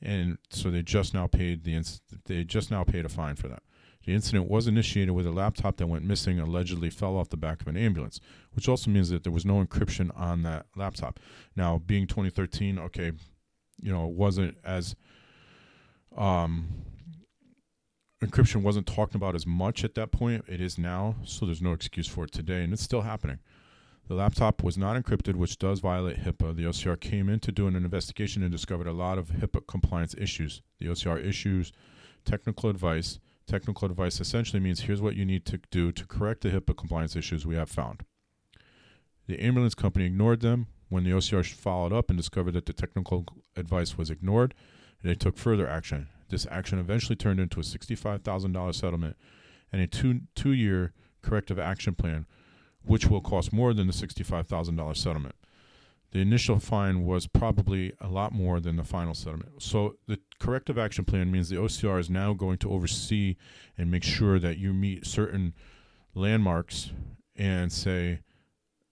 And 0.01 0.39
so 0.49 0.72
they 0.72 0.82
just 0.82 1.14
now 1.14 1.28
paid 1.28 1.64
the 1.64 1.76
inc- 1.76 2.01
they 2.26 2.43
just 2.43 2.72
now 2.72 2.84
paid 2.84 3.05
a 3.05 3.10
fine 3.10 3.36
for 3.36 3.47
that. 3.47 3.62
The 4.05 4.14
incident 4.14 4.49
was 4.49 4.68
initiated 4.68 5.14
with 5.14 5.28
a 5.28 5.32
laptop 5.32 5.78
that 5.78 5.88
went 5.88 6.05
missing, 6.05 6.39
allegedly 6.39 6.89
fell 6.89 7.18
off 7.18 7.30
the 7.30 7.38
back 7.38 7.62
of 7.62 7.68
an 7.68 7.78
ambulance, 7.78 8.20
which 8.53 8.68
also 8.68 8.89
means 8.89 9.10
that 9.10 9.24
there 9.24 9.32
was 9.32 9.45
no 9.45 9.64
encryption 9.64 10.10
on 10.18 10.41
that 10.43 10.66
laptop. 10.76 11.20
Now, 11.55 11.78
being 11.86 12.08
2013, 12.08 12.80
okay, 12.80 13.12
you 13.82 13.91
know, 13.91 14.08
it 14.08 14.14
wasn't 14.14 14.58
as 14.64 14.95
um, 16.18 16.68
encryption 18.22 18.61
wasn't 18.61 18.88
talked 18.88 19.15
about 19.15 19.36
as 19.36 19.45
much 19.45 19.84
at 19.84 19.95
that 19.95 20.11
point. 20.11 20.45
It 20.47 20.61
is 20.61 20.78
now, 20.78 21.15
so 21.24 21.45
there's 21.45 21.61
no 21.61 21.74
excuse 21.74 22.07
for 22.07 22.26
it 22.26 22.32
today, 22.32 22.63
and 22.63 22.74
it's 22.74 22.82
still 22.82 23.01
happening. 23.01 23.39
The 24.07 24.15
laptop 24.15 24.63
was 24.63 24.78
not 24.78 24.95
encrypted, 24.95 25.36
which 25.36 25.59
does 25.59 25.82
violate 25.82 26.24
HIPAA. 26.24 26.55
The 26.55 26.63
OCR 26.63 26.99
came 26.99 27.28
in 27.28 27.41
to 27.41 27.51
do 27.51 27.68
an 27.68 27.76
investigation 27.76 28.41
and 28.41 28.51
discovered 28.51 28.88
a 28.88 28.93
lot 28.93 29.18
of 29.18 29.30
HIPAA 29.30 29.68
compliance 29.68 30.15
issues. 30.18 30.61
The 30.80 30.88
OCR 30.88 31.24
issues 31.24 31.74
technical 32.24 32.70
advice. 32.70 33.20
Technical 33.47 33.89
advice 33.89 34.20
essentially 34.20 34.59
means 34.59 34.82
here's 34.82 35.01
what 35.01 35.15
you 35.15 35.26
need 35.26 35.45
to 35.45 35.59
do 35.72 35.91
to 35.91 36.05
correct 36.05 36.41
the 36.41 36.49
HIPAA 36.49 36.78
compliance 36.78 37.15
issues 37.15 37.45
we 37.45 37.55
have 37.55 37.70
found. 37.70 38.03
The 39.28 39.41
ambulance 39.41 39.76
company 39.76 40.05
ignored 40.05 40.41
them. 40.41 40.68
When 40.89 41.03
the 41.03 41.11
OCR 41.11 41.45
followed 41.53 41.91
up 41.91 42.09
and 42.09 42.18
discovered 42.18 42.53
that 42.53 42.65
the 42.65 42.72
technical 42.72 43.26
advice 43.57 43.97
was 43.97 44.09
ignored, 44.09 44.53
they 45.03 45.15
took 45.15 45.37
further 45.37 45.67
action. 45.67 46.07
This 46.29 46.47
action 46.51 46.79
eventually 46.79 47.15
turned 47.15 47.39
into 47.39 47.59
a 47.59 47.63
$65,000 47.63 48.75
settlement 48.75 49.15
and 49.71 49.81
a 49.81 49.87
two, 49.87 50.21
two 50.35 50.51
year 50.51 50.93
corrective 51.21 51.59
action 51.59 51.95
plan, 51.95 52.25
which 52.85 53.07
will 53.07 53.21
cost 53.21 53.53
more 53.53 53.73
than 53.73 53.87
the 53.87 53.93
$65,000 53.93 54.97
settlement. 54.97 55.35
The 56.11 56.19
initial 56.19 56.59
fine 56.59 57.05
was 57.05 57.27
probably 57.27 57.93
a 57.99 58.07
lot 58.07 58.31
more 58.31 58.61
than 58.61 58.77
the 58.77 58.83
final 58.83 59.13
settlement. 59.13 59.61
So, 59.61 59.97
the 60.07 60.19
corrective 60.39 60.77
action 60.77 61.03
plan 61.03 61.31
means 61.31 61.49
the 61.49 61.57
OCR 61.57 61.99
is 61.99 62.09
now 62.09 62.33
going 62.33 62.59
to 62.59 62.71
oversee 62.71 63.35
and 63.77 63.91
make 63.91 64.03
sure 64.03 64.39
that 64.39 64.57
you 64.57 64.73
meet 64.73 65.05
certain 65.05 65.53
landmarks 66.15 66.91
and 67.35 67.71
say, 67.73 68.21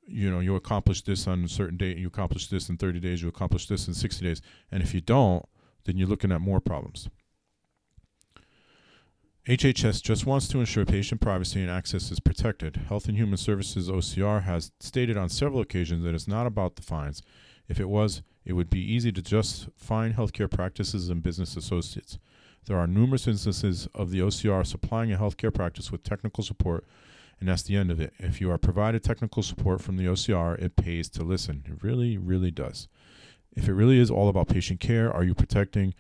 you 0.05 0.29
know, 0.29 0.39
you 0.41 0.55
accomplish 0.55 1.01
this 1.03 1.25
on 1.25 1.45
a 1.45 1.47
certain 1.47 1.77
date, 1.77 1.97
you 1.97 2.07
accomplish 2.07 2.47
this 2.47 2.67
in 2.69 2.77
30 2.77 2.99
days, 2.99 3.21
you 3.21 3.29
accomplish 3.29 3.67
this 3.67 3.87
in 3.87 3.93
60 3.93 4.23
days. 4.23 4.41
And 4.69 4.83
if 4.83 4.93
you 4.93 5.01
don't, 5.01 5.45
then 5.86 5.97
you're 5.97 6.07
looking 6.07 6.31
at 6.31 6.41
more 6.41 6.59
problems. 6.59 7.09
HHS 9.47 10.01
just 10.01 10.25
wants 10.25 10.47
to 10.47 10.59
ensure 10.59 10.86
patient 10.86 11.21
privacy 11.21 11.61
and 11.61 11.69
access 11.69 12.09
is 12.09 12.19
protected. 12.19 12.77
Health 12.88 13.07
and 13.07 13.15
Human 13.15 13.38
Services 13.38 13.89
OCR 13.89 14.43
has 14.43 14.71
stated 14.79 15.17
on 15.17 15.29
several 15.29 15.61
occasions 15.61 16.03
that 16.03 16.15
it's 16.15 16.27
not 16.27 16.47
about 16.47 16.75
the 16.75 16.81
fines. 16.81 17.21
If 17.67 17.79
it 17.79 17.88
was, 17.88 18.23
it 18.43 18.53
would 18.53 18.71
be 18.71 18.79
easy 18.79 19.11
to 19.11 19.21
just 19.21 19.67
fine 19.75 20.13
healthcare 20.13 20.49
practices 20.49 21.09
and 21.09 21.21
business 21.21 21.55
associates. 21.55 22.17
There 22.65 22.77
are 22.77 22.88
numerous 22.88 23.27
instances 23.27 23.88
of 23.93 24.09
the 24.09 24.19
OCR 24.19 24.65
supplying 24.65 25.13
a 25.13 25.17
healthcare 25.17 25.53
practice 25.53 25.91
with 25.91 26.01
technical 26.01 26.43
support, 26.43 26.83
and 27.39 27.47
that's 27.47 27.63
the 27.63 27.77
end 27.77 27.91
of 27.91 27.99
it. 27.99 28.13
If 28.17 28.41
you 28.41 28.49
are 28.49 28.57
provided 28.57 29.03
technical 29.03 29.43
support 29.43 29.79
from 29.79 29.97
the 29.97 30.05
OCR, 30.05 30.59
it 30.59 30.75
pays 30.75 31.07
to 31.09 31.23
listen. 31.23 31.63
It 31.67 31.83
really, 31.83 32.17
really 32.17 32.49
does 32.49 32.88
if 33.55 33.67
it 33.67 33.73
really 33.73 33.99
is 33.99 34.11
all 34.11 34.29
about 34.29 34.47
patient 34.47 34.79
care, 34.79 35.11
are 35.11 35.23
you 35.23 35.33
protecting? 35.33 35.93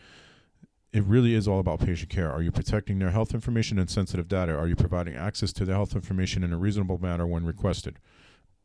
It 0.91 1.03
really 1.03 1.33
is 1.33 1.47
all 1.47 1.59
about 1.59 1.79
patient 1.79 2.09
care. 2.09 2.31
Are 2.31 2.41
you 2.41 2.51
protecting 2.51 2.99
their 2.99 3.11
health 3.11 3.33
information 3.33 3.79
and 3.79 3.89
sensitive 3.89 4.27
data? 4.27 4.55
Are 4.55 4.67
you 4.67 4.75
providing 4.75 5.15
access 5.15 5.51
to 5.53 5.65
their 5.65 5.75
health 5.75 5.95
information 5.95 6.43
in 6.43 6.53
a 6.53 6.57
reasonable 6.57 6.97
manner 7.01 7.25
when 7.27 7.45
requested? 7.45 7.99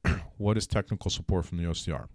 what 0.39 0.57
is 0.57 0.67
technical 0.67 1.11
support 1.11 1.47
from 1.47 1.59
the 1.59 1.65
OCR? 1.65 2.09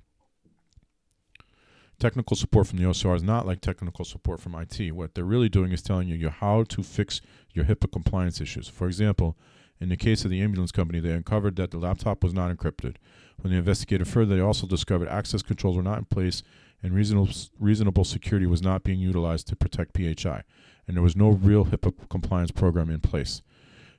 Technical 1.98 2.36
support 2.36 2.68
from 2.68 2.80
the 2.80 2.86
OCR 2.86 3.16
is 3.16 3.24
not 3.24 3.46
like 3.46 3.62
technical 3.62 4.04
support 4.04 4.42
from 4.42 4.54
IT. 4.56 4.92
What 4.94 5.16
they're 5.16 5.24
really 5.24 5.48
doing 5.48 5.72
is 5.72 5.82
telling 5.82 6.10
you 6.10 6.30
how 6.30 6.64
to 6.64 6.84
fix 6.84 7.22
your 7.54 7.66
HIPAA 7.66 7.92
compliance 7.92 8.42
issues. 8.42 8.68
For 8.68 8.88
example, 8.88 9.38
in 9.80 9.90
the 9.90 9.98
case 9.98 10.26
of 10.26 10.32
the 10.32 10.42
ambulance 10.42 10.72
company, 10.74 11.00
they 11.00 11.12
uncovered 11.12 11.56
that 11.56 11.72
the 11.72 11.78
laptop 11.78 12.24
was 12.24 12.34
not 12.34 12.56
encrypted. 12.56 12.96
When 13.38 13.52
they 13.52 13.58
investigated 13.58 14.08
further, 14.08 14.36
they 14.36 14.42
also 14.42 14.68
discovered 14.68 15.08
access 15.08 15.42
controls 15.42 15.78
were 15.78 15.84
not 15.84 16.00
in 16.00 16.06
place 16.06 16.44
and 16.86 16.94
reasonable, 16.94 17.34
reasonable 17.60 18.04
security 18.04 18.46
was 18.46 18.62
not 18.62 18.84
being 18.84 19.00
utilized 19.00 19.48
to 19.48 19.56
protect 19.56 19.98
PHI, 19.98 20.44
and 20.88 20.96
there 20.96 21.02
was 21.02 21.16
no 21.16 21.30
real 21.30 21.66
HIPAA 21.66 22.08
compliance 22.10 22.52
program 22.52 22.92
in 22.92 23.00
place. 23.00 23.42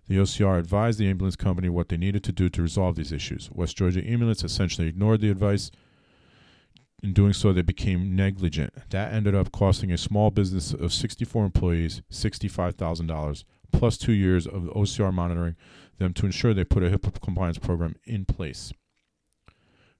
The 0.07 0.19
OCR 0.19 0.57
advised 0.57 1.01
the 1.01 1.11
ambulance 1.11 1.35
company 1.35 1.69
what 1.69 1.89
they 1.89 1.97
needed 1.97 2.23
to 2.23 2.33
do 2.33 2.49
to 2.49 2.63
resolve 2.63 2.95
these 2.95 3.11
issues. 3.11 3.51
West 3.53 3.77
Georgia 3.77 4.09
Ambulance 4.09 4.45
essentially 4.45 4.87
ignored 4.87 5.21
the 5.21 5.31
advice. 5.31 5.73
In 7.03 7.13
doing 7.13 7.33
so, 7.33 7.53
they 7.53 7.63
became 7.63 8.15
negligent. 8.15 8.73
That 8.91 9.13
ended 9.13 9.35
up 9.35 9.51
costing 9.51 9.91
a 9.91 9.99
small 9.99 10.31
business 10.31 10.73
of 10.73 10.93
64 10.93 11.45
employees 11.45 12.03
$65,000, 12.13 13.43
plus 13.73 13.99
two 13.99 14.13
years 14.13 14.47
of 14.47 14.63
OCR 14.77 15.13
monitoring 15.13 15.57
them 15.99 16.15
to 16.15 16.27
ensure 16.27 16.55
they 16.55 16.63
put 16.63 16.85
a 16.85 16.91
HIPAA 16.91 17.21
compliance 17.21 17.59
program 17.59 17.97
in 18.05 18.27
place. 18.27 18.73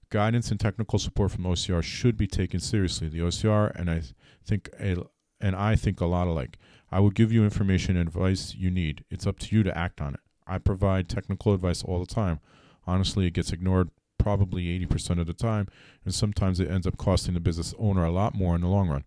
Guidance 0.09 0.51
and 0.51 0.59
technical 0.59 0.99
support 0.99 1.31
from 1.31 1.43
OCR 1.43 1.83
should 1.83 2.17
be 2.17 2.27
taken 2.27 2.59
seriously. 2.59 3.09
The 3.09 3.19
OCR 3.19 3.71
and 3.75 3.89
I 3.89 4.03
think 4.45 4.69
a, 4.79 4.97
and 5.41 5.55
I 5.55 5.75
think 5.75 5.99
a 5.99 6.05
lot 6.05 6.27
alike. 6.27 6.57
I 6.91 6.99
will 6.99 7.09
give 7.09 7.31
you 7.31 7.43
information 7.43 7.97
and 7.97 8.07
advice 8.07 8.55
you 8.55 8.71
need. 8.71 9.03
It's 9.09 9.27
up 9.27 9.39
to 9.39 9.55
you 9.55 9.63
to 9.63 9.77
act 9.77 9.99
on 9.99 10.13
it. 10.13 10.21
I 10.47 10.57
provide 10.59 11.09
technical 11.09 11.53
advice 11.53 11.83
all 11.83 11.99
the 11.99 12.05
time. 12.05 12.39
Honestly, 12.85 13.27
it 13.27 13.33
gets 13.33 13.51
ignored 13.51 13.89
probably 14.17 14.63
80% 14.85 15.19
of 15.19 15.27
the 15.27 15.33
time, 15.33 15.67
and 16.05 16.13
sometimes 16.13 16.59
it 16.59 16.71
ends 16.71 16.87
up 16.87 16.97
costing 16.97 17.33
the 17.33 17.39
business 17.39 17.73
owner 17.77 18.05
a 18.05 18.11
lot 18.11 18.33
more 18.33 18.55
in 18.55 18.61
the 18.61 18.67
long 18.67 18.87
run. 18.87 19.03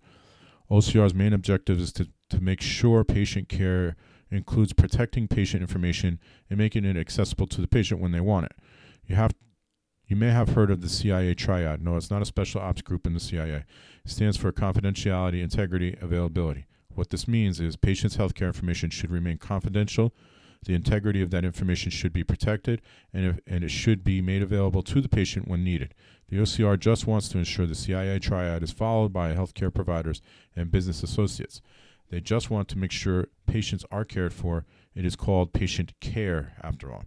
OCR's 0.71 1.15
main 1.15 1.33
objective 1.33 1.81
is 1.81 1.93
to, 1.95 2.09
to 2.29 2.41
make 2.41 2.61
sure 2.61 3.03
patient 3.05 3.49
care 3.49 3.97
includes 4.31 4.73
protecting 4.73 5.27
patient 5.27 5.63
information 5.63 6.21
and 6.49 6.59
making 6.59 6.85
it 6.85 6.97
accessible 6.97 7.47
to 7.49 7.61
the 7.61 7.67
patient 7.67 8.01
when 8.01 8.13
they 8.13 8.21
want 8.21 8.47
it. 8.47 8.53
You 9.07 9.17
have 9.17 9.33
you 10.11 10.17
may 10.17 10.31
have 10.33 10.51
heard 10.51 10.73
of 10.73 10.81
the 10.81 10.89
CIA 10.89 11.35
triad. 11.35 11.81
No, 11.81 11.97
it's 11.97 12.11
not 12.11 12.21
a 12.21 12.25
special 12.27 12.61
ops 12.61 12.83
group 12.83 13.07
in 13.07 13.15
the 13.15 13.21
CIA. 13.21 13.65
It 14.05 14.11
stands 14.11 14.37
for 14.37 14.51
confidentiality, 14.51 15.41
integrity, 15.41 15.97
availability. 16.01 16.67
What 16.93 17.11
this 17.11 17.29
means 17.29 17.61
is 17.61 17.77
patients' 17.77 18.17
healthcare 18.17 18.49
information 18.49 18.91
should 18.91 19.13
remain 19.13 19.39
confidential, 19.39 20.13
the 20.65 20.75
integrity 20.75 21.23
of 21.23 21.31
that 21.31 21.45
information 21.45 21.93
should 21.93 22.13
be 22.13 22.25
protected, 22.25 22.83
and, 23.15 23.25
if, 23.25 23.39
and 23.47 23.63
it 23.63 23.71
should 23.71 24.03
be 24.03 24.21
made 24.21 24.43
available 24.43 24.83
to 24.83 25.01
the 25.01 25.09
patient 25.09 25.47
when 25.47 25.63
needed. 25.63 25.95
The 26.29 26.39
OCR 26.39 26.77
just 26.77 27.07
wants 27.07 27.29
to 27.29 27.39
ensure 27.39 27.67
the 27.67 27.77
CIA 27.77 28.19
triad 28.19 28.65
is 28.65 28.73
followed 28.73 29.13
by 29.13 29.33
healthcare 29.33 29.73
providers 29.73 30.21
and 30.57 30.73
business 30.73 31.05
associates. 31.05 31.63
They 32.11 32.21
just 32.21 32.51
want 32.51 32.67
to 32.71 32.79
make 32.79 32.91
sure 32.91 33.29
patients 33.47 33.85
are 33.93 34.05
cared 34.05 34.35
for. 34.35 34.67
It 34.93 35.05
is 35.05 35.15
called 35.15 35.53
patient 35.53 35.93
care, 36.01 36.55
after 36.61 36.93
all. 36.93 37.05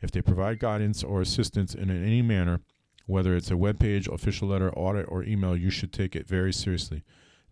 If 0.00 0.10
they 0.10 0.20
provide 0.20 0.58
guidance 0.58 1.02
or 1.02 1.20
assistance 1.20 1.74
in 1.74 1.90
any 1.90 2.22
manner, 2.22 2.60
whether 3.06 3.34
it's 3.36 3.50
a 3.50 3.56
web 3.56 3.78
page, 3.78 4.08
official 4.08 4.48
letter, 4.48 4.70
audit, 4.72 5.06
or 5.08 5.22
email, 5.24 5.56
you 5.56 5.70
should 5.70 5.92
take 5.92 6.14
it 6.14 6.26
very 6.26 6.52
seriously. 6.52 7.02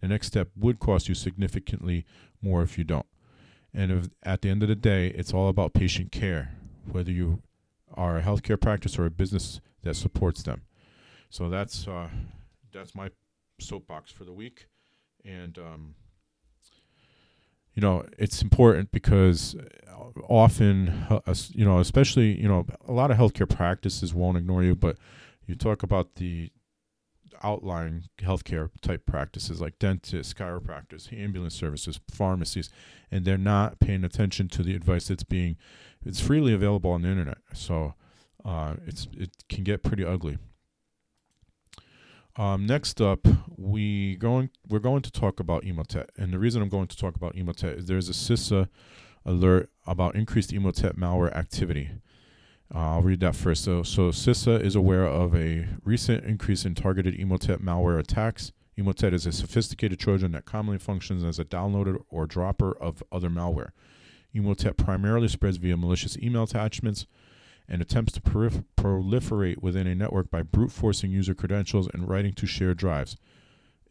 The 0.00 0.08
next 0.08 0.26
step 0.26 0.48
would 0.56 0.78
cost 0.78 1.08
you 1.08 1.14
significantly 1.14 2.04
more 2.42 2.62
if 2.62 2.76
you 2.76 2.84
don't. 2.84 3.06
And 3.72 3.90
if, 3.90 4.08
at 4.22 4.42
the 4.42 4.50
end 4.50 4.62
of 4.62 4.68
the 4.68 4.74
day, 4.74 5.08
it's 5.08 5.32
all 5.32 5.48
about 5.48 5.72
patient 5.72 6.12
care, 6.12 6.52
whether 6.90 7.10
you 7.10 7.42
are 7.94 8.18
a 8.18 8.22
healthcare 8.22 8.60
practice 8.60 8.98
or 8.98 9.06
a 9.06 9.10
business 9.10 9.60
that 9.82 9.94
supports 9.94 10.42
them. 10.42 10.62
So 11.30 11.48
that's 11.48 11.88
uh, 11.88 12.08
that's 12.72 12.94
my 12.94 13.10
soapbox 13.58 14.12
for 14.12 14.24
the 14.24 14.32
week, 14.32 14.66
and 15.24 15.58
um, 15.58 15.94
you 17.74 17.80
know 17.82 18.04
it's 18.18 18.42
important 18.42 18.92
because 18.92 19.56
often, 20.28 20.88
uh, 21.10 21.34
you 21.52 21.64
know, 21.64 21.78
especially 21.78 22.40
you 22.40 22.48
know, 22.48 22.66
a 22.86 22.92
lot 22.92 23.10
of 23.10 23.16
healthcare 23.16 23.48
practices 23.48 24.14
won't 24.14 24.36
ignore 24.36 24.62
you, 24.62 24.74
but 24.74 24.96
you 25.46 25.54
talk 25.54 25.82
about 25.82 26.16
the 26.16 26.50
outlying 27.42 28.04
healthcare 28.18 28.70
type 28.80 29.04
practices 29.04 29.60
like 29.60 29.78
dentists, 29.78 30.32
chiropractors, 30.32 31.12
ambulance 31.12 31.54
services, 31.54 32.00
pharmacies, 32.10 32.70
and 33.10 33.24
they're 33.24 33.36
not 33.36 33.80
paying 33.80 34.04
attention 34.04 34.48
to 34.48 34.62
the 34.62 34.74
advice 34.74 35.08
that's 35.08 35.24
being 35.24 35.56
it's 36.06 36.20
freely 36.20 36.52
available 36.52 36.90
on 36.90 37.02
the 37.02 37.08
internet. 37.08 37.38
So 37.52 37.94
uh, 38.44 38.74
it's 38.86 39.08
it 39.16 39.30
can 39.48 39.64
get 39.64 39.82
pretty 39.82 40.04
ugly. 40.04 40.38
Um, 42.36 42.66
next 42.66 43.00
up, 43.00 43.26
we 43.56 44.16
going 44.16 44.50
we're 44.68 44.80
going 44.80 45.02
to 45.02 45.12
talk 45.12 45.38
about 45.38 45.62
Emotet, 45.62 46.08
and 46.16 46.32
the 46.32 46.38
reason 46.38 46.62
I'm 46.62 46.68
going 46.68 46.88
to 46.88 46.96
talk 46.96 47.14
about 47.14 47.36
Emotet 47.36 47.78
is 47.78 47.86
there's 47.86 48.08
a 48.08 48.12
CISA 48.12 48.68
alert 49.24 49.70
about 49.86 50.16
increased 50.16 50.50
Emotet 50.50 50.96
malware 50.96 51.34
activity. 51.34 51.90
Uh, 52.74 52.94
I'll 52.94 53.02
read 53.02 53.20
that 53.20 53.36
first. 53.36 53.62
So, 53.62 53.84
so 53.84 54.10
CISA 54.10 54.60
is 54.62 54.74
aware 54.74 55.06
of 55.06 55.34
a 55.36 55.68
recent 55.84 56.24
increase 56.24 56.64
in 56.64 56.74
targeted 56.74 57.14
Emotet 57.14 57.62
malware 57.62 58.00
attacks. 58.00 58.50
Emotet 58.76 59.12
is 59.12 59.26
a 59.26 59.32
sophisticated 59.32 60.00
Trojan 60.00 60.32
that 60.32 60.44
commonly 60.44 60.78
functions 60.78 61.22
as 61.22 61.38
a 61.38 61.44
downloader 61.44 62.02
or 62.08 62.26
dropper 62.26 62.76
of 62.78 63.02
other 63.12 63.30
malware. 63.30 63.70
Emotet 64.34 64.76
primarily 64.76 65.28
spreads 65.28 65.58
via 65.58 65.76
malicious 65.76 66.18
email 66.18 66.42
attachments, 66.42 67.06
and 67.68 67.80
attempts 67.80 68.12
to 68.12 68.20
proliferate 68.20 69.62
within 69.62 69.86
a 69.86 69.94
network 69.94 70.30
by 70.30 70.42
brute 70.42 70.72
forcing 70.72 71.10
user 71.10 71.34
credentials 71.34 71.88
and 71.92 72.08
writing 72.08 72.32
to 72.34 72.46
shared 72.46 72.76
drives. 72.76 73.16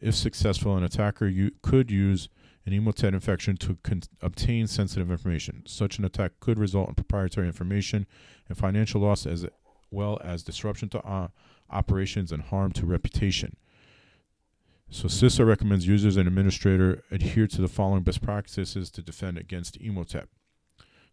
If 0.00 0.14
successful, 0.14 0.76
an 0.76 0.84
attacker 0.84 1.26
u- 1.26 1.50
could 1.62 1.90
use 1.90 2.28
an 2.66 2.72
Emotet 2.72 3.12
infection 3.14 3.56
to 3.58 3.78
con- 3.82 4.02
obtain 4.22 4.66
sensitive 4.66 5.10
information. 5.10 5.62
Such 5.66 5.98
an 5.98 6.04
attack 6.04 6.32
could 6.40 6.58
result 6.58 6.88
in 6.88 6.94
proprietary 6.94 7.46
information 7.46 8.06
and 8.48 8.56
financial 8.56 9.00
loss 9.00 9.26
as 9.26 9.46
well 9.90 10.18
as 10.22 10.42
disruption 10.42 10.88
to 10.90 11.00
uh, 11.04 11.28
operations 11.70 12.32
and 12.32 12.42
harm 12.42 12.72
to 12.72 12.86
reputation. 12.86 13.56
So 14.90 15.08
CISA 15.08 15.46
recommends 15.46 15.86
users 15.86 16.16
and 16.16 16.28
administrator 16.28 17.02
adhere 17.10 17.46
to 17.48 17.60
the 17.60 17.68
following 17.68 18.02
best 18.02 18.22
practices 18.22 18.90
to 18.90 19.02
defend 19.02 19.38
against 19.38 19.80
Emotet. 19.80 20.26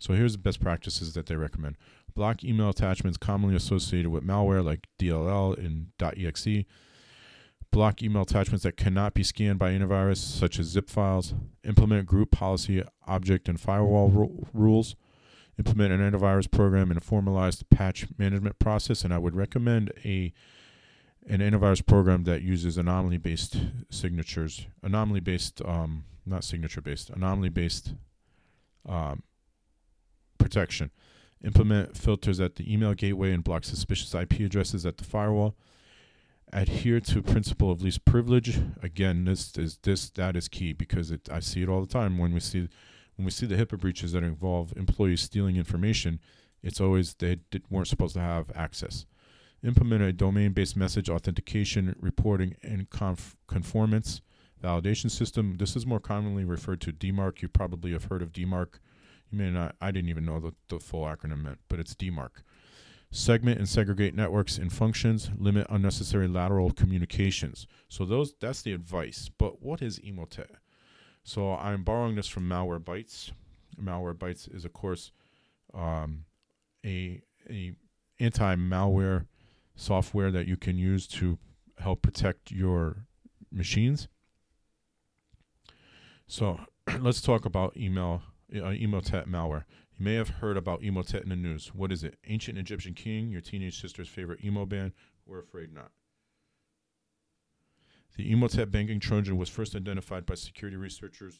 So 0.01 0.15
here's 0.15 0.31
the 0.31 0.39
best 0.39 0.59
practices 0.59 1.13
that 1.13 1.27
they 1.27 1.35
recommend. 1.35 1.77
Block 2.15 2.43
email 2.43 2.69
attachments 2.69 3.19
commonly 3.19 3.55
associated 3.55 4.09
with 4.09 4.25
malware 4.25 4.65
like 4.65 4.87
DLL 4.99 5.55
and 5.59 5.91
.exe. 6.01 6.65
Block 7.69 8.01
email 8.01 8.23
attachments 8.23 8.63
that 8.63 8.77
cannot 8.77 9.13
be 9.13 9.21
scanned 9.21 9.59
by 9.59 9.71
antivirus, 9.71 10.17
such 10.17 10.57
as 10.57 10.65
zip 10.65 10.89
files. 10.89 11.35
Implement 11.63 12.07
group 12.07 12.31
policy, 12.31 12.83
object, 13.05 13.47
and 13.47 13.61
firewall 13.61 14.09
ru- 14.09 14.47
rules. 14.53 14.95
Implement 15.59 15.93
an 15.93 16.11
antivirus 16.11 16.49
program 16.49 16.89
and 16.89 16.97
a 16.97 17.03
formalized 17.03 17.69
patch 17.69 18.07
management 18.17 18.57
process. 18.57 19.03
And 19.03 19.13
I 19.13 19.19
would 19.19 19.35
recommend 19.35 19.91
a 20.03 20.33
an 21.27 21.41
antivirus 21.41 21.85
program 21.85 22.23
that 22.23 22.41
uses 22.41 22.75
anomaly 22.75 23.19
based 23.19 23.55
signatures, 23.91 24.65
anomaly 24.81 25.19
based, 25.19 25.61
um, 25.63 26.05
not 26.25 26.43
signature 26.43 26.81
based, 26.81 27.11
anomaly 27.11 27.49
based 27.49 27.93
um, 28.89 29.21
protection. 30.41 30.91
Implement 31.43 31.97
filters 31.97 32.39
at 32.39 32.55
the 32.55 32.71
email 32.71 32.93
gateway 32.93 33.31
and 33.31 33.43
block 33.43 33.63
suspicious 33.63 34.13
IP 34.13 34.41
addresses 34.41 34.85
at 34.85 34.97
the 34.97 35.03
firewall. 35.03 35.55
Adhere 36.53 36.99
to 36.99 37.21
principle 37.21 37.71
of 37.71 37.81
least 37.81 38.05
privilege. 38.05 38.59
Again, 38.83 39.25
this 39.25 39.57
is 39.57 39.79
this 39.83 40.09
that 40.11 40.35
is 40.35 40.47
key 40.47 40.73
because 40.73 41.09
it, 41.09 41.29
I 41.31 41.39
see 41.39 41.63
it 41.63 41.69
all 41.69 41.81
the 41.81 41.91
time 41.91 42.17
when 42.17 42.33
we 42.33 42.41
see 42.41 42.67
when 43.15 43.25
we 43.25 43.31
see 43.31 43.45
the 43.45 43.55
HIPAA 43.55 43.79
breaches 43.79 44.11
that 44.11 44.23
involve 44.23 44.73
employees 44.75 45.21
stealing 45.21 45.55
information. 45.55 46.19
It's 46.61 46.81
always 46.81 47.13
they 47.15 47.37
did, 47.49 47.63
weren't 47.69 47.87
supposed 47.87 48.15
to 48.15 48.21
have 48.21 48.51
access. 48.53 49.05
Implement 49.63 50.01
a 50.01 50.11
domain-based 50.11 50.75
message 50.75 51.09
authentication, 51.09 51.95
reporting, 51.99 52.55
and 52.63 52.89
conf- 52.89 53.37
conformance 53.47 54.21
validation 54.61 55.09
system. 55.09 55.57
This 55.57 55.75
is 55.75 55.85
more 55.85 55.99
commonly 55.99 56.43
referred 56.43 56.81
to 56.81 56.91
DMARC. 56.91 57.41
You 57.41 57.47
probably 57.47 57.91
have 57.93 58.05
heard 58.05 58.21
of 58.21 58.31
DMARC 58.31 58.79
you 59.31 59.37
may 59.37 59.49
not, 59.49 59.75
I 59.81 59.91
didn't 59.91 60.09
even 60.09 60.25
know 60.25 60.39
what 60.39 60.53
the 60.67 60.79
full 60.79 61.05
acronym 61.05 61.43
meant, 61.43 61.59
but 61.67 61.79
it's 61.79 61.95
DMARC. 61.95 62.43
Segment 63.11 63.57
and 63.57 63.67
segregate 63.67 64.15
networks 64.15 64.57
and 64.57 64.71
functions, 64.71 65.31
limit 65.37 65.67
unnecessary 65.69 66.27
lateral 66.27 66.71
communications. 66.71 67.67
So 67.89 68.05
those 68.05 68.33
that's 68.39 68.61
the 68.61 68.71
advice. 68.71 69.29
But 69.37 69.61
what 69.61 69.81
is 69.81 69.99
Emotet? 69.99 70.51
So 71.23 71.53
I'm 71.55 71.83
borrowing 71.83 72.15
this 72.15 72.27
from 72.27 72.47
Malwarebytes. 72.47 73.31
Malwarebytes 73.81 74.53
is 74.55 74.63
of 74.63 74.71
course 74.71 75.11
um, 75.73 76.23
a 76.85 77.21
a 77.49 77.73
anti-malware 78.21 79.25
software 79.75 80.31
that 80.31 80.47
you 80.47 80.55
can 80.55 80.77
use 80.77 81.05
to 81.07 81.37
help 81.79 82.01
protect 82.01 82.49
your 82.49 83.07
machines. 83.51 84.07
So 86.27 86.61
let's 86.99 87.21
talk 87.21 87.43
about 87.43 87.75
email 87.75 88.21
uh, 88.55 88.71
Emotet 88.71 89.27
malware. 89.27 89.63
You 89.97 90.05
may 90.05 90.15
have 90.15 90.29
heard 90.29 90.57
about 90.57 90.81
Emotet 90.81 91.23
in 91.23 91.29
the 91.29 91.35
news. 91.35 91.71
What 91.73 91.91
is 91.91 92.03
it? 92.03 92.17
Ancient 92.27 92.57
Egyptian 92.57 92.93
king, 92.93 93.29
your 93.29 93.41
teenage 93.41 93.79
sister's 93.79 94.09
favorite 94.09 94.43
emo 94.43 94.65
band? 94.65 94.93
We're 95.25 95.39
afraid 95.39 95.73
not. 95.73 95.91
The 98.17 98.31
Emotet 98.31 98.71
banking 98.71 98.99
Trojan 98.99 99.37
was 99.37 99.49
first 99.49 99.75
identified 99.75 100.25
by 100.25 100.35
security 100.35 100.75
researchers 100.75 101.39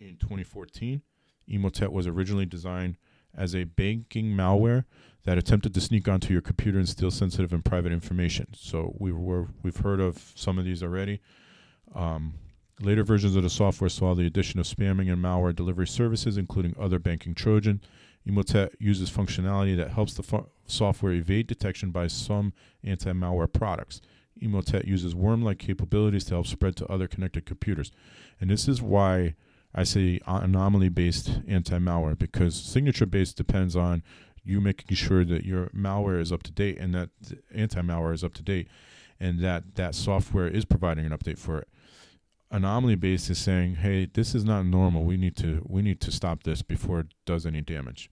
in 0.00 0.16
2014. 0.16 1.02
Emotet 1.48 1.92
was 1.92 2.06
originally 2.06 2.46
designed 2.46 2.96
as 3.34 3.54
a 3.54 3.64
banking 3.64 4.26
malware 4.26 4.84
that 5.24 5.38
attempted 5.38 5.72
to 5.74 5.80
sneak 5.80 6.08
onto 6.08 6.32
your 6.32 6.42
computer 6.42 6.78
and 6.78 6.88
steal 6.88 7.10
sensitive 7.10 7.52
and 7.52 7.64
private 7.64 7.92
information. 7.92 8.48
So 8.54 8.94
we 8.98 9.12
were 9.12 9.48
we've 9.62 9.78
heard 9.78 10.00
of 10.00 10.32
some 10.34 10.58
of 10.58 10.64
these 10.64 10.82
already. 10.82 11.20
Um, 11.94 12.34
Later 12.82 13.04
versions 13.04 13.36
of 13.36 13.44
the 13.44 13.50
software 13.50 13.88
saw 13.88 14.12
the 14.14 14.26
addition 14.26 14.58
of 14.58 14.66
spamming 14.66 15.10
and 15.12 15.22
malware 15.22 15.54
delivery 15.54 15.86
services, 15.86 16.36
including 16.36 16.74
other 16.78 16.98
banking 16.98 17.32
Trojan. 17.32 17.80
Emotet 18.28 18.70
uses 18.80 19.08
functionality 19.08 19.76
that 19.76 19.90
helps 19.90 20.14
the 20.14 20.22
fu- 20.24 20.48
software 20.66 21.12
evade 21.12 21.46
detection 21.46 21.92
by 21.92 22.08
some 22.08 22.52
anti 22.82 23.12
malware 23.12 23.52
products. 23.52 24.00
Emotet 24.42 24.84
uses 24.84 25.14
worm 25.14 25.42
like 25.42 25.58
capabilities 25.58 26.24
to 26.24 26.34
help 26.34 26.48
spread 26.48 26.74
to 26.74 26.86
other 26.86 27.06
connected 27.06 27.46
computers. 27.46 27.92
And 28.40 28.50
this 28.50 28.66
is 28.66 28.82
why 28.82 29.36
I 29.72 29.84
say 29.84 30.18
anomaly 30.26 30.88
based 30.88 31.38
anti 31.46 31.78
malware, 31.78 32.18
because 32.18 32.56
signature 32.56 33.06
based 33.06 33.36
depends 33.36 33.76
on 33.76 34.02
you 34.42 34.60
making 34.60 34.96
sure 34.96 35.24
that 35.24 35.44
your 35.44 35.66
malware 35.68 36.20
is 36.20 36.32
up 36.32 36.42
to 36.42 36.50
date 36.50 36.78
and 36.78 36.92
that 36.96 37.10
anti 37.54 37.80
malware 37.80 38.14
is 38.14 38.24
up 38.24 38.34
to 38.34 38.42
date 38.42 38.66
and 39.20 39.38
that 39.38 39.76
that 39.76 39.94
software 39.94 40.48
is 40.48 40.64
providing 40.64 41.06
an 41.06 41.12
update 41.12 41.38
for 41.38 41.58
it 41.58 41.68
anomaly 42.52 42.94
based 42.94 43.30
is 43.30 43.38
saying, 43.38 43.76
"Hey, 43.76 44.06
this 44.06 44.34
is 44.34 44.44
not 44.44 44.66
normal. 44.66 45.04
We 45.04 45.16
need 45.16 45.36
to 45.38 45.64
we 45.66 45.82
need 45.82 46.00
to 46.02 46.12
stop 46.12 46.44
this 46.44 46.62
before 46.62 47.00
it 47.00 47.06
does 47.26 47.46
any 47.46 47.62
damage." 47.62 48.10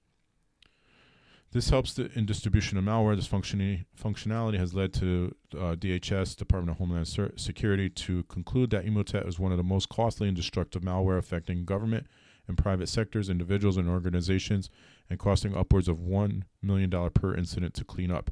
This 1.52 1.70
helps 1.70 1.94
the, 1.94 2.10
in 2.14 2.26
distribution 2.26 2.78
of 2.78 2.84
malware. 2.84 3.16
This 3.16 3.26
functionality, 3.26 3.84
functionality 4.00 4.56
has 4.58 4.72
led 4.72 4.92
to 4.94 5.34
uh, 5.52 5.74
DHS, 5.74 6.36
Department 6.36 6.70
of 6.70 6.78
Homeland 6.78 7.08
Security, 7.36 7.90
to 7.90 8.22
conclude 8.24 8.70
that 8.70 8.86
Emotet 8.86 9.26
is 9.26 9.40
one 9.40 9.50
of 9.50 9.58
the 9.58 9.64
most 9.64 9.88
costly 9.88 10.28
and 10.28 10.36
destructive 10.36 10.82
malware 10.82 11.18
affecting 11.18 11.64
government 11.64 12.06
and 12.46 12.56
private 12.56 12.88
sectors, 12.88 13.28
individuals, 13.28 13.76
and 13.76 13.88
organizations, 13.88 14.70
and 15.08 15.18
costing 15.18 15.56
upwards 15.56 15.88
of 15.88 15.98
$1 15.98 16.42
million 16.62 16.90
per 17.10 17.34
incident 17.34 17.74
to 17.74 17.84
clean 17.84 18.12
up. 18.12 18.30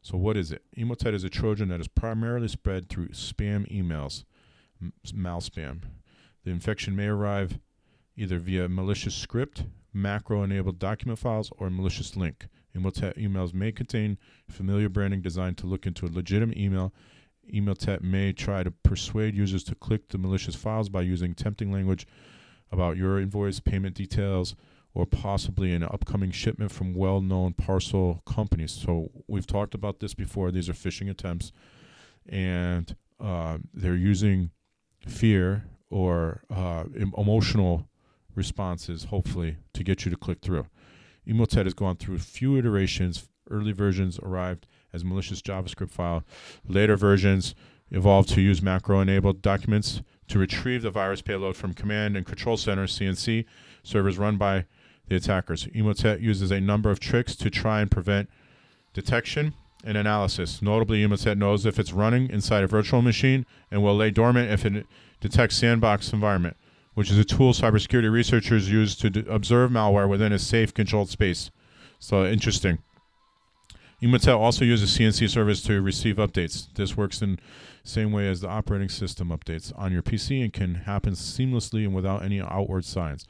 So, 0.00 0.18
what 0.18 0.36
is 0.36 0.50
it? 0.50 0.62
Emotet 0.76 1.14
is 1.14 1.22
a 1.22 1.30
Trojan 1.30 1.68
that 1.68 1.80
is 1.80 1.86
primarily 1.86 2.48
spread 2.48 2.88
through 2.88 3.10
spam 3.10 3.70
emails, 3.72 4.24
mal 5.14 5.40
spam. 5.40 5.82
The 6.44 6.50
infection 6.50 6.96
may 6.96 7.06
arrive 7.06 7.58
either 8.16 8.38
via 8.38 8.68
malicious 8.68 9.14
script, 9.14 9.64
macro 9.92 10.42
enabled 10.42 10.78
document 10.78 11.18
files, 11.18 11.50
or 11.58 11.68
a 11.68 11.70
malicious 11.70 12.16
link. 12.16 12.48
Emotet 12.76 13.16
emails 13.18 13.52
may 13.52 13.70
contain 13.70 14.18
familiar 14.48 14.88
branding 14.88 15.20
designed 15.20 15.58
to 15.58 15.66
look 15.66 15.86
into 15.86 16.06
a 16.06 16.08
legitimate 16.08 16.56
email. 16.56 16.92
Emotet 17.52 18.02
may 18.02 18.32
try 18.32 18.62
to 18.62 18.70
persuade 18.70 19.34
users 19.34 19.64
to 19.64 19.74
click 19.74 20.08
the 20.08 20.18
malicious 20.18 20.54
files 20.54 20.88
by 20.88 21.02
using 21.02 21.34
tempting 21.34 21.70
language 21.70 22.06
about 22.70 22.96
your 22.96 23.20
invoice, 23.20 23.60
payment 23.60 23.94
details, 23.94 24.54
or 24.94 25.06
possibly 25.06 25.72
an 25.72 25.82
upcoming 25.82 26.30
shipment 26.30 26.70
from 26.70 26.94
well 26.94 27.20
known 27.20 27.52
parcel 27.52 28.22
companies. 28.26 28.72
So, 28.72 29.10
we've 29.26 29.46
talked 29.46 29.74
about 29.74 30.00
this 30.00 30.14
before. 30.14 30.50
These 30.50 30.68
are 30.68 30.74
phishing 30.74 31.10
attempts, 31.10 31.52
and 32.26 32.94
uh, 33.20 33.58
they're 33.74 33.94
using 33.94 34.50
fear 35.06 35.64
or 35.90 36.42
uh, 36.50 36.84
emotional 37.16 37.86
responses, 38.34 39.04
hopefully, 39.04 39.56
to 39.74 39.84
get 39.84 40.04
you 40.04 40.10
to 40.10 40.16
click 40.16 40.40
through. 40.40 40.66
Emotet 41.26 41.64
has 41.64 41.74
gone 41.74 41.96
through 41.96 42.16
a 42.16 42.20
few 42.20 42.56
iterations. 42.56 43.28
Early 43.50 43.72
versions 43.72 44.18
arrived 44.20 44.66
as 44.92 45.04
malicious 45.04 45.42
JavaScript 45.42 45.90
file. 45.90 46.24
Later 46.66 46.96
versions 46.96 47.54
evolved 47.90 48.30
to 48.30 48.40
use 48.40 48.62
macro-enabled 48.62 49.42
documents 49.42 50.02
to 50.28 50.38
retrieve 50.38 50.82
the 50.82 50.90
virus 50.90 51.20
payload 51.20 51.56
from 51.56 51.74
command 51.74 52.16
and 52.16 52.24
control 52.24 52.56
center 52.56 52.86
(CNC) 52.86 53.44
servers 53.82 54.18
run 54.18 54.38
by 54.38 54.64
the 55.08 55.16
attackers. 55.16 55.66
Emotet 55.66 56.20
uses 56.20 56.50
a 56.50 56.60
number 56.60 56.90
of 56.90 57.00
tricks 57.00 57.36
to 57.36 57.50
try 57.50 57.80
and 57.80 57.90
prevent 57.90 58.30
detection 58.94 59.54
and 59.84 59.96
analysis. 59.96 60.62
Notably, 60.62 61.02
Emotet 61.02 61.38
knows 61.38 61.66
if 61.66 61.78
it's 61.78 61.92
running 61.92 62.30
inside 62.30 62.64
a 62.64 62.68
virtual 62.68 63.02
machine 63.02 63.46
and 63.70 63.82
will 63.82 63.96
lay 63.96 64.10
dormant 64.10 64.50
if 64.50 64.64
it 64.64 64.86
detects 65.20 65.56
sandbox 65.56 66.12
environment 66.12 66.56
which 66.94 67.10
is 67.10 67.18
a 67.18 67.24
tool 67.24 67.52
cybersecurity 67.52 68.10
researchers 68.10 68.70
use 68.70 68.94
to 68.96 69.10
d- 69.10 69.24
observe 69.28 69.70
malware 69.70 70.08
within 70.08 70.32
a 70.32 70.38
safe, 70.38 70.74
controlled 70.74 71.08
space. 71.08 71.50
So 71.98 72.26
interesting. 72.26 72.78
Emotet 74.02 74.36
also 74.36 74.64
uses 74.64 74.96
CNC 74.96 75.30
service 75.30 75.62
to 75.62 75.80
receive 75.80 76.16
updates. 76.16 76.66
This 76.74 76.96
works 76.96 77.22
in 77.22 77.38
same 77.84 78.12
way 78.12 78.28
as 78.28 78.40
the 78.40 78.48
operating 78.48 78.88
system 78.88 79.28
updates 79.28 79.72
on 79.76 79.92
your 79.92 80.02
PC 80.02 80.42
and 80.42 80.52
can 80.52 80.74
happen 80.74 81.14
seamlessly 81.14 81.84
and 81.84 81.94
without 81.94 82.22
any 82.22 82.40
outward 82.40 82.84
signs. 82.84 83.26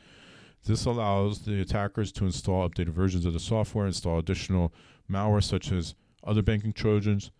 This 0.64 0.84
allows 0.84 1.40
the 1.40 1.60
attackers 1.60 2.12
to 2.12 2.24
install 2.24 2.68
updated 2.68 2.90
versions 2.90 3.26
of 3.26 3.32
the 3.32 3.40
software, 3.40 3.86
install 3.86 4.18
additional 4.18 4.72
malware 5.10 5.42
such 5.42 5.72
as 5.72 5.94
other 6.24 6.42
banking 6.42 6.72
trojans, 6.72 7.30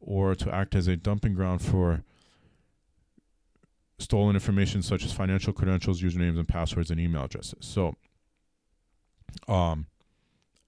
or 0.00 0.34
to 0.34 0.52
act 0.52 0.74
as 0.74 0.88
a 0.88 0.96
dumping 0.96 1.34
ground 1.34 1.62
for 1.62 2.02
stolen 3.98 4.34
information 4.34 4.82
such 4.82 5.04
as 5.04 5.12
financial 5.12 5.52
credentials, 5.52 6.02
usernames, 6.02 6.38
and 6.38 6.48
passwords, 6.48 6.90
and 6.90 7.00
email 7.00 7.24
addresses. 7.24 7.58
So, 7.60 7.96
um, 9.48 9.86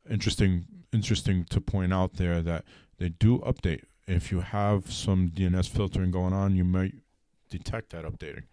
interesting, 0.08 0.66
interesting 0.92 1.44
to 1.46 1.60
point 1.60 1.92
out 1.92 2.14
there 2.14 2.42
that 2.42 2.64
they 2.98 3.10
do 3.10 3.38
update. 3.40 3.82
If 4.06 4.30
you 4.30 4.40
have 4.40 4.92
some 4.92 5.30
DNS 5.30 5.68
filtering 5.68 6.10
going 6.10 6.32
on, 6.32 6.54
you 6.54 6.64
might 6.64 6.94
detect 7.50 7.90
that 7.90 8.04
updating. 8.04 8.44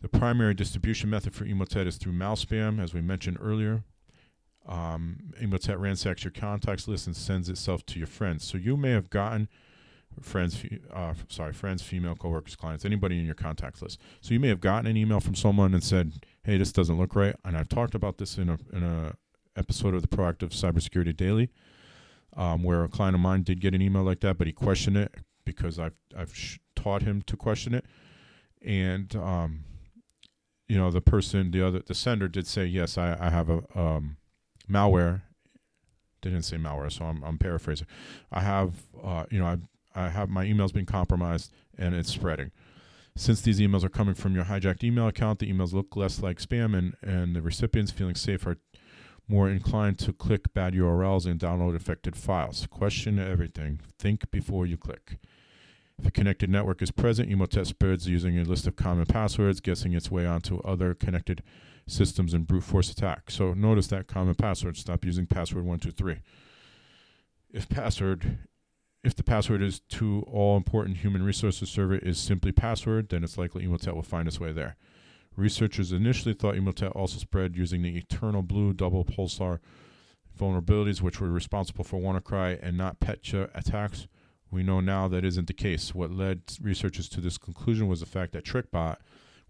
The 0.00 0.08
primary 0.08 0.52
distribution 0.52 1.10
method 1.10 1.32
for 1.32 1.44
Emotet 1.44 1.86
is 1.86 1.96
through 1.96 2.12
mouse 2.12 2.44
malspam, 2.44 2.82
as 2.82 2.92
we 2.92 3.00
mentioned 3.00 3.38
earlier. 3.40 3.84
Um, 4.66 5.32
Emotet 5.40 5.80
ransacks 5.80 6.24
your 6.24 6.30
contacts 6.30 6.86
list 6.86 7.06
and 7.06 7.16
sends 7.16 7.48
itself 7.48 7.84
to 7.86 7.98
your 7.98 8.06
friends. 8.06 8.44
So 8.44 8.58
you 8.58 8.76
may 8.76 8.90
have 8.90 9.10
gotten 9.10 9.48
friends, 10.20 10.64
uh, 10.92 11.14
sorry, 11.28 11.52
friends, 11.52 11.82
female 11.82 12.14
coworkers, 12.14 12.54
clients, 12.54 12.84
anybody 12.84 13.18
in 13.18 13.24
your 13.24 13.34
contacts 13.34 13.82
list. 13.82 13.98
So 14.20 14.34
you 14.34 14.40
may 14.40 14.48
have 14.48 14.60
gotten 14.60 14.86
an 14.86 14.96
email 14.96 15.20
from 15.20 15.34
someone 15.34 15.74
and 15.74 15.82
said, 15.82 16.26
"Hey, 16.44 16.58
this 16.58 16.72
doesn't 16.72 16.98
look 16.98 17.14
right." 17.16 17.34
And 17.44 17.56
I've 17.56 17.68
talked 17.68 17.94
about 17.94 18.18
this 18.18 18.38
in 18.38 18.48
a 18.48 18.58
in 18.72 18.82
a 18.82 19.16
episode 19.56 19.94
of 19.94 20.02
the 20.02 20.08
Proactive 20.08 20.50
Cybersecurity 20.50 21.16
Daily, 21.16 21.50
um, 22.36 22.62
where 22.62 22.84
a 22.84 22.88
client 22.88 23.14
of 23.14 23.20
mine 23.20 23.42
did 23.42 23.60
get 23.60 23.74
an 23.74 23.82
email 23.82 24.02
like 24.02 24.20
that, 24.20 24.38
but 24.38 24.46
he 24.46 24.52
questioned 24.52 24.96
it 24.96 25.14
because 25.44 25.78
I've 25.78 25.96
I've 26.16 26.34
sh- 26.34 26.58
taught 26.76 27.02
him 27.02 27.22
to 27.22 27.36
question 27.36 27.74
it, 27.74 27.84
and 28.60 29.14
um, 29.16 29.64
you 30.68 30.76
know 30.76 30.90
the 30.90 31.00
person, 31.00 31.50
the 31.50 31.66
other, 31.66 31.80
the 31.80 31.94
sender 31.94 32.28
did 32.28 32.46
say, 32.46 32.64
"Yes, 32.66 32.96
I, 32.98 33.16
I 33.18 33.30
have 33.30 33.48
a 33.50 33.62
um, 33.78 34.16
malware." 34.70 35.22
Didn't 36.20 36.42
say 36.42 36.56
malware, 36.56 36.92
so 36.92 37.04
I'm, 37.04 37.22
I'm 37.24 37.36
paraphrasing. 37.36 37.88
I 38.30 38.42
have, 38.42 38.74
uh, 39.02 39.24
you 39.28 39.40
know, 39.40 39.46
I've 39.46 39.62
I 39.94 40.08
have 40.08 40.30
my 40.30 40.44
emails 40.44 40.72
been 40.72 40.86
compromised 40.86 41.52
and 41.76 41.94
it's 41.94 42.10
spreading. 42.10 42.50
Since 43.14 43.42
these 43.42 43.60
emails 43.60 43.84
are 43.84 43.90
coming 43.90 44.14
from 44.14 44.34
your 44.34 44.44
hijacked 44.44 44.82
email 44.82 45.06
account, 45.06 45.38
the 45.38 45.52
emails 45.52 45.72
look 45.72 45.96
less 45.96 46.22
like 46.22 46.38
spam, 46.38 46.76
and, 46.76 46.94
and 47.02 47.36
the 47.36 47.42
recipients 47.42 47.92
feeling 47.92 48.14
safe 48.14 48.46
are 48.46 48.56
more 49.28 49.50
inclined 49.50 49.98
to 50.00 50.12
click 50.12 50.52
bad 50.54 50.72
URLs 50.74 51.26
and 51.26 51.38
download 51.38 51.76
affected 51.76 52.16
files. 52.16 52.66
Question 52.70 53.18
everything. 53.18 53.80
Think 53.98 54.30
before 54.30 54.66
you 54.66 54.78
click. 54.78 55.18
If 55.98 56.06
a 56.06 56.10
connected 56.10 56.48
network 56.48 56.80
is 56.80 56.90
present, 56.90 57.28
Emotet 57.28 57.66
spreads 57.66 58.08
using 58.08 58.38
a 58.38 58.44
list 58.44 58.66
of 58.66 58.76
common 58.76 59.04
passwords, 59.04 59.60
guessing 59.60 59.92
its 59.92 60.10
way 60.10 60.26
onto 60.26 60.58
other 60.60 60.94
connected 60.94 61.42
systems 61.86 62.34
and 62.34 62.46
brute 62.46 62.64
force 62.64 62.90
attack. 62.90 63.30
So 63.30 63.54
notice 63.54 63.88
that 63.88 64.06
common 64.06 64.34
password. 64.34 64.76
Stop 64.76 65.04
using 65.04 65.26
password 65.26 65.64
123. 65.64 66.20
If 67.52 67.68
password 67.68 68.38
if 69.04 69.16
the 69.16 69.24
password 69.24 69.62
is 69.62 69.80
to 69.80 70.24
all 70.30 70.56
important 70.56 70.98
human 70.98 71.24
resources 71.24 71.68
server 71.68 71.96
is 71.96 72.18
simply 72.18 72.52
password, 72.52 73.08
then 73.08 73.24
it's 73.24 73.36
likely 73.36 73.66
Emotet 73.66 73.94
will 73.94 74.02
find 74.02 74.28
its 74.28 74.38
way 74.38 74.52
there. 74.52 74.76
Researchers 75.36 75.92
initially 75.92 76.34
thought 76.34 76.54
Emotet 76.54 76.94
also 76.94 77.18
spread 77.18 77.56
using 77.56 77.82
the 77.82 77.96
Eternal 77.96 78.42
Blue 78.42 78.72
double 78.72 79.04
pulsar 79.04 79.58
vulnerabilities, 80.38 81.00
which 81.00 81.20
were 81.20 81.30
responsible 81.30 81.84
for 81.84 81.98
WannaCry 82.00 82.58
and 82.62 82.78
NotPetya 82.78 83.50
attacks. 83.54 84.06
We 84.50 84.62
know 84.62 84.80
now 84.80 85.08
that 85.08 85.24
isn't 85.24 85.46
the 85.46 85.54
case. 85.54 85.94
What 85.94 86.12
led 86.12 86.42
researchers 86.60 87.08
to 87.10 87.20
this 87.20 87.38
conclusion 87.38 87.88
was 87.88 88.00
the 88.00 88.06
fact 88.06 88.32
that 88.32 88.44
TrickBot, 88.44 88.98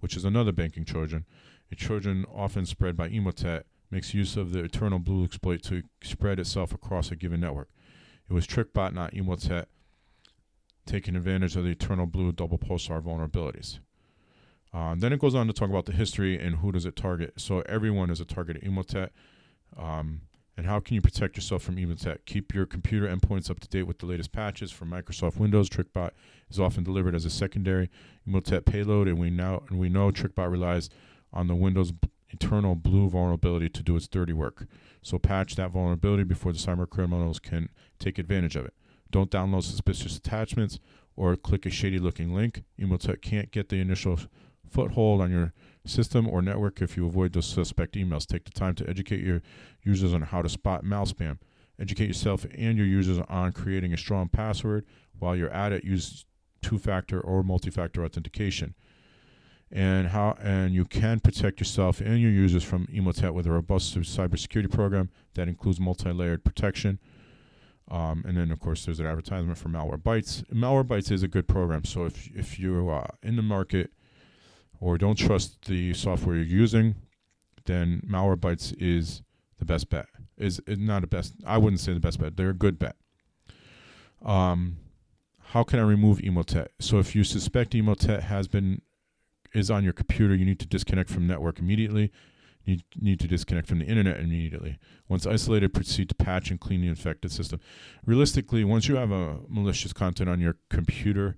which 0.01 0.17
is 0.17 0.25
another 0.25 0.53
banking 0.53 0.85
Trojan, 0.85 1.27
a 1.73 1.75
Trojan 1.75 2.27
often 2.33 2.67
spread 2.67 2.97
by 2.97 3.09
Emotet, 3.09 3.63
makes 3.91 4.15
use 4.15 4.37
of 4.37 4.53
the 4.53 4.63
Eternal 4.63 4.99
Blue 4.99 5.25
exploit 5.25 5.63
to 5.65 5.83
spread 6.03 6.39
itself 6.39 6.73
across 6.73 7.11
a 7.11 7.17
given 7.17 7.41
network. 7.41 7.71
It 8.29 8.35
was 8.35 8.47
TrickBot, 8.47 8.93
not 8.93 9.13
Emotet, 9.15 9.67
taking 10.87 11.17
advantage 11.17 11.57
of 11.57 11.65
the 11.65 11.71
Eternal 11.71 12.07
Blue 12.07 12.31
double 12.31 12.59
pulsar 12.59 13.03
vulnerabilities. 13.03 13.79
Um, 14.75 15.01
then 15.01 15.13
it 15.13 15.21
goes 15.21 15.35
on 15.35 15.47
to 15.47 15.53
talk 15.53 15.71
about 15.71 15.87
the 15.87 15.93
history 15.93 16.39
and 16.39 16.57
who 16.57 16.73
does 16.73 16.87
it 16.87 16.97
target. 16.97 17.35
So 17.37 17.61
everyone 17.63 18.11
is 18.11 18.21
a 18.21 18.25
target 18.25 18.57
of 18.57 18.63
Emotet. 18.63 19.11
Um, 19.77 20.23
and 20.57 20.67
how 20.67 20.81
can 20.81 20.95
you 20.95 21.01
protect 21.01 21.37
yourself 21.37 21.63
from 21.63 21.77
Emotet? 21.77 22.19
Keep 22.27 22.55
your 22.55 22.67
computer 22.67 23.07
endpoints 23.07 23.51
up 23.51 23.61
to 23.61 23.69
date 23.69 23.85
with 23.85 23.99
the 23.99 24.07
latest 24.07 24.33
patches 24.33 24.71
for 24.71 24.85
Microsoft 24.85 25.39
Windows. 25.39 25.69
TrickBot 25.71 26.11
is 26.51 26.61
often 26.61 26.85
delivered 26.85 27.15
as 27.15 27.25
a 27.25 27.31
secondary 27.31 27.91
Emotet 28.29 28.67
payload, 28.67 29.09
and 29.09 29.19
we 29.19 29.31
now 29.31 29.63
and 29.69 29.79
we 29.79 29.89
know 29.89 30.11
TrickBot 30.11 30.51
relies 30.51 30.91
on 31.33 31.49
the 31.49 31.55
Windows 31.55 31.93
Eternal 32.31 32.75
Blue 32.75 33.09
vulnerability 33.09 33.69
to 33.69 33.83
do 33.83 33.97
its 33.97 34.09
dirty 34.09 34.33
work. 34.33 34.67
So 35.03 35.19
patch 35.19 35.57
that 35.57 35.71
vulnerability 35.71 36.25
before 36.25 36.53
the 36.53 36.59
cyber 36.59 36.89
criminals 36.89 37.39
can 37.39 37.69
take 37.99 38.19
advantage 38.19 38.57
of 38.57 38.65
it. 38.65 38.75
Don't 39.11 39.31
download 39.31 39.63
suspicious 39.65 40.17
attachments 40.17 40.79
or 41.17 41.37
click 41.37 41.67
a 41.67 41.71
shady 41.71 41.99
looking 41.99 42.35
link. 42.35 42.65
Emotet 42.81 43.21
can't 43.21 43.51
get 43.51 43.69
the 43.69 43.77
initial 43.77 44.19
foothold 44.69 45.21
on 45.21 45.31
your 45.31 45.53
system 45.85 46.27
or 46.27 46.41
network 46.41 46.81
if 46.81 46.97
you 46.97 47.07
avoid 47.07 47.33
those 47.33 47.47
suspect 47.47 47.95
emails. 47.95 48.27
Take 48.27 48.45
the 48.45 48.51
time 48.51 48.75
to 48.77 48.89
educate 48.89 49.21
your 49.21 49.43
users 49.83 50.15
on 50.15 50.23
how 50.23 50.41
to 50.41 50.49
spot 50.49 50.85
mal 50.85 51.05
spam. 51.05 51.39
Educate 51.79 52.07
yourself 52.07 52.47
and 52.57 52.79
your 52.79 52.87
users 52.87 53.19
on 53.29 53.53
creating 53.53 53.93
a 53.93 53.99
strong 53.99 54.29
password. 54.29 54.87
While 55.19 55.37
you're 55.37 55.51
at 55.51 55.73
it, 55.73 55.85
use 55.85 56.25
two 56.63 56.79
factor 56.79 57.21
or 57.21 57.43
multi 57.43 57.71
factor 57.71 58.05
authentication 58.05 58.75
and 59.73 60.09
how 60.09 60.37
and 60.43 60.75
you 60.75 60.85
can 60.85 61.19
protect 61.19 61.59
yourself 61.59 62.01
and 62.01 62.21
your 62.21 62.31
users 62.31 62.63
from 62.63 62.87
Emotet 62.89 63.33
with 63.33 63.47
a 63.47 63.51
robust 63.51 63.97
cybersecurity 63.97 64.71
program 64.71 65.09
that 65.35 65.49
includes 65.49 65.81
multi-layered 65.81 66.45
protection. 66.45 66.99
Um, 67.91 68.23
and 68.27 68.37
then, 68.37 68.53
of 68.53 68.61
course, 68.61 68.85
there's 68.85 69.01
an 69.01 69.07
advertisement 69.07 69.59
for 69.59 69.69
Malwarebytes. 69.69 70.45
Malwarebytes 70.53 71.11
is 71.11 71.23
a 71.23 71.29
good 71.29 71.49
program. 71.49 71.85
So 71.85 72.05
if 72.05 72.29
if 72.35 72.59
you're 72.61 72.93
uh, 72.93 73.09
in 73.23 73.37
the 73.37 73.43
market 73.43 73.91
or 74.79 74.99
don't 74.99 75.17
trust 75.17 75.65
the 75.67 75.95
software 75.95 76.37
you're 76.37 76.45
using, 76.45 76.95
then 77.65 78.03
Malwarebytes 78.07 78.75
is 78.79 79.23
the 79.59 79.65
best 79.65 79.89
bet. 79.89 80.07
Is, 80.37 80.61
not 80.67 81.05
a 81.05 81.07
best. 81.07 81.35
I 81.47 81.57
wouldn't 81.59 81.81
say 81.81 81.95
the 81.95 82.01
best 82.01 82.19
bet. 82.19 82.37
They're 82.37 82.51
a 82.51 82.55
good 82.55 82.79
bet. 82.79 82.97
Um, 84.25 84.77
how 85.39 85.63
can 85.63 85.79
I 85.79 85.83
remove 85.83 86.19
Emotet? 86.19 86.69
So 86.81 86.99
if 86.99 87.15
you 87.15 87.25
suspect 87.25 87.73
Emotet 87.73 88.23
has 88.23 88.49
been 88.49 88.83
is 89.55 89.71
on 89.71 89.85
your 89.85 89.93
computer, 89.93 90.35
you 90.35 90.45
need 90.45 90.61
to 90.61 90.67
disconnect 90.67 91.11
from 91.11 91.27
network 91.27 91.59
immediately. 91.59 92.11
You 92.65 92.79
need 93.01 93.19
to 93.21 93.27
disconnect 93.27 93.67
from 93.67 93.81
the 93.81 93.87
internet 93.87 94.21
immediately. 94.21 94.79
Once 95.09 95.27
isolated, 95.27 95.75
proceed 95.75 96.09
to 96.11 96.15
patch 96.15 96.51
and 96.51 96.61
clean 96.61 96.81
the 96.81 96.89
infected 96.89 97.33
system. 97.33 97.61
Realistically, 98.07 98.63
once 98.63 98.87
you 98.87 98.97
have 98.97 99.11
a 99.11 99.39
malicious 99.49 99.93
content 99.93 100.31
on 100.31 100.41
your 100.41 100.57
computer, 100.71 101.37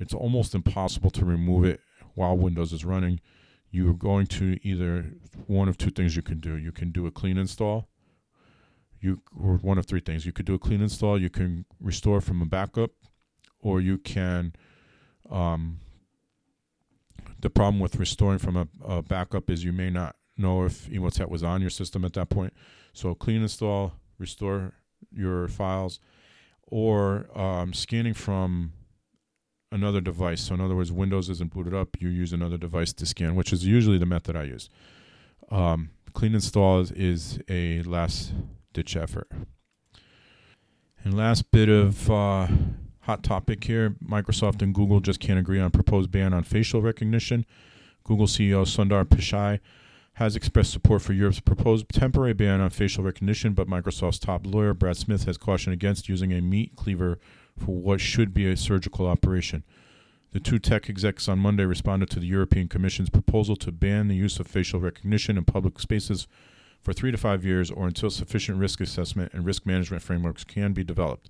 it's 0.00 0.12
almost 0.12 0.54
impossible 0.54 1.10
to 1.10 1.24
remove 1.24 1.64
it 1.64 1.80
while 2.14 2.36
Windows 2.36 2.72
is 2.72 2.84
running. 2.84 3.20
You 3.70 3.88
are 3.90 3.94
going 3.94 4.26
to 4.28 4.58
either 4.62 5.12
one 5.46 5.68
of 5.68 5.78
two 5.78 5.90
things 5.90 6.16
you 6.16 6.22
can 6.22 6.40
do. 6.40 6.56
You 6.56 6.72
can 6.72 6.90
do 6.90 7.06
a 7.06 7.10
clean 7.10 7.38
install. 7.38 7.88
You 9.00 9.20
or 9.38 9.56
one 9.58 9.78
of 9.78 9.86
three 9.86 10.00
things. 10.00 10.26
You 10.26 10.32
could 10.32 10.46
do 10.46 10.54
a 10.54 10.58
clean 10.58 10.80
install. 10.80 11.20
You 11.20 11.30
can 11.30 11.66
restore 11.80 12.20
from 12.20 12.40
a 12.42 12.46
backup, 12.46 12.90
or 13.60 13.80
you 13.80 13.98
can 13.98 14.54
um, 15.30 15.80
the 17.44 17.50
problem 17.50 17.78
with 17.78 17.96
restoring 17.96 18.38
from 18.38 18.56
a, 18.56 18.66
a, 18.82 19.02
backup 19.02 19.50
is 19.50 19.62
you 19.62 19.72
may 19.72 19.90
not 19.90 20.16
know 20.38 20.64
if 20.64 20.88
Emotet 20.88 21.28
was 21.28 21.42
on 21.42 21.60
your 21.60 21.68
system 21.68 22.02
at 22.02 22.14
that 22.14 22.30
point. 22.30 22.54
So 22.94 23.14
clean 23.14 23.42
install, 23.42 23.92
restore 24.18 24.72
your 25.12 25.46
files, 25.48 26.00
or 26.62 27.26
um, 27.38 27.74
scanning 27.74 28.14
from 28.14 28.72
another 29.70 30.00
device. 30.00 30.40
So 30.40 30.54
in 30.54 30.62
other 30.62 30.74
words, 30.74 30.90
Windows 30.90 31.28
isn't 31.28 31.52
booted 31.52 31.74
up. 31.74 32.00
You 32.00 32.08
use 32.08 32.32
another 32.32 32.56
device 32.56 32.94
to 32.94 33.04
scan, 33.04 33.34
which 33.34 33.52
is 33.52 33.66
usually 33.66 33.98
the 33.98 34.06
method 34.06 34.36
I 34.36 34.44
use. 34.44 34.70
Um, 35.50 35.90
clean 36.14 36.34
install 36.34 36.80
is, 36.80 36.92
is 36.92 37.38
a 37.50 37.82
last 37.82 38.32
ditch 38.72 38.96
effort. 38.96 39.30
And 41.04 41.14
last 41.14 41.50
bit 41.50 41.68
of 41.68 42.10
uh, 42.10 42.46
hot 43.04 43.22
topic 43.22 43.64
here 43.64 43.96
Microsoft 44.02 44.62
and 44.62 44.74
Google 44.74 45.00
just 45.00 45.20
can't 45.20 45.38
agree 45.38 45.60
on 45.60 45.70
proposed 45.70 46.10
ban 46.10 46.32
on 46.32 46.42
facial 46.42 46.80
recognition. 46.80 47.44
Google 48.02 48.26
CEO 48.26 48.64
Sundar 48.64 49.04
Pichai 49.04 49.60
has 50.14 50.36
expressed 50.36 50.72
support 50.72 51.02
for 51.02 51.12
Europe's 51.12 51.40
proposed 51.40 51.88
temporary 51.88 52.32
ban 52.32 52.60
on 52.60 52.70
facial 52.70 53.04
recognition, 53.04 53.52
but 53.52 53.68
Microsoft's 53.68 54.18
top 54.18 54.46
lawyer, 54.46 54.72
Brad 54.72 54.96
Smith, 54.96 55.24
has 55.24 55.36
cautioned 55.36 55.74
against 55.74 56.08
using 56.08 56.32
a 56.32 56.40
meat 56.40 56.76
cleaver 56.76 57.18
for 57.58 57.74
what 57.74 58.00
should 58.00 58.32
be 58.32 58.50
a 58.50 58.56
surgical 58.56 59.06
operation. 59.06 59.64
The 60.32 60.40
two 60.40 60.58
tech 60.58 60.88
execs 60.88 61.28
on 61.28 61.38
Monday 61.38 61.64
responded 61.64 62.10
to 62.10 62.20
the 62.20 62.26
European 62.26 62.68
Commission's 62.68 63.10
proposal 63.10 63.54
to 63.56 63.70
ban 63.70 64.08
the 64.08 64.16
use 64.16 64.40
of 64.40 64.46
facial 64.46 64.80
recognition 64.80 65.36
in 65.36 65.44
public 65.44 65.78
spaces 65.78 66.26
for 66.80 66.92
three 66.92 67.10
to 67.10 67.18
five 67.18 67.44
years 67.44 67.70
or 67.70 67.86
until 67.86 68.10
sufficient 68.10 68.58
risk 68.58 68.80
assessment 68.80 69.32
and 69.32 69.44
risk 69.44 69.66
management 69.66 70.02
frameworks 70.02 70.42
can 70.42 70.72
be 70.72 70.84
developed. 70.84 71.28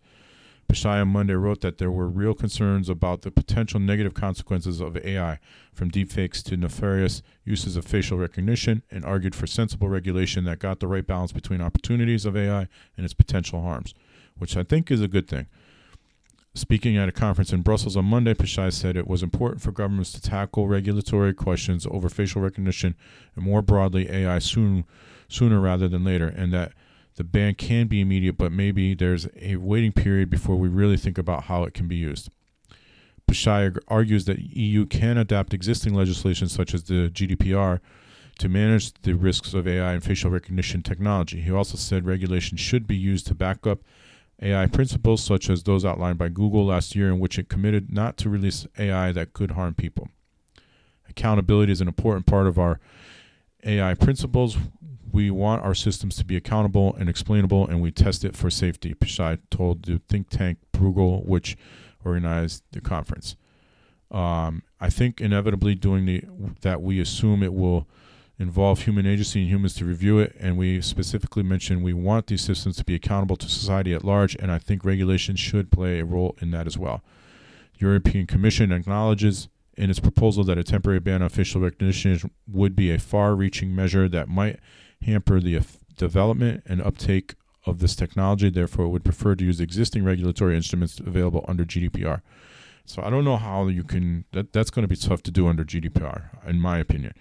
Pichai 0.68 1.06
Monday 1.06 1.34
wrote 1.34 1.60
that 1.60 1.78
there 1.78 1.90
were 1.90 2.08
real 2.08 2.34
concerns 2.34 2.88
about 2.88 3.22
the 3.22 3.30
potential 3.30 3.80
negative 3.80 4.14
consequences 4.14 4.80
of 4.80 4.96
AI, 4.96 5.38
from 5.72 5.90
deepfakes 5.90 6.42
to 6.44 6.56
nefarious 6.56 7.22
uses 7.44 7.76
of 7.76 7.84
facial 7.84 8.18
recognition, 8.18 8.82
and 8.90 9.04
argued 9.04 9.34
for 9.34 9.46
sensible 9.46 9.88
regulation 9.88 10.44
that 10.44 10.58
got 10.58 10.80
the 10.80 10.86
right 10.86 11.06
balance 11.06 11.32
between 11.32 11.60
opportunities 11.60 12.24
of 12.24 12.36
AI 12.36 12.68
and 12.96 13.04
its 13.04 13.14
potential 13.14 13.62
harms, 13.62 13.94
which 14.38 14.56
I 14.56 14.62
think 14.62 14.90
is 14.90 15.00
a 15.00 15.08
good 15.08 15.28
thing. 15.28 15.46
Speaking 16.56 16.96
at 16.96 17.08
a 17.08 17.12
conference 17.12 17.52
in 17.52 17.62
Brussels 17.62 17.96
on 17.96 18.04
Monday, 18.04 18.32
Pichai 18.32 18.72
said 18.72 18.96
it 18.96 19.08
was 19.08 19.24
important 19.24 19.60
for 19.60 19.72
governments 19.72 20.12
to 20.12 20.22
tackle 20.22 20.68
regulatory 20.68 21.34
questions 21.34 21.84
over 21.90 22.08
facial 22.08 22.42
recognition 22.42 22.94
and 23.34 23.44
more 23.44 23.60
broadly 23.60 24.08
AI 24.08 24.38
soon, 24.38 24.84
sooner 25.28 25.60
rather 25.60 25.88
than 25.88 26.04
later, 26.04 26.28
and 26.28 26.52
that 26.52 26.72
the 27.16 27.24
ban 27.24 27.54
can 27.54 27.86
be 27.86 28.00
immediate, 28.00 28.36
but 28.36 28.52
maybe 28.52 28.94
there's 28.94 29.28
a 29.40 29.56
waiting 29.56 29.92
period 29.92 30.30
before 30.30 30.56
we 30.56 30.68
really 30.68 30.96
think 30.96 31.18
about 31.18 31.44
how 31.44 31.64
it 31.64 31.74
can 31.74 31.86
be 31.86 31.96
used. 31.96 32.28
Pichai 33.28 33.76
argues 33.88 34.24
that 34.26 34.38
EU 34.38 34.84
can 34.86 35.16
adapt 35.16 35.54
existing 35.54 35.94
legislation 35.94 36.48
such 36.48 36.74
as 36.74 36.84
the 36.84 37.10
GDPR 37.12 37.80
to 38.38 38.48
manage 38.48 38.92
the 39.02 39.14
risks 39.14 39.54
of 39.54 39.66
AI 39.66 39.92
and 39.92 40.02
facial 40.02 40.30
recognition 40.30 40.82
technology. 40.82 41.40
He 41.40 41.52
also 41.52 41.76
said 41.76 42.04
regulation 42.04 42.56
should 42.56 42.86
be 42.86 42.96
used 42.96 43.26
to 43.28 43.34
back 43.34 43.66
up 43.66 43.80
AI 44.42 44.66
principles 44.66 45.22
such 45.22 45.48
as 45.48 45.62
those 45.62 45.84
outlined 45.84 46.18
by 46.18 46.28
Google 46.28 46.66
last 46.66 46.96
year 46.96 47.08
in 47.08 47.20
which 47.20 47.38
it 47.38 47.48
committed 47.48 47.92
not 47.92 48.16
to 48.18 48.28
release 48.28 48.66
AI 48.78 49.12
that 49.12 49.32
could 49.32 49.52
harm 49.52 49.74
people. 49.74 50.08
Accountability 51.08 51.70
is 51.70 51.80
an 51.80 51.88
important 51.88 52.26
part 52.26 52.48
of 52.48 52.58
our 52.58 52.80
AI 53.64 53.94
principles 53.94 54.58
we 55.14 55.30
want 55.30 55.62
our 55.62 55.76
systems 55.76 56.16
to 56.16 56.24
be 56.24 56.36
accountable 56.36 56.96
and 56.98 57.08
explainable, 57.08 57.68
and 57.68 57.80
we 57.80 57.92
test 57.92 58.24
it 58.24 58.36
for 58.36 58.50
safety, 58.50 58.94
Pichai 58.94 59.38
told 59.48 59.84
the 59.84 60.00
think 60.08 60.28
tank 60.28 60.58
Bruegel, 60.72 61.24
which 61.24 61.56
organized 62.04 62.64
the 62.72 62.80
conference. 62.80 63.36
Um, 64.10 64.64
I 64.80 64.90
think 64.90 65.20
inevitably 65.20 65.76
doing 65.76 66.04
the 66.04 66.24
that 66.62 66.82
we 66.82 67.00
assume 67.00 67.44
it 67.44 67.54
will 67.54 67.88
involve 68.40 68.82
human 68.82 69.06
agency 69.06 69.42
and 69.42 69.48
humans 69.48 69.74
to 69.74 69.84
review 69.84 70.18
it, 70.18 70.34
and 70.40 70.58
we 70.58 70.80
specifically 70.80 71.44
mentioned 71.44 71.84
we 71.84 71.92
want 71.92 72.26
these 72.26 72.42
systems 72.42 72.76
to 72.78 72.84
be 72.84 72.96
accountable 72.96 73.36
to 73.36 73.48
society 73.48 73.94
at 73.94 74.04
large, 74.04 74.34
and 74.34 74.50
I 74.50 74.58
think 74.58 74.84
regulation 74.84 75.36
should 75.36 75.70
play 75.70 76.00
a 76.00 76.04
role 76.04 76.36
in 76.40 76.50
that 76.50 76.66
as 76.66 76.76
well. 76.76 77.04
The 77.78 77.86
European 77.86 78.26
Commission 78.26 78.72
acknowledges 78.72 79.48
in 79.76 79.90
its 79.90 80.00
proposal 80.00 80.42
that 80.44 80.58
a 80.58 80.64
temporary 80.64 81.00
ban 81.00 81.22
on 81.22 81.28
facial 81.28 81.60
recognition 81.60 82.32
would 82.48 82.74
be 82.74 82.90
a 82.90 82.98
far-reaching 82.98 83.74
measure 83.74 84.08
that 84.08 84.28
might 84.28 84.58
hamper 85.04 85.40
the 85.40 85.60
development 85.96 86.62
and 86.66 86.82
uptake 86.82 87.34
of 87.66 87.78
this 87.78 87.96
technology. 87.96 88.50
Therefore, 88.50 88.86
it 88.86 88.90
would 88.90 89.04
prefer 89.04 89.34
to 89.34 89.44
use 89.44 89.60
existing 89.60 90.04
regulatory 90.04 90.56
instruments 90.56 90.98
available 90.98 91.44
under 91.48 91.64
GDPR. 91.64 92.20
So 92.84 93.02
I 93.02 93.10
don't 93.10 93.24
know 93.24 93.36
how 93.36 93.66
you 93.68 93.84
can. 93.84 94.24
That 94.32 94.52
that's 94.52 94.70
going 94.70 94.82
to 94.82 94.88
be 94.88 94.96
tough 94.96 95.22
to 95.22 95.30
do 95.30 95.48
under 95.48 95.64
GDPR, 95.64 96.46
in 96.46 96.60
my 96.60 96.78
opinion. 96.78 97.14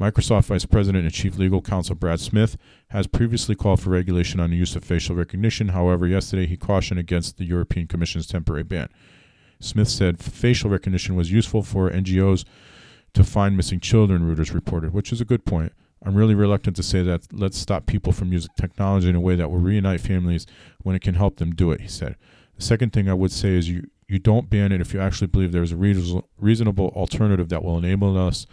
Microsoft 0.00 0.46
Vice 0.46 0.64
President 0.64 1.04
and 1.04 1.12
Chief 1.12 1.36
Legal 1.36 1.60
Counsel 1.60 1.94
Brad 1.94 2.20
Smith 2.20 2.56
has 2.88 3.06
previously 3.06 3.54
called 3.54 3.80
for 3.80 3.90
regulation 3.90 4.40
on 4.40 4.50
the 4.50 4.56
use 4.56 4.74
of 4.74 4.82
facial 4.82 5.14
recognition. 5.14 5.68
However, 5.68 6.06
yesterday 6.06 6.46
he 6.46 6.56
cautioned 6.56 6.98
against 6.98 7.36
the 7.36 7.44
European 7.44 7.86
Commission's 7.86 8.26
temporary 8.26 8.62
ban. 8.62 8.88
Smith 9.58 9.88
said 9.88 10.18
facial 10.18 10.70
recognition 10.70 11.16
was 11.16 11.30
useful 11.30 11.62
for 11.62 11.90
NGOs 11.90 12.46
to 13.12 13.24
find 13.24 13.56
missing 13.56 13.78
children, 13.78 14.22
Reuters 14.22 14.54
reported, 14.54 14.94
which 14.94 15.12
is 15.12 15.20
a 15.20 15.26
good 15.26 15.44
point. 15.44 15.72
I'm 16.04 16.14
really 16.14 16.34
reluctant 16.34 16.76
to 16.76 16.82
say 16.82 17.02
that 17.02 17.32
let's 17.32 17.58
stop 17.58 17.86
people 17.86 18.12
from 18.12 18.32
using 18.32 18.50
technology 18.56 19.08
in 19.08 19.14
a 19.14 19.20
way 19.20 19.36
that 19.36 19.50
will 19.50 19.58
reunite 19.58 20.00
families 20.00 20.46
when 20.82 20.96
it 20.96 21.02
can 21.02 21.14
help 21.14 21.36
them 21.36 21.54
do 21.54 21.70
it, 21.72 21.80
he 21.82 21.88
said. 21.88 22.16
The 22.56 22.62
second 22.62 22.92
thing 22.92 23.08
I 23.08 23.14
would 23.14 23.32
say 23.32 23.50
is 23.50 23.68
you, 23.68 23.88
you 24.08 24.18
don't 24.18 24.48
ban 24.48 24.72
it 24.72 24.80
if 24.80 24.94
you 24.94 25.00
actually 25.00 25.26
believe 25.26 25.52
there's 25.52 25.72
a 25.72 26.22
reasonable 26.38 26.88
alternative 26.96 27.48
that 27.50 27.62
will 27.62 27.78
enable 27.78 28.18
us 28.18 28.46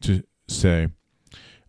to, 0.00 0.22
say, 0.48 0.88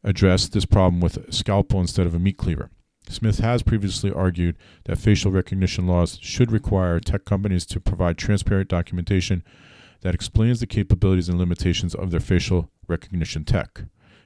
address 0.04 0.48
this 0.48 0.66
problem 0.66 1.02
with 1.02 1.18
a 1.18 1.32
scalpel 1.32 1.82
instead 1.82 2.08
of 2.08 2.16
a 2.16 2.20
meat 2.20 2.38
cleaver. 2.38 2.70
Smith 3.08 3.40
has 3.40 3.62
previously 3.62 4.12
argued 4.12 4.58
that 4.86 4.98
facial 4.98 5.32
recognition 5.32 5.86
laws 5.86 6.18
should 6.22 6.52
require 6.52 7.00
tech 7.00 7.24
companies 7.26 7.66
to 7.66 7.80
provide 7.80 8.18
transparent 8.18 8.70
documentation 8.70 9.44
that 10.02 10.16
explains 10.16 10.60
the 10.60 10.68
capabilities 10.68 11.30
and 11.30 11.38
limitations 11.38 11.94
of 11.94 12.10
their 12.10 12.20
facial 12.20 12.72
recognition 12.88 13.44
tech. 13.44 13.84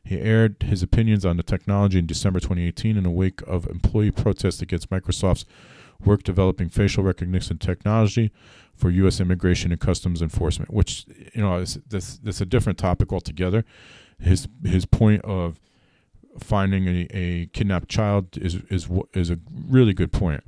He 0.09 0.19
aired 0.21 0.63
his 0.63 0.81
opinions 0.81 1.23
on 1.23 1.37
the 1.37 1.43
technology 1.43 1.99
in 1.99 2.07
December 2.07 2.39
2018 2.39 2.97
in 2.97 3.03
the 3.03 3.11
wake 3.11 3.43
of 3.43 3.67
employee 3.67 4.09
protests 4.09 4.59
against 4.59 4.89
Microsoft's 4.89 5.45
work 6.03 6.23
developing 6.23 6.67
facial 6.67 7.03
recognition 7.03 7.59
technology 7.59 8.31
for 8.73 8.89
U.S. 8.89 9.19
Immigration 9.19 9.71
and 9.71 9.79
Customs 9.79 10.23
Enforcement, 10.23 10.73
which 10.73 11.05
you 11.35 11.43
know 11.43 11.57
is 11.57 11.77
this 11.87 12.17
this 12.17 12.41
a 12.41 12.45
different 12.47 12.79
topic 12.79 13.13
altogether. 13.13 13.63
His 14.19 14.47
his 14.65 14.87
point 14.87 15.21
of 15.25 15.59
finding 16.39 16.87
a, 16.87 17.07
a 17.11 17.45
kidnapped 17.53 17.87
child 17.87 18.35
is 18.35 18.55
is 18.71 18.89
is 19.13 19.29
a 19.29 19.37
really 19.67 19.93
good 19.93 20.11
point. 20.11 20.43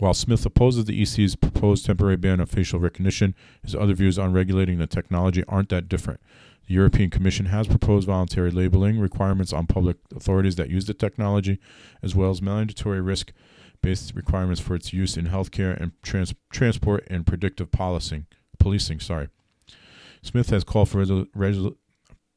While 0.00 0.12
Smith 0.12 0.44
opposes 0.44 0.86
the 0.86 1.00
EC's 1.00 1.36
proposed 1.36 1.86
temporary 1.86 2.16
ban 2.16 2.40
of 2.40 2.50
facial 2.50 2.80
recognition, 2.80 3.36
his 3.62 3.76
other 3.76 3.94
views 3.94 4.18
on 4.18 4.32
regulating 4.32 4.78
the 4.78 4.88
technology 4.88 5.44
aren't 5.46 5.68
that 5.68 5.88
different. 5.88 6.18
The 6.66 6.74
European 6.74 7.10
Commission 7.10 7.46
has 7.46 7.66
proposed 7.66 8.06
voluntary 8.06 8.50
labeling 8.50 8.98
requirements 8.98 9.52
on 9.52 9.66
public 9.66 9.98
authorities 10.14 10.56
that 10.56 10.70
use 10.70 10.86
the 10.86 10.94
technology, 10.94 11.58
as 12.02 12.14
well 12.14 12.30
as 12.30 12.40
mandatory 12.40 13.00
risk 13.00 13.32
based 13.82 14.14
requirements 14.14 14.60
for 14.60 14.74
its 14.74 14.92
use 14.92 15.16
in 15.16 15.26
healthcare 15.26 15.78
and 15.78 15.92
trans- 16.02 16.34
transport 16.50 17.06
and 17.08 17.26
predictive 17.26 17.70
policing. 17.70 18.26
Policing, 18.58 18.98
sorry. 19.00 19.28
Smith 20.22 20.48
has 20.48 20.64
called 20.64 20.88
for 20.88 21.04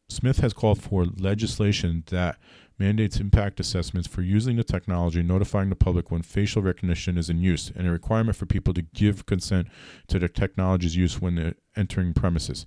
Smith 0.10 0.40
has 0.40 0.54
called 0.54 0.82
for 0.82 1.06
legislation 1.06 2.04
that 2.08 2.38
mandates 2.80 3.20
impact 3.20 3.60
assessments 3.60 4.08
for 4.08 4.22
using 4.22 4.56
the 4.56 4.64
technology, 4.64 5.24
notifying 5.24 5.70
the 5.70 5.76
public 5.76 6.12
when 6.12 6.22
facial 6.22 6.62
recognition 6.62 7.18
is 7.18 7.30
in 7.30 7.42
use, 7.42 7.72
and 7.76 7.88
a 7.88 7.92
requirement 7.92 8.38
for 8.38 8.46
people 8.46 8.74
to 8.74 8.82
give 8.82 9.26
consent 9.26 9.68
to 10.08 10.20
the 10.20 10.30
technology's 10.30 10.96
use 10.96 11.22
when 11.22 11.36
they're 11.36 11.56
entering 11.76 12.14
premises. 12.14 12.66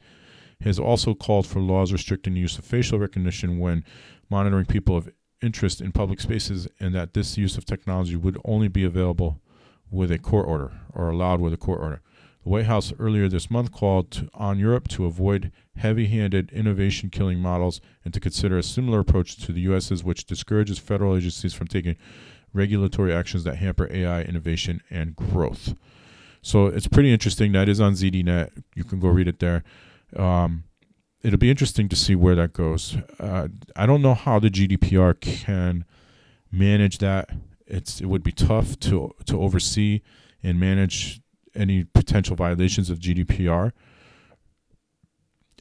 Has 0.62 0.78
also 0.78 1.14
called 1.14 1.46
for 1.46 1.61
laws 1.61 1.92
restricting 1.92 2.34
the 2.34 2.40
use 2.40 2.58
of 2.58 2.64
facial 2.64 2.98
recognition 2.98 3.58
when 3.58 3.84
monitoring 4.28 4.66
people 4.66 4.96
of 4.96 5.11
interest 5.42 5.80
in 5.80 5.92
public 5.92 6.20
spaces, 6.20 6.68
and 6.78 6.94
that 6.94 7.14
this 7.14 7.38
use 7.38 7.56
of 7.56 7.64
technology 7.64 8.16
would 8.16 8.38
only 8.44 8.68
be 8.68 8.84
available 8.84 9.40
with 9.90 10.12
a 10.12 10.18
court 10.18 10.46
order 10.46 10.72
or 10.92 11.08
allowed 11.08 11.40
with 11.40 11.52
a 11.52 11.56
court 11.56 11.80
order. 11.80 12.00
The 12.44 12.50
White 12.50 12.66
House 12.66 12.92
earlier 12.98 13.28
this 13.28 13.50
month 13.50 13.70
called 13.70 14.11
to, 14.12 14.28
on 14.32 14.58
Europe 14.58 14.88
to 14.88 15.04
avoid 15.04 15.52
heavy 15.76 16.06
handed 16.06 16.50
innovation 16.52 17.11
killing 17.11 17.38
models 17.38 17.80
and 18.04 18.14
to 18.14 18.20
consider 18.20 18.56
a 18.56 18.62
similar 18.62 19.00
approach 19.00 19.36
to 19.36 19.52
the 19.52 19.61
US's, 19.62 20.02
which 20.02 20.24
discourages 20.24 20.78
federal 20.78 21.16
agencies 21.16 21.52
from 21.52 21.66
taking 21.66 21.96
regulatory 22.52 23.12
actions 23.12 23.44
that 23.44 23.56
hamper 23.56 23.88
AI 23.92 24.22
innovation 24.22 24.80
and 24.90 25.16
growth. 25.16 25.74
So 26.42 26.66
it's 26.66 26.88
pretty 26.88 27.12
interesting. 27.12 27.52
That 27.52 27.68
is 27.68 27.80
on 27.80 27.92
ZDNet. 27.92 28.62
You 28.74 28.84
can 28.84 29.00
go 29.00 29.08
read 29.08 29.28
it 29.28 29.40
there. 29.40 29.62
Um, 30.16 30.64
it'll 31.22 31.38
be 31.38 31.50
interesting 31.50 31.88
to 31.88 31.96
see 31.96 32.14
where 32.14 32.34
that 32.34 32.52
goes. 32.52 32.96
Uh, 33.18 33.48
I 33.76 33.86
don't 33.86 34.02
know 34.02 34.14
how 34.14 34.38
the 34.38 34.50
GDPR 34.50 35.20
can 35.20 35.84
manage 36.50 36.98
that. 36.98 37.30
It's 37.66 38.00
it 38.00 38.06
would 38.06 38.22
be 38.22 38.32
tough 38.32 38.78
to 38.80 39.14
to 39.26 39.40
oversee 39.40 40.00
and 40.42 40.58
manage 40.58 41.20
any 41.54 41.84
potential 41.84 42.36
violations 42.36 42.90
of 42.90 42.98
GDPR. 42.98 43.72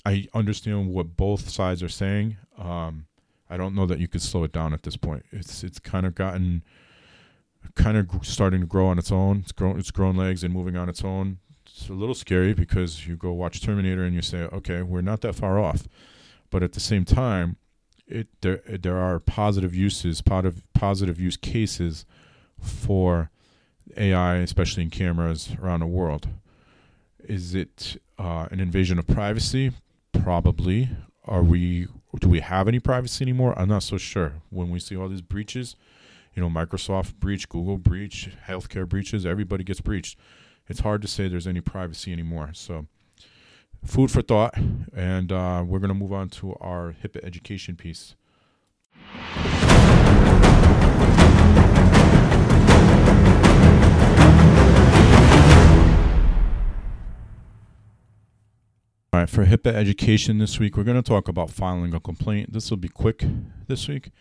I 0.06 0.28
understand 0.34 0.90
what 0.90 1.18
both 1.18 1.50
sides 1.50 1.84
are 1.84 1.90
saying. 1.90 2.38
Um, 2.58 3.06
I 3.50 3.58
don't 3.58 3.76
know 3.76 3.86
that 3.86 4.00
you 4.00 4.08
could 4.08 4.22
slow 4.22 4.44
it 4.44 4.52
down 4.52 4.74
at 4.74 4.84
this 4.84 4.98
point. 4.98 5.26
It's 5.32 5.64
it's 5.64 5.80
kind 5.80 6.06
of 6.06 6.16
gotten 6.16 6.64
kind 7.76 7.98
of 7.98 8.08
starting 8.26 8.62
to 8.62 8.68
grow 8.68 8.88
on 8.88 8.98
its 8.98 9.12
own. 9.12 9.40
It's 9.40 9.52
grown 9.52 9.78
it's 9.78 9.92
grown 9.92 10.16
legs 10.16 10.44
and 10.44 10.54
moving 10.54 10.78
on 10.78 10.90
its 10.90 11.04
own. 11.04 11.40
It's 11.80 11.88
a 11.88 11.94
little 11.94 12.16
scary 12.16 12.54
because 12.54 13.08
you 13.08 13.16
go 13.16 13.32
watch 13.32 13.62
Terminator 13.62 14.04
and 14.04 14.14
you 14.14 14.22
say, 14.22 14.40
okay, 14.52 14.82
we're 14.82 15.00
not 15.00 15.22
that 15.22 15.34
far 15.34 15.58
off, 15.58 15.88
but 16.50 16.62
at 16.62 16.74
the 16.74 16.82
same 16.82 17.06
time, 17.06 17.56
it 18.06 18.28
there 18.42 18.62
there 18.68 18.98
are 18.98 19.20
positive 19.20 19.74
uses, 19.74 20.22
positive 20.22 20.62
positive 20.74 21.22
use 21.22 21.38
cases 21.38 22.06
for 22.60 23.30
AI, 23.96 24.36
especially 24.38 24.84
in 24.84 24.90
cameras 24.90 25.56
around 25.62 25.80
the 25.80 25.88
world. 25.88 26.28
Is 27.24 27.56
it 27.56 28.02
uh, 28.18 28.48
an 28.52 28.60
invasion 28.60 29.00
of 29.00 29.08
privacy? 29.08 29.72
Probably. 30.12 30.90
Are 31.24 31.44
we? 31.44 31.88
Do 32.20 32.28
we 32.28 32.42
have 32.42 32.68
any 32.68 32.80
privacy 32.80 33.24
anymore? 33.24 33.58
I'm 33.58 33.70
not 33.70 33.84
so 33.84 33.98
sure. 33.98 34.34
When 34.50 34.70
we 34.70 34.80
see 34.80 34.98
all 34.98 35.08
these 35.08 35.22
breaches, 35.22 35.78
you 36.36 36.42
know, 36.42 36.50
Microsoft 36.50 37.16
breach, 37.16 37.48
Google 37.48 37.78
breach, 37.78 38.32
healthcare 38.48 38.88
breaches, 38.90 39.26
everybody 39.26 39.64
gets 39.64 39.80
breached. 39.80 40.18
It's 40.70 40.82
hard 40.82 41.02
to 41.02 41.08
say 41.08 41.28
there's 41.28 41.48
any 41.48 41.62
privacy 41.62 42.14
anymore. 42.14 42.52
So, 42.54 42.86
food 43.84 44.12
for 44.12 44.22
thought. 44.22 44.56
And 44.96 45.32
uh, 45.32 45.64
we're 45.66 45.80
going 45.80 45.90
to 45.90 45.96
move 45.96 46.14
on 46.14 46.30
to 46.30 46.56
our 46.62 46.96
HIPAA 47.04 47.24
education 47.24 47.76
piece. 47.76 48.16
All 59.12 59.20
right, 59.20 59.30
for 59.30 59.46
HIPAA 59.46 59.74
education 59.74 60.38
this 60.38 60.60
week, 60.60 60.78
we're 60.78 60.84
going 60.84 61.02
to 61.02 61.02
talk 61.02 61.28
about 61.28 61.50
filing 61.50 61.96
a 61.96 62.00
complaint. 62.00 62.54
This 62.54 62.70
will 62.70 62.78
be 62.78 62.90
quick 62.90 63.26
this 63.68 63.88
week. 63.88 64.12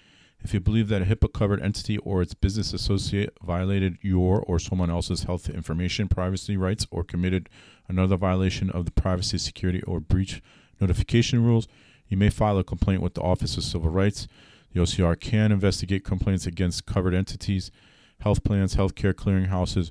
If 0.43 0.55
you 0.55 0.61
believe 0.61 0.89
that 0.89 1.03
a 1.03 1.05
HIPAA 1.05 1.33
covered 1.33 1.61
entity 1.61 1.99
or 1.99 2.23
its 2.23 2.33
business 2.33 2.73
associate 2.73 3.37
violated 3.43 3.99
your 4.03 4.41
or 4.41 4.59
someone 4.59 4.91
else's 4.91 5.25
health 5.25 5.51
information 5.51 6.09
privacy 6.09 6.57
rights 6.57 6.87
or 6.91 7.03
committed 7.05 7.49
another 7.89 8.17
violation 8.17 8.71
of 8.71 8.85
the 8.85 8.93
privacy, 8.93 9.39
security, 9.39 9.83
or 9.83 10.01
breach 10.01 10.41
notification 10.81 11.45
rules, 11.45 11.67
you 12.09 12.17
may 12.17 12.31
file 12.31 12.59
a 12.59 12.65
complaint 12.65 13.03
with 13.03 13.15
the 13.15 13.21
Office 13.21 13.57
of 13.57 13.65
Civil 13.65 13.91
Rights. 13.91 14.29
The 14.73 14.81
OCR 14.81 15.19
can 15.19 15.53
investigate 15.53 16.05
complaints 16.05 16.47
against 16.47 16.87
covered 16.87 17.15
entities, 17.15 17.71
health 18.21 18.45
plans, 18.45 18.77
healthcare 18.77 19.15
clearinghouses, 19.15 19.91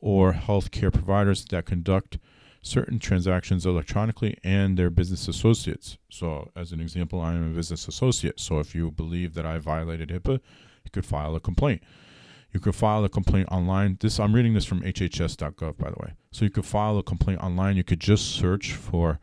or 0.00 0.32
healthcare 0.32 0.92
providers 0.92 1.44
that 1.50 1.66
conduct 1.66 2.18
certain 2.62 2.98
transactions 2.98 3.66
electronically 3.66 4.38
and 4.44 4.78
their 4.78 4.88
business 4.88 5.28
associates. 5.28 5.98
So, 6.10 6.50
as 6.56 6.72
an 6.72 6.80
example, 6.80 7.20
I 7.20 7.32
am 7.32 7.52
a 7.52 7.54
business 7.54 7.88
associate. 7.88 8.40
So, 8.40 8.60
if 8.60 8.74
you 8.74 8.90
believe 8.90 9.34
that 9.34 9.44
I 9.44 9.58
violated 9.58 10.08
HIPAA, 10.08 10.40
you 10.84 10.90
could 10.92 11.04
file 11.04 11.34
a 11.34 11.40
complaint. 11.40 11.82
You 12.52 12.60
could 12.60 12.74
file 12.74 13.04
a 13.04 13.08
complaint 13.08 13.48
online. 13.50 13.96
This 14.00 14.20
I'm 14.20 14.34
reading 14.34 14.52
this 14.54 14.66
from 14.66 14.82
HHS.gov, 14.82 15.78
by 15.78 15.90
the 15.90 15.96
way. 16.00 16.12
So 16.32 16.44
you 16.44 16.50
could 16.50 16.66
file 16.66 16.98
a 16.98 17.02
complaint 17.02 17.40
online. 17.40 17.76
You 17.76 17.84
could 17.84 18.00
just 18.00 18.30
search 18.30 18.74
for 18.74 19.18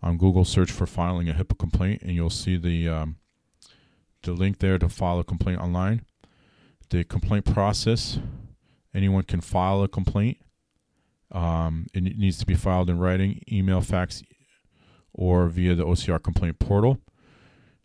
on 0.00 0.16
Google, 0.16 0.44
search 0.44 0.70
for 0.70 0.86
filing 0.86 1.28
a 1.28 1.34
HIPAA 1.34 1.58
complaint, 1.58 2.02
and 2.02 2.12
you'll 2.12 2.30
see 2.30 2.56
the 2.56 2.88
um, 2.88 3.16
the 4.22 4.32
link 4.32 4.58
there 4.58 4.78
to 4.78 4.88
file 4.88 5.18
a 5.18 5.24
complaint 5.24 5.60
online. 5.60 6.04
The 6.90 7.04
complaint 7.04 7.52
process. 7.52 8.18
Anyone 8.94 9.22
can 9.24 9.40
file 9.40 9.82
a 9.82 9.88
complaint 9.88 10.38
um, 11.32 11.86
it 11.94 12.02
needs 12.02 12.38
to 12.38 12.46
be 12.46 12.54
filed 12.54 12.90
in 12.90 12.98
writing, 12.98 13.42
email, 13.50 13.80
fax, 13.80 14.22
or 15.14 15.48
via 15.48 15.74
the 15.74 15.84
OCR 15.84 16.22
complaint 16.22 16.58
portal. 16.58 16.98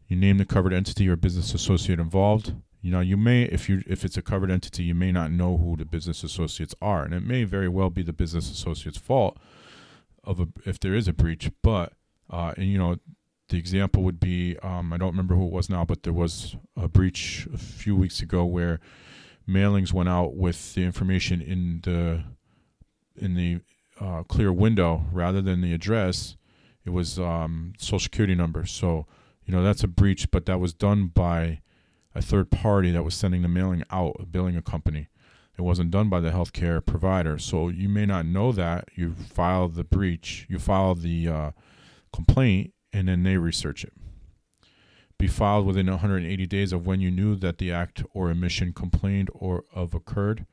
You 0.07 0.17
name 0.17 0.37
the 0.37 0.45
covered 0.45 0.73
entity 0.73 1.07
or 1.09 1.15
business 1.15 1.53
associate 1.53 1.99
involved. 1.99 2.53
You 2.81 2.91
know, 2.91 2.99
you 2.99 3.17
may, 3.17 3.43
if 3.43 3.67
you 3.67 3.81
if 3.87 4.05
it's 4.05 4.17
a 4.17 4.21
covered 4.21 4.51
entity, 4.51 4.83
you 4.83 4.95
may 4.95 5.11
not 5.11 5.31
know 5.31 5.57
who 5.57 5.75
the 5.75 5.85
business 5.85 6.23
associates 6.23 6.75
are, 6.81 7.03
and 7.03 7.13
it 7.13 7.23
may 7.23 7.43
very 7.43 7.67
well 7.67 7.89
be 7.89 8.03
the 8.03 8.13
business 8.13 8.51
associate's 8.51 8.97
fault 8.97 9.37
of 10.23 10.39
a, 10.39 10.47
if 10.65 10.79
there 10.79 10.93
is 10.93 11.07
a 11.07 11.13
breach. 11.13 11.49
But 11.63 11.93
uh, 12.29 12.53
and 12.55 12.67
you 12.67 12.77
know, 12.77 12.97
the 13.49 13.57
example 13.57 14.03
would 14.03 14.19
be 14.19 14.57
um, 14.59 14.93
I 14.93 14.97
don't 14.97 15.11
remember 15.11 15.35
who 15.35 15.47
it 15.47 15.53
was 15.53 15.69
now, 15.69 15.85
but 15.85 16.03
there 16.03 16.13
was 16.13 16.55
a 16.75 16.87
breach 16.87 17.47
a 17.53 17.57
few 17.57 17.95
weeks 17.95 18.21
ago 18.21 18.45
where 18.45 18.79
mailings 19.47 19.91
went 19.91 20.09
out 20.09 20.35
with 20.35 20.73
the 20.75 20.83
information 20.83 21.41
in 21.41 21.81
the 21.83 22.23
in 23.17 23.35
the 23.35 23.59
uh, 23.99 24.23
clear 24.23 24.51
window 24.51 25.05
rather 25.11 25.41
than 25.41 25.61
the 25.61 25.73
address, 25.73 26.37
it 26.85 26.91
was 26.91 27.19
um, 27.19 27.73
social 27.77 27.99
security 27.99 28.35
number. 28.35 28.65
So, 28.65 29.05
you 29.45 29.53
know, 29.53 29.63
that's 29.63 29.83
a 29.83 29.87
breach, 29.87 30.31
but 30.31 30.45
that 30.45 30.59
was 30.59 30.73
done 30.73 31.07
by 31.07 31.61
a 32.15 32.21
third 32.21 32.49
party 32.49 32.91
that 32.91 33.03
was 33.03 33.15
sending 33.15 33.41
the 33.41 33.47
mailing 33.47 33.83
out, 33.91 34.31
billing 34.31 34.55
a 34.55 34.61
company. 34.61 35.07
It 35.57 35.61
wasn't 35.63 35.91
done 35.91 36.09
by 36.09 36.19
the 36.19 36.29
healthcare 36.29 36.85
provider. 36.85 37.37
So 37.39 37.69
you 37.69 37.89
may 37.89 38.05
not 38.05 38.25
know 38.25 38.51
that. 38.51 38.89
You 38.95 39.13
file 39.13 39.67
the 39.67 39.83
breach, 39.83 40.45
you 40.49 40.59
file 40.59 40.93
the 40.93 41.27
uh, 41.27 41.51
complaint, 42.13 42.73
and 42.93 43.07
then 43.07 43.23
they 43.23 43.37
research 43.37 43.83
it. 43.83 43.93
Be 45.17 45.27
filed 45.27 45.65
within 45.65 45.87
180 45.87 46.45
days 46.45 46.71
of 46.71 46.85
when 46.85 47.01
you 47.01 47.09
knew 47.09 47.35
that 47.35 47.57
the 47.57 47.71
act 47.71 48.03
or 48.13 48.29
omission 48.29 48.71
complained 48.71 49.29
or 49.33 49.63
of 49.73 49.95
occurred 49.95 50.45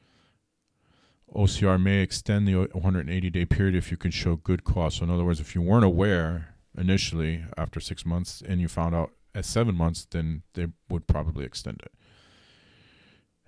OCR 1.35 1.82
may 1.82 2.01
extend 2.01 2.47
the 2.47 2.55
180 2.55 3.30
day 3.30 3.45
period 3.45 3.74
if 3.74 3.91
you 3.91 3.97
can 3.97 4.11
show 4.11 4.37
good 4.37 4.64
cause. 4.64 4.97
So, 4.97 5.05
in 5.05 5.11
other 5.11 5.24
words, 5.24 5.41
if 5.41 5.55
you 5.55 5.62
weren't 5.62 5.85
aware 5.85 6.55
initially 6.76 7.45
after 7.57 7.80
six 7.80 8.07
months 8.07 8.43
and 8.47 8.61
you 8.61 8.68
found 8.68 8.95
out 8.95 9.12
at 9.35 9.45
seven 9.45 9.74
months, 9.74 10.07
then 10.11 10.43
they 10.55 10.68
would 10.89 11.07
probably 11.07 11.45
extend 11.45 11.82
it. 11.85 11.93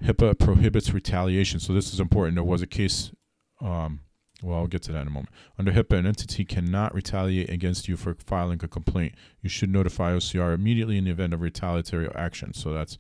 HIPAA 0.05 0.39
prohibits 0.39 0.93
retaliation. 0.93 1.61
So, 1.61 1.73
this 1.73 1.93
is 1.93 2.01
important. 2.01 2.35
There 2.37 2.45
was 2.45 2.63
a 2.63 2.67
case, 2.67 3.13
um, 3.61 4.01
well, 4.43 4.59
I'll 4.59 4.67
get 4.67 4.83
to 4.83 4.93
that 4.93 5.03
in 5.03 5.07
a 5.07 5.11
moment. 5.11 5.31
Under 5.59 5.73
HIPAA, 5.73 5.99
an 5.99 6.07
entity 6.07 6.45
cannot 6.45 6.95
retaliate 6.95 7.51
against 7.51 7.89
you 7.89 7.97
for 7.97 8.15
filing 8.15 8.61
a 8.63 8.69
complaint. 8.69 9.15
You 9.41 9.49
should 9.49 9.71
notify 9.71 10.13
OCR 10.13 10.55
immediately 10.55 10.99
in 10.99 11.05
the 11.05 11.13
event 11.13 11.33
of 11.35 11.41
retaliatory 11.41 12.09
action. 12.15 12.53
So, 12.53 12.73
that's 12.73 12.99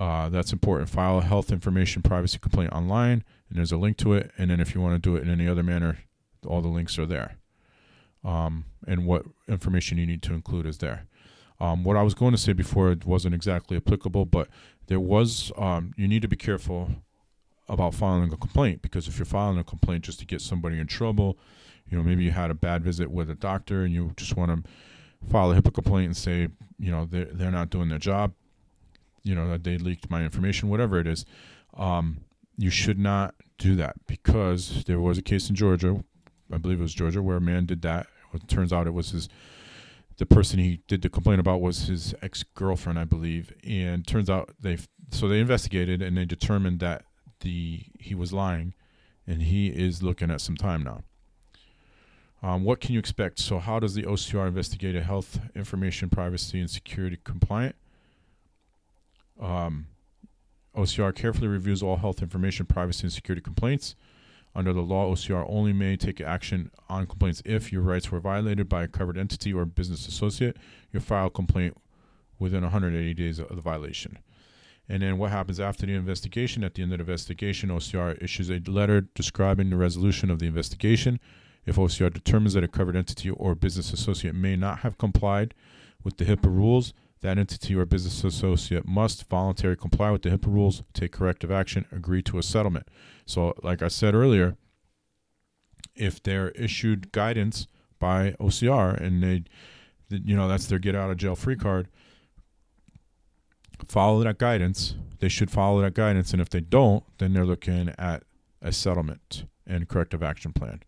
uh, 0.00 0.30
that's 0.30 0.50
important. 0.50 0.88
File 0.88 1.18
a 1.18 1.22
health 1.22 1.52
information 1.52 2.00
privacy 2.00 2.38
complaint 2.38 2.72
online, 2.72 3.22
and 3.50 3.58
there's 3.58 3.70
a 3.70 3.76
link 3.76 3.98
to 3.98 4.14
it. 4.14 4.30
And 4.38 4.50
then 4.50 4.58
if 4.58 4.74
you 4.74 4.80
want 4.80 4.94
to 4.94 4.98
do 4.98 5.14
it 5.14 5.22
in 5.22 5.28
any 5.28 5.46
other 5.46 5.62
manner, 5.62 5.98
all 6.46 6.62
the 6.62 6.68
links 6.68 6.98
are 6.98 7.04
there. 7.04 7.36
Um, 8.24 8.64
and 8.86 9.04
what 9.04 9.26
information 9.46 9.98
you 9.98 10.06
need 10.06 10.22
to 10.22 10.32
include 10.32 10.64
is 10.64 10.78
there. 10.78 11.06
Um, 11.60 11.84
what 11.84 11.98
I 11.98 12.02
was 12.02 12.14
going 12.14 12.32
to 12.32 12.38
say 12.38 12.54
before 12.54 12.90
it 12.90 13.04
wasn't 13.04 13.34
exactly 13.34 13.76
applicable, 13.76 14.24
but 14.24 14.48
there 14.86 14.98
was, 14.98 15.52
um, 15.58 15.92
you 15.98 16.08
need 16.08 16.22
to 16.22 16.28
be 16.28 16.36
careful 16.36 16.88
about 17.68 17.92
filing 17.92 18.32
a 18.32 18.38
complaint 18.38 18.80
because 18.80 19.06
if 19.06 19.18
you're 19.18 19.26
filing 19.26 19.58
a 19.58 19.64
complaint 19.64 20.04
just 20.04 20.18
to 20.20 20.24
get 20.24 20.40
somebody 20.40 20.78
in 20.78 20.86
trouble, 20.86 21.38
you 21.90 21.98
know, 21.98 22.02
maybe 22.02 22.24
you 22.24 22.30
had 22.30 22.50
a 22.50 22.54
bad 22.54 22.82
visit 22.82 23.10
with 23.10 23.28
a 23.28 23.34
doctor 23.34 23.82
and 23.82 23.92
you 23.92 24.12
just 24.16 24.34
want 24.34 24.64
to 24.64 24.70
file 25.30 25.52
a 25.52 25.60
HIPAA 25.60 25.74
complaint 25.74 26.06
and 26.06 26.16
say, 26.16 26.48
you 26.78 26.90
know, 26.90 27.04
they're, 27.04 27.26
they're 27.26 27.50
not 27.50 27.68
doing 27.68 27.90
their 27.90 27.98
job 27.98 28.32
you 29.22 29.34
know 29.34 29.48
that 29.48 29.64
they 29.64 29.78
leaked 29.78 30.10
my 30.10 30.22
information, 30.22 30.68
whatever 30.68 30.98
it 30.98 31.06
is, 31.06 31.24
um, 31.76 32.24
you 32.56 32.70
should 32.70 32.98
not 32.98 33.34
do 33.58 33.76
that 33.76 33.96
because 34.06 34.84
there 34.84 35.00
was 35.00 35.18
a 35.18 35.22
case 35.22 35.48
in 35.48 35.54
Georgia, 35.54 36.02
I 36.52 36.58
believe 36.58 36.80
it 36.80 36.82
was 36.82 36.94
Georgia, 36.94 37.22
where 37.22 37.36
a 37.36 37.40
man 37.40 37.66
did 37.66 37.82
that. 37.82 38.06
It 38.32 38.48
turns 38.48 38.72
out 38.72 38.86
it 38.86 38.94
was 38.94 39.10
his 39.10 39.28
the 40.18 40.26
person 40.26 40.58
he 40.58 40.82
did 40.86 41.00
the 41.00 41.08
complaint 41.08 41.40
about 41.40 41.62
was 41.62 41.86
his 41.86 42.14
ex 42.20 42.42
girlfriend, 42.54 42.98
I 42.98 43.04
believe, 43.04 43.52
and 43.66 44.06
turns 44.06 44.28
out 44.28 44.50
they 44.60 44.78
so 45.10 45.28
they 45.28 45.40
investigated 45.40 46.02
and 46.02 46.16
they 46.16 46.24
determined 46.24 46.80
that 46.80 47.04
the 47.40 47.84
he 47.98 48.14
was 48.14 48.32
lying, 48.32 48.74
and 49.26 49.42
he 49.42 49.68
is 49.68 50.02
looking 50.02 50.30
at 50.30 50.40
some 50.40 50.56
time 50.56 50.82
now. 50.82 51.02
Um, 52.42 52.64
what 52.64 52.80
can 52.80 52.92
you 52.92 52.98
expect? 52.98 53.38
So, 53.38 53.58
how 53.58 53.78
does 53.78 53.94
the 53.94 54.04
OCR 54.04 54.46
investigate 54.46 54.96
a 54.96 55.02
health 55.02 55.40
information 55.54 56.08
privacy 56.08 56.60
and 56.60 56.70
security 56.70 57.18
compliant? 57.22 57.76
Um, 59.40 59.86
OCR 60.76 61.14
carefully 61.14 61.48
reviews 61.48 61.82
all 61.82 61.96
health 61.96 62.22
information 62.22 62.66
privacy 62.66 63.04
and 63.04 63.12
security 63.12 63.42
complaints. 63.42 63.96
Under 64.54 64.72
the 64.72 64.80
law, 64.80 65.12
OCR 65.12 65.46
only 65.48 65.72
may 65.72 65.96
take 65.96 66.20
action 66.20 66.70
on 66.88 67.06
complaints 67.06 67.42
if 67.44 67.72
your 67.72 67.82
rights 67.82 68.10
were 68.10 68.20
violated 68.20 68.68
by 68.68 68.82
a 68.82 68.88
covered 68.88 69.16
entity 69.16 69.52
or 69.52 69.64
business 69.64 70.08
associate. 70.08 70.56
You 70.92 71.00
file 71.00 71.26
a 71.26 71.30
complaint 71.30 71.76
within 72.38 72.62
180 72.62 73.14
days 73.14 73.38
of 73.38 73.54
the 73.54 73.62
violation. 73.62 74.18
And 74.88 75.02
then 75.02 75.18
what 75.18 75.30
happens 75.30 75.60
after 75.60 75.86
the 75.86 75.94
investigation? 75.94 76.64
At 76.64 76.74
the 76.74 76.82
end 76.82 76.92
of 76.92 76.98
the 76.98 77.02
investigation, 77.02 77.68
OCR 77.68 78.20
issues 78.20 78.50
a 78.50 78.58
letter 78.68 79.02
describing 79.02 79.70
the 79.70 79.76
resolution 79.76 80.30
of 80.30 80.40
the 80.40 80.46
investigation. 80.46 81.20
If 81.64 81.76
OCR 81.76 82.12
determines 82.12 82.54
that 82.54 82.64
a 82.64 82.68
covered 82.68 82.96
entity 82.96 83.30
or 83.30 83.54
business 83.54 83.92
associate 83.92 84.34
may 84.34 84.56
not 84.56 84.80
have 84.80 84.98
complied 84.98 85.54
with 86.02 86.16
the 86.16 86.24
HIPAA 86.24 86.46
rules, 86.46 86.92
that 87.20 87.38
entity 87.38 87.74
or 87.74 87.84
business 87.84 88.24
associate 88.24 88.86
must 88.86 89.28
voluntarily 89.28 89.76
comply 89.76 90.10
with 90.10 90.22
the 90.22 90.30
HIPAA 90.30 90.52
rules, 90.52 90.82
take 90.94 91.12
corrective 91.12 91.50
action, 91.50 91.86
agree 91.92 92.22
to 92.22 92.38
a 92.38 92.42
settlement. 92.42 92.88
So, 93.26 93.54
like 93.62 93.82
I 93.82 93.88
said 93.88 94.14
earlier, 94.14 94.56
if 95.94 96.22
they're 96.22 96.50
issued 96.50 97.12
guidance 97.12 97.66
by 97.98 98.32
OCR 98.40 98.98
and 98.98 99.22
they, 99.22 99.44
you 100.08 100.34
know, 100.34 100.48
that's 100.48 100.66
their 100.66 100.78
get 100.78 100.94
out 100.94 101.10
of 101.10 101.18
jail 101.18 101.36
free 101.36 101.56
card, 101.56 101.88
follow 103.86 104.22
that 104.24 104.38
guidance. 104.38 104.94
They 105.18 105.28
should 105.28 105.50
follow 105.50 105.82
that 105.82 105.94
guidance. 105.94 106.32
And 106.32 106.40
if 106.40 106.48
they 106.48 106.60
don't, 106.60 107.04
then 107.18 107.34
they're 107.34 107.44
looking 107.44 107.92
at 107.98 108.24
a 108.62 108.72
settlement 108.72 109.44
and 109.66 109.88
corrective 109.88 110.22
action 110.22 110.52
plan. 110.52 110.80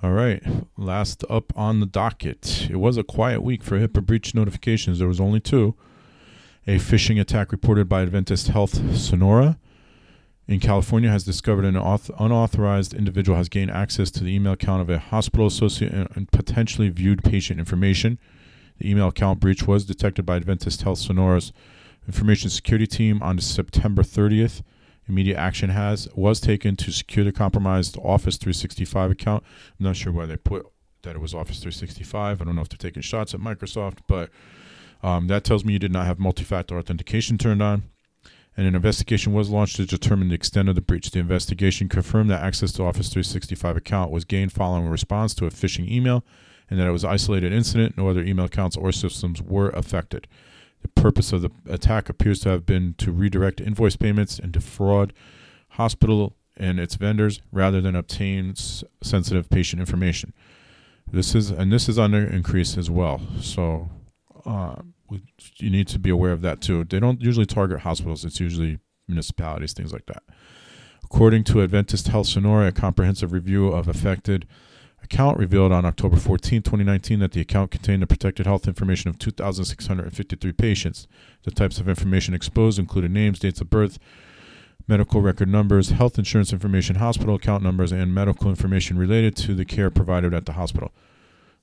All 0.00 0.12
right, 0.12 0.40
last 0.76 1.24
up 1.28 1.52
on 1.56 1.80
the 1.80 1.86
docket. 1.86 2.68
It 2.70 2.76
was 2.76 2.96
a 2.96 3.02
quiet 3.02 3.42
week 3.42 3.64
for 3.64 3.80
HIPAA 3.80 4.06
breach 4.06 4.32
notifications. 4.32 5.00
There 5.00 5.08
was 5.08 5.20
only 5.20 5.40
two. 5.40 5.74
A 6.68 6.76
phishing 6.76 7.20
attack 7.20 7.50
reported 7.50 7.88
by 7.88 8.02
Adventist 8.02 8.46
Health 8.46 8.96
Sonora 8.96 9.58
in 10.46 10.60
California 10.60 11.10
has 11.10 11.24
discovered 11.24 11.64
an 11.64 11.74
unauthorized 11.76 12.94
individual 12.94 13.36
has 13.36 13.48
gained 13.48 13.72
access 13.72 14.08
to 14.12 14.22
the 14.22 14.32
email 14.32 14.52
account 14.52 14.82
of 14.82 14.88
a 14.88 15.00
hospital 15.00 15.48
associate 15.48 15.92
and 15.92 16.30
potentially 16.30 16.90
viewed 16.90 17.24
patient 17.24 17.58
information. 17.58 18.20
The 18.78 18.88
email 18.88 19.08
account 19.08 19.40
breach 19.40 19.66
was 19.66 19.84
detected 19.84 20.24
by 20.24 20.36
Adventist 20.36 20.82
Health 20.82 20.98
Sonora's 20.98 21.52
information 22.06 22.50
security 22.50 22.86
team 22.86 23.20
on 23.20 23.40
September 23.40 24.04
30th 24.04 24.62
immediate 25.08 25.36
action 25.36 25.70
has 25.70 26.08
was 26.14 26.40
taken 26.40 26.76
to 26.76 26.92
secure 26.92 27.24
the 27.24 27.32
compromised 27.32 27.96
Office 27.98 28.36
365 28.36 29.10
account. 29.10 29.44
I'm 29.78 29.86
not 29.86 29.96
sure 29.96 30.12
why 30.12 30.26
they 30.26 30.36
put 30.36 30.66
that 31.02 31.16
it 31.16 31.20
was 31.20 31.34
Office 31.34 31.58
365. 31.58 32.40
I 32.40 32.44
don't 32.44 32.56
know 32.56 32.62
if 32.62 32.68
they're 32.68 32.76
taking 32.76 33.02
shots 33.02 33.34
at 33.34 33.40
Microsoft, 33.40 33.98
but 34.06 34.30
um, 35.02 35.28
that 35.28 35.44
tells 35.44 35.64
me 35.64 35.72
you 35.72 35.78
did 35.78 35.92
not 35.92 36.06
have 36.06 36.18
multi-factor 36.18 36.78
authentication 36.78 37.38
turned 37.38 37.62
on. 37.62 37.84
And 38.56 38.66
an 38.66 38.74
investigation 38.74 39.32
was 39.32 39.50
launched 39.50 39.76
to 39.76 39.86
determine 39.86 40.28
the 40.28 40.34
extent 40.34 40.68
of 40.68 40.74
the 40.74 40.80
breach. 40.80 41.12
The 41.12 41.20
investigation 41.20 41.88
confirmed 41.88 42.28
that 42.30 42.42
access 42.42 42.72
to 42.72 42.82
Office 42.82 43.08
365 43.08 43.76
account 43.76 44.10
was 44.10 44.24
gained 44.24 44.52
following 44.52 44.88
a 44.88 44.90
response 44.90 45.32
to 45.34 45.46
a 45.46 45.50
phishing 45.50 45.88
email, 45.88 46.24
and 46.68 46.80
that 46.80 46.88
it 46.88 46.90
was 46.90 47.04
an 47.04 47.10
isolated 47.10 47.52
incident. 47.52 47.96
No 47.96 48.08
other 48.08 48.24
email 48.24 48.46
accounts 48.46 48.76
or 48.76 48.90
systems 48.90 49.40
were 49.40 49.70
affected. 49.70 50.26
The 50.82 50.88
purpose 50.88 51.32
of 51.32 51.42
the 51.42 51.50
attack 51.68 52.08
appears 52.08 52.40
to 52.40 52.48
have 52.50 52.66
been 52.66 52.94
to 52.98 53.12
redirect 53.12 53.60
invoice 53.60 53.96
payments 53.96 54.38
and 54.38 54.52
defraud 54.52 55.12
hospital 55.70 56.36
and 56.56 56.80
its 56.80 56.96
vendors 56.96 57.40
rather 57.52 57.80
than 57.80 57.94
obtain 57.94 58.50
s- 58.50 58.82
sensitive 59.02 59.48
patient 59.48 59.80
information. 59.80 60.32
This 61.10 61.34
is 61.34 61.50
and 61.50 61.72
this 61.72 61.88
is 61.88 61.98
under 61.98 62.18
increase 62.24 62.76
as 62.76 62.90
well. 62.90 63.20
So 63.40 63.88
uh, 64.44 64.76
we, 65.08 65.22
you 65.56 65.70
need 65.70 65.88
to 65.88 65.98
be 65.98 66.10
aware 66.10 66.32
of 66.32 66.42
that 66.42 66.60
too. 66.60 66.84
They 66.84 67.00
don't 67.00 67.20
usually 67.20 67.46
target 67.46 67.80
hospitals; 67.80 68.24
it's 68.24 68.40
usually 68.40 68.78
municipalities, 69.06 69.72
things 69.72 69.92
like 69.92 70.06
that. 70.06 70.22
According 71.04 71.44
to 71.44 71.62
Adventist 71.62 72.08
Health 72.08 72.26
Sonora, 72.26 72.66
a 72.66 72.72
comprehensive 72.72 73.32
review 73.32 73.68
of 73.68 73.88
affected 73.88 74.46
account 75.10 75.38
revealed 75.38 75.72
on 75.72 75.86
October 75.86 76.16
14, 76.16 76.62
2019, 76.62 77.18
that 77.20 77.32
the 77.32 77.40
account 77.40 77.70
contained 77.70 78.02
the 78.02 78.06
protected 78.06 78.44
health 78.44 78.68
information 78.68 79.08
of 79.08 79.18
2,653 79.18 80.52
patients. 80.52 81.08
The 81.44 81.50
types 81.50 81.78
of 81.78 81.88
information 81.88 82.34
exposed 82.34 82.78
included 82.78 83.10
names, 83.10 83.38
dates 83.38 83.62
of 83.62 83.70
birth, 83.70 83.98
medical 84.86 85.22
record 85.22 85.48
numbers, 85.48 85.90
health 85.90 86.18
insurance 86.18 86.52
information, 86.52 86.96
hospital 86.96 87.36
account 87.36 87.62
numbers, 87.62 87.90
and 87.90 88.14
medical 88.14 88.50
information 88.50 88.98
related 88.98 89.34
to 89.36 89.54
the 89.54 89.64
care 89.64 89.90
provided 89.90 90.34
at 90.34 90.44
the 90.44 90.52
hospital. 90.52 90.92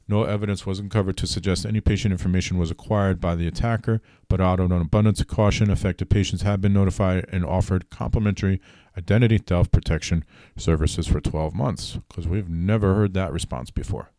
No 0.08 0.24
evidence 0.24 0.66
was 0.66 0.80
uncovered 0.80 1.18
to 1.18 1.28
suggest 1.28 1.66
any 1.66 1.82
patient 1.82 2.12
information 2.12 2.58
was 2.58 2.72
acquired 2.72 3.22
by 3.22 3.36
the 3.36 3.48
attacker, 3.48 4.02
but 4.28 4.42
out 4.42 4.60
of 4.60 4.72
an 4.72 4.82
abundance 4.82 5.20
of 5.20 5.28
caution, 5.28 5.70
affected 5.70 6.10
patients 6.10 6.42
have 6.42 6.62
been 6.62 6.74
notified 6.74 7.26
and 7.32 7.46
offered 7.46 7.90
complimentary 7.92 8.60
identity 8.98 9.38
theft 9.38 9.72
protection 9.72 10.24
services 10.58 11.08
for 11.08 11.20
12 11.20 11.54
months 11.54 11.98
because 12.08 12.28
we've 12.28 12.50
never 12.50 12.96
heard 12.96 13.14
that 13.14 13.34
response 13.34 13.72
before. 13.72 14.12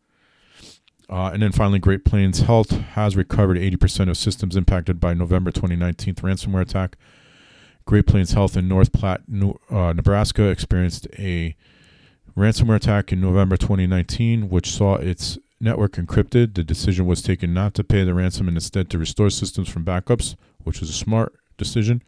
Uh, 1.09 1.31
and 1.33 1.41
then 1.41 1.51
finally, 1.51 1.79
Great 1.79 2.03
Plains 2.03 2.41
Health 2.41 2.71
has 2.71 3.15
recovered 3.15 3.57
80% 3.57 4.09
of 4.09 4.17
systems 4.17 4.55
impacted 4.55 4.99
by 4.99 5.13
November 5.13 5.51
2019 5.51 6.15
ransomware 6.15 6.61
attack. 6.61 6.97
Great 7.85 8.05
Plains 8.05 8.33
Health 8.33 8.57
in 8.57 8.67
North 8.67 8.91
Platte, 8.91 9.21
uh, 9.71 9.93
Nebraska 9.93 10.47
experienced 10.49 11.07
a 11.17 11.55
ransomware 12.35 12.75
attack 12.75 13.13
in 13.13 13.21
November 13.21 13.55
2019, 13.55 14.49
which 14.49 14.69
saw 14.69 14.95
its 14.95 15.37
network 15.61 15.93
encrypted. 15.93 16.55
The 16.55 16.63
decision 16.63 17.05
was 17.05 17.21
taken 17.21 17.53
not 17.53 17.73
to 17.75 17.85
pay 17.85 18.03
the 18.03 18.13
ransom 18.13 18.49
and 18.49 18.57
instead 18.57 18.89
to 18.89 18.97
restore 18.97 19.29
systems 19.29 19.69
from 19.69 19.85
backups, 19.85 20.35
which 20.63 20.81
was 20.81 20.89
a 20.89 20.93
smart 20.93 21.33
decision. 21.57 22.03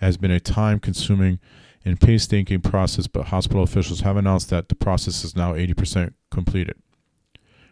It 0.00 0.04
has 0.04 0.16
been 0.16 0.30
a 0.30 0.40
time 0.40 0.80
consuming 0.80 1.38
and 1.84 2.00
painstaking 2.00 2.60
process, 2.60 3.06
but 3.06 3.26
hospital 3.26 3.62
officials 3.62 4.00
have 4.00 4.16
announced 4.16 4.50
that 4.50 4.68
the 4.68 4.74
process 4.74 5.24
is 5.24 5.36
now 5.36 5.54
80% 5.54 6.14
completed. 6.30 6.76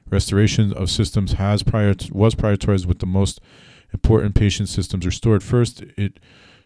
Restoration 0.09 0.73
of 0.73 0.91
systems 0.91 1.33
has 1.33 1.63
prior 1.63 1.95
was 2.13 2.35
prioritized 2.35 2.87
with 2.87 3.01
the 3.01 3.07
most 3.07 3.41
important 3.93 4.35
patient 4.35 4.69
systems 4.69 5.05
restored 5.05 5.43
first. 5.43 5.83
It 5.97 6.21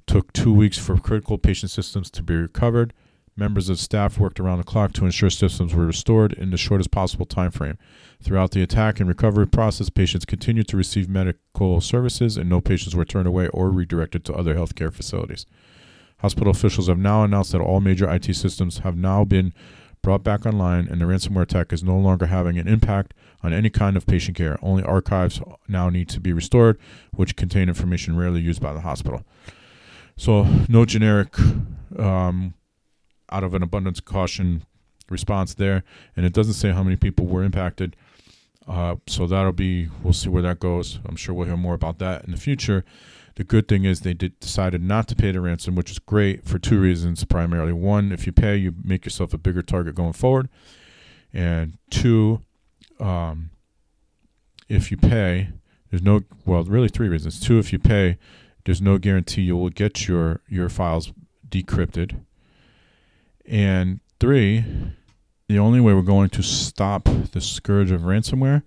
took 0.07 0.32
two 0.32 0.53
weeks 0.53 0.78
for 0.78 0.99
critical 0.99 1.38
patient 1.38 1.70
systems 1.70 2.11
to 2.11 2.22
be 2.22 2.34
recovered. 2.34 2.93
Members 3.36 3.70
of 3.70 3.78
staff 3.78 4.18
worked 4.18 4.41
around 4.41 4.59
the 4.59 4.64
clock 4.64 4.93
to 4.95 5.07
ensure 5.07 5.30
systems 5.30 5.74
were 5.74 5.86
restored 5.86 6.34
in 6.34 6.50
the 6.50 6.58
shortest 6.58 6.91
possible 6.91 7.25
time 7.25 7.50
frame. 7.50 7.79
Throughout 8.22 8.50
the 8.50 8.62
attack 8.62 9.00
and 9.00 9.08
recovery 9.08 9.46
process, 9.46 9.88
patients 9.88 10.26
continued 10.26 10.68
to 10.68 10.76
receive 10.76 11.08
medical 11.08 11.80
services, 11.80 12.37
and 12.37 12.50
no 12.50 12.61
patients 12.61 12.95
were 12.95 13.07
turned 13.07 13.29
away 13.29 13.49
or 13.49 13.71
redirected 13.71 14.25
to 14.26 14.34
other 14.34 14.54
healthcare 14.54 14.92
facilities. 14.92 15.46
Hospital 16.21 16.51
officials 16.51 16.88
have 16.88 16.99
now 16.99 17.25
announced 17.25 17.53
that 17.53 17.61
all 17.61 17.80
major 17.80 18.11
IT 18.11 18.34
systems 18.34 18.79
have 18.79 18.97
now 18.97 19.25
been 19.25 19.53
brought 20.03 20.22
back 20.25 20.47
online, 20.47 20.87
and 20.88 21.01
the 21.01 21.05
ransomware 21.05 21.42
attack 21.42 21.72
is 21.72 21.83
no 21.83 21.97
longer 21.97 22.26
having 22.26 22.59
an 22.59 22.67
impact 22.67 23.13
on 23.42 23.53
any 23.53 23.71
kind 23.71 23.97
of 23.97 24.07
patient 24.07 24.37
care. 24.37 24.59
Only 24.63 24.83
archives 24.83 25.41
now 25.68 25.91
need 25.91 26.09
to 26.11 26.21
be 26.21 26.33
restored, 26.33 26.79
which 27.14 27.37
contain 27.37 27.68
information 27.68 28.17
rarely 28.17 28.41
used 28.41 28.61
by 28.61 28.72
the 28.72 28.80
hospital. 28.80 29.25
So, 30.17 30.47
no 30.68 30.84
generic, 30.84 31.34
um, 31.99 32.55
out 33.30 33.45
of 33.45 33.55
an 33.55 33.63
abundance 33.63 33.99
of 33.99 34.05
caution 34.05 34.64
response 35.09 35.55
there. 35.55 35.84
And 36.17 36.26
it 36.26 36.33
doesn't 36.33 36.55
say 36.55 36.72
how 36.72 36.83
many 36.83 36.97
people 36.97 37.26
were 37.26 37.42
impacted. 37.42 37.97
Uh, 38.67 38.97
so 39.07 39.26
that'll 39.26 39.53
be, 39.53 39.88
we'll 40.03 40.13
see 40.13 40.29
where 40.29 40.42
that 40.42 40.61
goes. 40.61 41.01
I'm 41.05 41.17
sure 41.17 41.34
we'll 41.34 41.47
hear 41.47 41.57
more 41.57 41.75
about 41.75 41.99
that 41.99 42.25
in 42.25 42.30
the 42.30 42.37
future. 42.37 42.84
The 43.41 43.45
good 43.45 43.68
thing 43.68 43.87
is 43.87 44.00
they 44.00 44.12
did, 44.12 44.38
decided 44.38 44.83
not 44.83 45.08
to 45.08 45.17
pay 45.17 45.33
the 45.33 45.41
ransom, 45.41 45.75
which 45.75 45.91
is 45.91 45.99
great 45.99 46.45
for 46.45 46.58
two 46.58 46.79
reasons 46.79 47.25
primarily. 47.25 47.72
One, 47.72 48.12
if 48.12 48.26
you 48.26 48.33
pay, 48.33 48.54
you 48.54 48.75
make 48.84 49.07
yourself 49.07 49.33
a 49.33 49.38
bigger 49.38 49.62
target 49.62 49.95
going 49.95 50.12
forward. 50.12 50.50
And 51.33 51.79
two, 51.88 52.42
um, 52.99 53.49
if 54.68 54.91
you 54.91 54.99
pay, 54.99 55.49
there's 55.88 56.03
no, 56.03 56.21
well, 56.45 56.64
really 56.64 56.91
three 56.91 57.08
reasons. 57.08 57.41
Two, 57.41 57.58
if 57.58 57.72
you 57.72 57.79
pay, 57.79 58.18
there's 58.67 58.83
no 58.83 58.99
guarantee 58.99 59.41
you 59.41 59.57
will 59.57 59.71
get 59.71 60.07
your, 60.07 60.42
your 60.46 60.68
files 60.68 61.11
decrypted. 61.49 62.21
And 63.46 64.00
three, 64.21 64.67
the 65.49 65.58
only 65.58 65.80
way 65.80 65.95
we're 65.95 66.03
going 66.03 66.29
to 66.29 66.42
stop 66.42 67.08
the 67.33 67.41
scourge 67.41 67.91
of 67.91 68.03
ransomware 68.03 68.64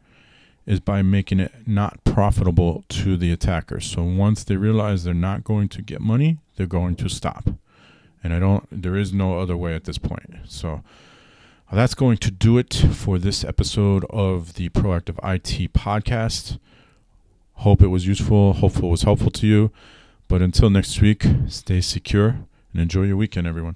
is 0.66 0.80
by 0.80 1.02
making 1.02 1.40
it 1.40 1.52
not 1.66 2.04
profitable 2.04 2.86
to 2.90 3.18
the 3.18 3.32
attackers. 3.32 3.86
So 3.86 4.04
once 4.04 4.44
they 4.44 4.56
realize 4.56 5.04
they're 5.04 5.14
not 5.14 5.44
going 5.44 5.70
to 5.70 5.82
get 5.82 6.02
money, 6.02 6.38
they're 6.56 6.68
going 6.68 6.96
to 6.98 7.10
stop. 7.10 7.50
And 8.24 8.34
I 8.34 8.40
don't 8.40 8.66
there 8.72 8.96
is 8.96 9.12
no 9.12 9.40
other 9.40 9.58
way 9.58 9.76
at 9.76 9.84
this 9.84 9.98
point. 9.98 10.38
So 10.48 10.84
uh, 11.72 11.76
that's 11.76 11.94
going 11.96 12.18
to 12.18 12.32
do 12.32 12.58
it 12.58 12.74
for 12.74 13.20
this 13.20 13.44
episode 13.44 14.06
of 14.10 14.54
the 14.54 14.70
Proactive 14.70 15.18
IT 15.24 15.74
podcast. 15.74 16.58
Hope 17.56 17.82
it 17.82 17.88
was 17.88 18.08
useful. 18.08 18.54
Hopeful 18.54 18.88
it 18.88 18.92
was 18.92 19.04
helpful 19.04 19.32
to 19.32 19.48
you. 19.48 19.72
But 20.28 20.42
until 20.42 20.70
next 20.70 21.02
week, 21.02 21.26
stay 21.48 21.82
secure 21.82 22.38
and 22.72 22.82
enjoy 22.82 23.04
your 23.04 23.18
weekend, 23.18 23.46
everyone. 23.46 23.76